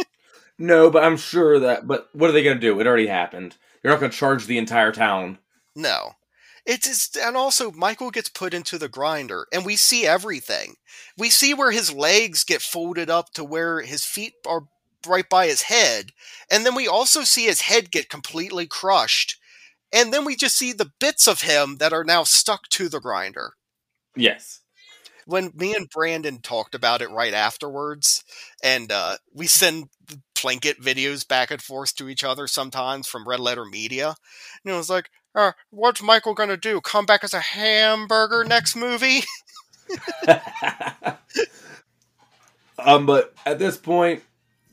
[0.57, 1.86] No, but I'm sure that.
[1.86, 2.80] But what are they going to do?
[2.80, 3.57] It already happened.
[3.84, 5.38] You're not going to charge the entire town.
[5.76, 6.14] no.
[6.65, 10.75] It's just, and also Michael gets put into the grinder and we see everything.
[11.17, 14.63] We see where his legs get folded up to where his feet are
[15.07, 16.11] right by his head.
[16.49, 19.37] And then we also see his head get completely crushed.
[19.93, 22.99] And then we just see the bits of him that are now stuck to the
[22.99, 23.53] grinder.
[24.15, 24.61] Yes.
[25.25, 28.23] when me and Brandon talked about it right afterwards,
[28.63, 29.89] and uh, we send
[30.35, 34.15] Plinkett videos back and forth to each other sometimes from Red Letter Media,
[34.63, 36.82] and it was like, uh, "What's Michael gonna do?
[36.82, 39.22] Come back as a hamburger next movie?"
[42.80, 44.24] um, but at this point,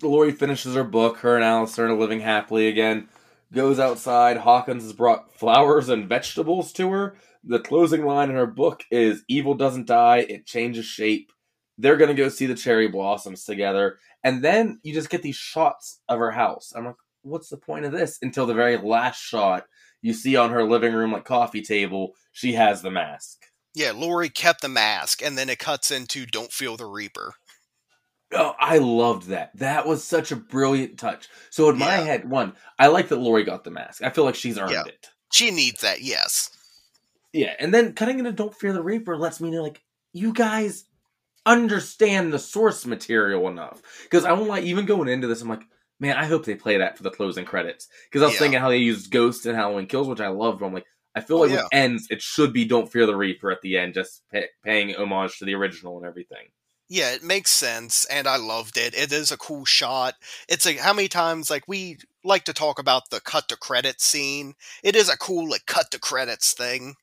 [0.03, 1.19] Laurie finishes her book.
[1.19, 3.09] Her and Alistair are living happily again.
[3.53, 4.39] Goes outside.
[4.39, 7.17] Hawkins has brought flowers and vegetables to her.
[7.45, 11.33] The closing line in her book is "Evil doesn't die; it changes shape."
[11.79, 16.01] They're gonna go see the cherry blossoms together, and then you just get these shots
[16.09, 16.73] of her house.
[16.77, 18.19] I'm like, what's the point of this?
[18.23, 19.65] Until the very last shot,
[20.03, 23.39] you see on her living room like coffee table, she has the mask.
[23.75, 27.35] yeah, Laurie kept the mask, and then it cuts into "Don't Fear the Reaper."
[28.35, 29.51] Oh, I loved that.
[29.57, 31.29] That was such a brilliant touch.
[31.51, 34.03] So in my head, one, I like that Laurie got the mask.
[34.03, 34.85] I feel like she's earned Yeah.
[34.87, 35.09] it.
[35.33, 36.49] She needs that, yes.
[37.35, 39.83] Yeah, and then cutting into Don't Fear the Reaper lets me know like
[40.15, 40.85] you guys
[41.45, 43.83] understand the source material enough.
[44.05, 45.67] Because I won't lie, even going into this, I'm like,
[46.03, 47.87] man, I hope they play that for the closing credits.
[48.05, 48.41] Because I was Yeah.
[48.41, 50.59] thinking how they used Ghost and Halloween Kills, which I loved.
[50.59, 51.63] But I'm like, I feel Oh, like yeah.
[51.63, 54.95] with ends, it should be Don't Fear the Reaper at the end, just pay- paying
[54.97, 56.49] homage to the original and everything.
[56.89, 58.95] Yeah, it makes sense, and I loved it.
[58.95, 60.17] It is a cool shot.
[60.49, 64.05] It's like how many times like we like to talk about the cut to credits
[64.05, 64.55] scene.
[64.83, 66.97] It is a cool like cut to credits thing.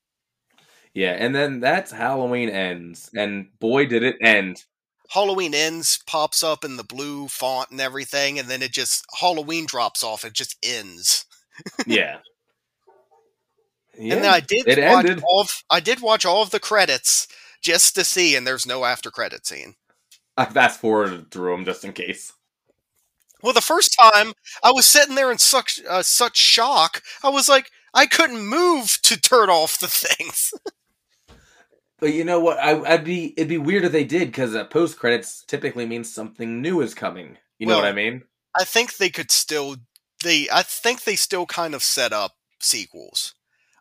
[0.93, 4.65] Yeah, and then that's Halloween ends, and boy, did it end.
[5.09, 9.65] Halloween ends pops up in the blue font and everything, and then it just Halloween
[9.65, 10.23] drops off.
[10.23, 11.25] It just ends.
[11.87, 12.17] yeah.
[13.97, 14.15] yeah.
[14.15, 15.23] and then I did it watch ended.
[15.27, 15.41] all.
[15.41, 17.27] Of, I did watch all of the credits
[17.61, 19.75] just to see, and there's no after credit scene.
[20.37, 22.31] I fast forwarded through them just in case.
[23.41, 24.33] Well, the first time
[24.63, 28.99] I was sitting there in such uh, such shock, I was like, I couldn't move
[29.03, 30.53] to turn off the things.
[31.99, 32.57] But you know what?
[32.59, 36.11] I, I'd be it'd be weird if they did because uh, post credits typically means
[36.11, 37.37] something new is coming.
[37.57, 38.23] You know what I mean?
[38.57, 39.77] I think they could still
[40.23, 43.33] they I think they still kind of set up sequels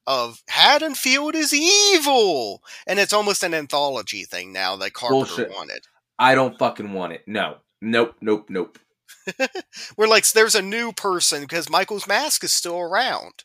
[0.09, 5.51] of Haddonfield is evil, and it's almost an anthology thing now that Carpenter Bullshit.
[5.51, 5.87] wanted.
[6.19, 7.23] I don't fucking want it.
[7.27, 8.79] No, nope, nope, nope.
[9.97, 13.45] We're like there's a new person because Michael's mask is still around.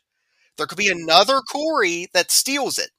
[0.56, 2.90] There could be another Corey that steals it.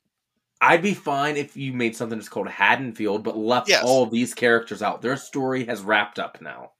[0.61, 3.84] I'd be fine if you made something that's called Haddonfield, but left Yes.
[3.84, 5.02] all of these characters out.
[5.02, 6.72] Their story has wrapped up now.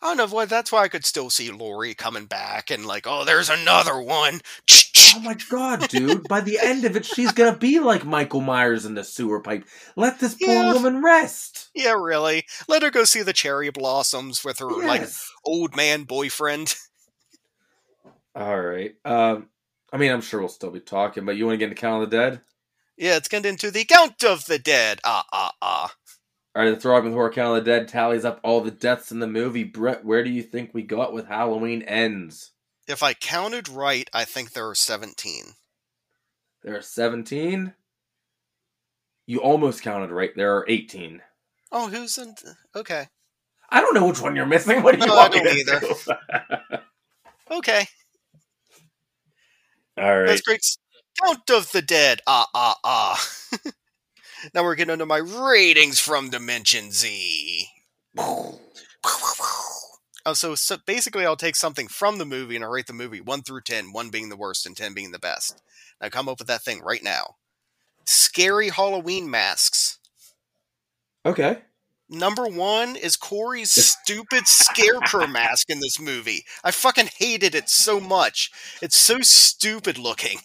[0.00, 0.36] I don't know.
[0.36, 4.00] Well, that's why I could still see Laurie coming back and like, oh, there's another
[4.00, 4.40] one.
[5.14, 6.26] Oh my god, dude!
[6.26, 9.64] By the end of it, she's gonna be like Michael Myers in the sewer pipe.
[9.94, 10.72] Let this poor Yeah.
[10.72, 11.68] woman rest.
[11.74, 12.44] Yeah, really.
[12.66, 15.06] Let her go see the cherry blossoms with her like
[15.44, 16.74] old man boyfriend.
[18.34, 18.94] All right.
[19.04, 19.48] Um,
[19.92, 22.02] I mean, I'm sure we'll still be talking, but you want to get into Count
[22.02, 22.40] of the Dead?
[22.96, 25.00] Yeah, it's getting into the Count of the Dead.
[25.04, 25.94] Ah, ah, ah.
[26.54, 29.20] All right, the Throbbing Horror Count of the Dead tallies up all the deaths in
[29.20, 29.64] the movie.
[29.64, 32.50] Brett, where do you think we got with Halloween Ends?
[32.86, 35.44] If I counted right, I think there are 17.
[36.62, 37.72] There are 17.
[39.26, 40.30] You almost counted right.
[40.36, 41.22] There are 18.
[41.70, 42.34] Oh, who's in?
[42.76, 43.06] Okay.
[43.70, 44.82] I don't know which one you're missing.
[44.82, 46.82] What do you No, I want me don't to either.
[47.50, 47.86] Okay.
[49.98, 50.26] all right.
[50.26, 50.64] That's great.
[51.24, 52.20] Count of the Dead.
[52.26, 53.28] Ah, ah, ah.
[54.54, 57.66] now we're getting into my ratings from Dimension Z.
[60.24, 63.20] Oh, so, so basically, I'll take something from the movie and I'll rate the movie
[63.20, 65.60] 1 through 10, 1 being the worst and 10 being the best.
[66.00, 67.34] Now come up with that thing right now.
[68.04, 69.98] Scary Halloween masks.
[71.26, 71.58] Okay.
[72.08, 76.44] Number one is Corey's stupid scarecrow mask in this movie.
[76.62, 78.50] I fucking hated it so much.
[78.80, 80.38] It's so stupid looking.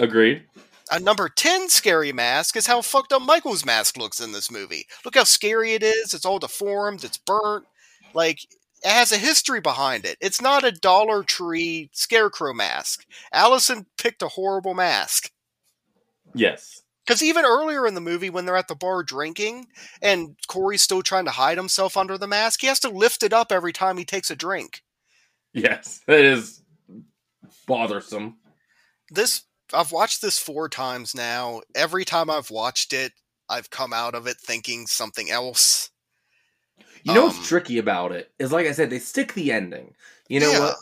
[0.00, 0.44] Agreed.
[0.90, 4.86] A number 10 scary mask is how fucked up Michael's mask looks in this movie.
[5.04, 6.14] Look how scary it is.
[6.14, 7.64] It's all deformed, it's burnt.
[8.12, 8.42] Like,
[8.82, 10.16] it has a history behind it.
[10.20, 13.04] It's not a Dollar Tree scarecrow mask.
[13.32, 15.30] Allison picked a horrible mask.
[16.34, 16.82] Yes.
[17.06, 19.66] Because even earlier in the movie, when they're at the bar drinking
[20.00, 23.32] and Corey's still trying to hide himself under the mask, he has to lift it
[23.32, 24.82] up every time he takes a drink.
[25.52, 26.62] Yes, it is
[27.66, 28.38] bothersome.
[29.10, 29.42] This
[29.74, 31.62] I've watched this four times now.
[31.74, 33.12] Every time I've watched it,
[33.48, 35.90] I've come out of it thinking something else.
[37.02, 39.94] You know Um, what's tricky about it is, like I said, they stick the ending.
[40.28, 40.58] You know Yeah.
[40.60, 40.76] what?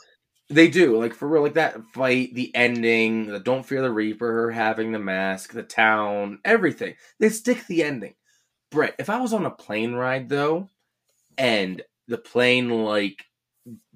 [0.50, 4.50] They do, like for real, like that fight, the ending, the Don't Fear the Reaper,
[4.50, 6.94] having the mask, the town, everything.
[7.20, 8.14] They stick the ending.
[8.70, 10.70] Brett, if I was on a plane ride though,
[11.38, 13.24] and the plane like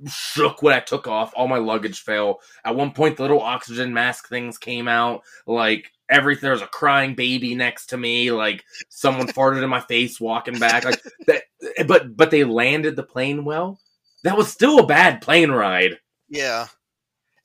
[0.07, 2.41] shook when I took off, all my luggage fell.
[2.65, 5.23] At one point, the little oxygen mask things came out.
[5.47, 8.31] Like everything, there was a crying baby next to me.
[8.33, 10.85] Like someone farted in my face walking back.
[10.85, 11.45] Like that,
[11.87, 13.79] but but they landed the plane well.
[14.25, 15.99] That was still a bad plane ride.
[16.29, 16.69] Yeah.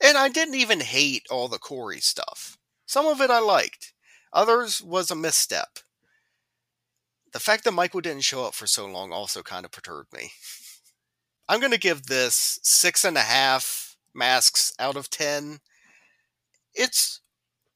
[0.02, 2.56] And I didn't even hate all the Corey stuff.
[2.86, 3.92] Some of it I liked.
[4.32, 5.80] Others was a misstep.
[7.32, 10.30] The fact that Michael didn't show up for so long also kind of perturbed me.
[11.48, 15.60] I'm going to give this six and a half masks out of ten.
[16.74, 17.20] It's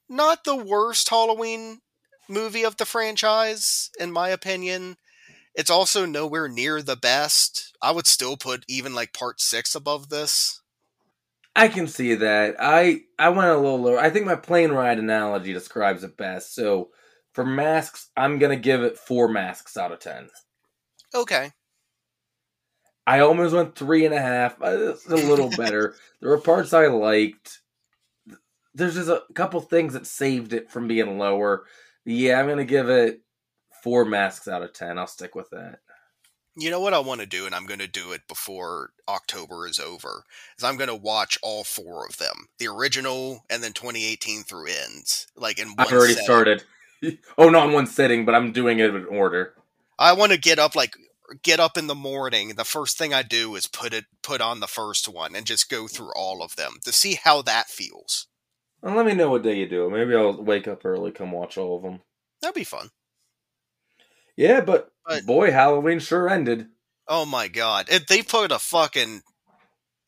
[0.09, 1.81] not the worst Halloween
[2.29, 4.97] movie of the franchise, in my opinion.
[5.55, 7.77] It's also nowhere near the best.
[7.83, 10.61] I would still put even like part six above this.
[11.55, 12.57] I can see that.
[12.59, 13.99] I I went a little lower.
[13.99, 16.55] I think my plane ride analogy describes it best.
[16.55, 16.91] So
[17.35, 20.31] for masks, I'm gonna give it four masks out of ten.
[21.15, 21.51] Okay.
[23.07, 24.61] I almost went three and a half.
[24.63, 25.95] Uh, It's a little better.
[26.21, 27.61] There were parts I liked.
[28.75, 31.65] There's just a couple things that saved it from being lower.
[32.05, 33.21] Yeah, I'm gonna give it
[33.83, 34.99] four masks out of ten.
[34.99, 35.81] I'll stick with that.
[36.55, 39.67] You know what I want to do, and I'm going to do it before October
[39.67, 40.25] is over.
[40.59, 44.67] Is I'm going to watch all four of them, the original, and then 2018 through
[44.67, 45.77] ends, like in one.
[45.79, 46.25] I've already setting.
[46.27, 46.65] started.
[47.39, 49.55] oh, not in one sitting, but I'm doing it in order.
[49.99, 50.95] I want to get up like
[51.43, 52.51] get up in the morning.
[52.57, 55.71] The first thing I do is put it put on the first one and just
[55.71, 58.27] go through all of them to see how that feels.
[58.83, 59.87] Well, let me know what day you do.
[59.87, 59.91] it.
[59.91, 62.01] Maybe I'll wake up early, come watch all of them.
[62.41, 62.91] That'd be fun.
[64.37, 66.69] Yeah, but, But- boy, Halloween sure ended.
[67.09, 67.87] Oh my god.
[67.91, 69.23] If they put a fucking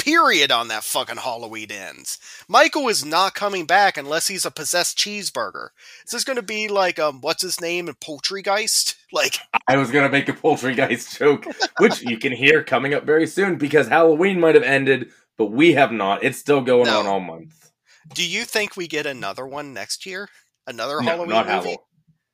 [0.05, 2.19] period on that fucking Halloween ends.
[2.47, 5.69] Michael is not coming back unless he's a possessed cheeseburger.
[6.05, 8.97] Is this going to be like um what's his name in Poultrygeist?
[9.15, 9.37] Like
[9.69, 11.47] I was gonna make a Poultrygeist joke,
[11.79, 15.75] which you can hear coming up very soon because Halloween might have ended, but we
[15.75, 16.25] have not.
[16.25, 16.99] It's still going No.
[16.99, 17.71] on all month.
[18.13, 20.29] do you think we get another one next year?
[20.67, 21.53] Another No, Halloween not movie?
[21.59, 21.79] Halloween.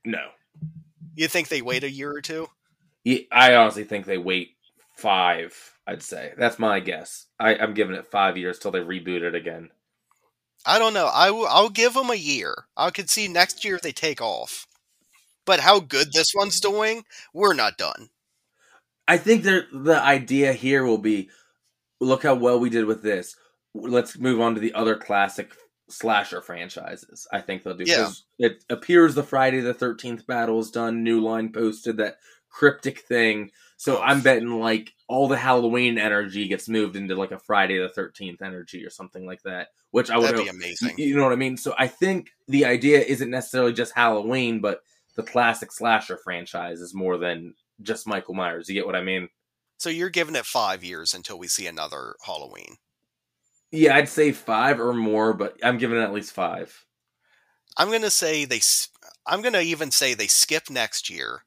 [0.07, 0.29] No,
[1.17, 2.49] You think they wait a year or two?
[3.05, 4.53] Yeah, I honestly think they wait
[5.01, 5.55] five.
[5.87, 7.27] I'd say that's my guess.
[7.39, 9.71] I, I'm giving it five years till they reboot it again.
[10.67, 11.07] I don't know.
[11.13, 12.67] I will I'll give them a year.
[12.77, 14.67] I could see next year they take off.
[15.47, 18.11] But how good this one's doing, we're not done.
[19.09, 21.31] I think there the idea here will be
[22.01, 23.35] look how well we did with this.
[23.75, 25.53] Let's move on to the other classic
[25.89, 27.27] slasher franchises.
[27.33, 27.85] I think they'll do.
[27.87, 28.05] Yeah.
[28.05, 31.03] 'cause It appears the Friday the Thirteenth battle is done.
[31.03, 32.19] New line posted that
[32.51, 33.51] cryptic thing.
[33.81, 34.03] So.
[34.03, 38.43] I'm betting like all the Halloween energy gets moved into like a Friday the Thirteenth
[38.43, 39.69] energy or something like that.
[39.91, 40.99] Which I would That'd be amazing.
[40.99, 41.57] You know what I mean?
[41.57, 44.83] So I think the idea isn't necessarily just Halloween, but
[45.17, 48.69] the classic slasher franchise is more than just Michael Myers.
[48.69, 49.29] You get what I mean?
[49.79, 52.77] So you're giving it five years until we see another Halloween.
[53.73, 56.85] Yeah, I'd say five or more, but I'm giving it at least five.
[57.77, 58.57] I'm gonna say they.
[58.57, 58.89] s-
[59.27, 61.45] I'm gonna even say they skip next year.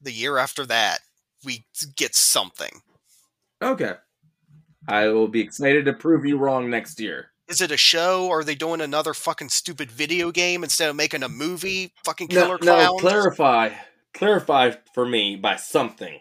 [0.00, 1.00] The year after that,
[1.44, 1.64] we
[1.96, 2.80] get something.
[3.62, 3.94] Okay.
[4.88, 7.32] I will be excited to prove you wrong next year.
[7.48, 8.28] Is it a show?
[8.30, 11.92] Are they doing another fucking stupid video game instead of making a movie?
[12.04, 13.00] Fucking No, killer no, clowns.
[13.00, 13.70] clarify.
[14.14, 16.20] Clarify for me by something.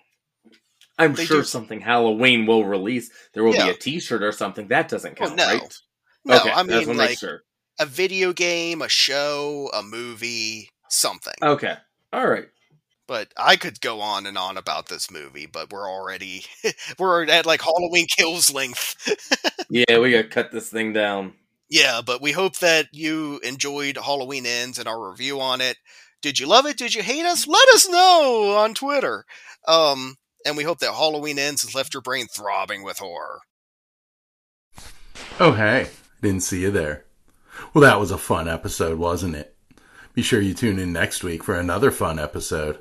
[0.98, 3.10] I'm They sure do- something Halloween will release.
[3.34, 3.66] There will Yeah.
[3.66, 4.68] be a T-shirt or something.
[4.70, 5.46] That doesn't count, no.
[5.46, 5.80] right?
[6.26, 7.44] no, okay, I mean like sure.
[7.80, 11.34] a video game, a show, a movie, something.
[11.42, 11.76] Okay,
[12.14, 12.48] all right.
[13.08, 16.46] But I could go on and on about this movie, but we're already
[17.00, 18.96] we're at like Halloween kills length.
[19.70, 21.34] Yeah, we gotta cut this thing down.
[21.70, 25.78] yeah, but we hope that you enjoyed Halloween Ends and our review on it.
[26.22, 26.78] Did you love it?
[26.78, 27.48] Did you hate us?
[27.48, 29.26] Let us know on Twitter.
[29.68, 30.16] Um,
[30.46, 33.40] and we hope that Halloween Ends has left your brain throbbing with horror.
[35.40, 35.90] Oh, hey,
[36.22, 37.06] didn't see you there.
[37.74, 39.55] Well, that was a fun episode, wasn't it?
[40.16, 42.80] Be sure you tune in next week for another fun episode.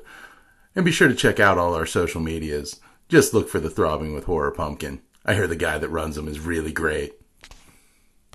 [0.73, 2.79] And be sure to check out all our social medias.
[3.09, 5.01] Just look for the Throbbing with Horror Pumpkin.
[5.25, 7.19] I hear the guy that runs them is really great.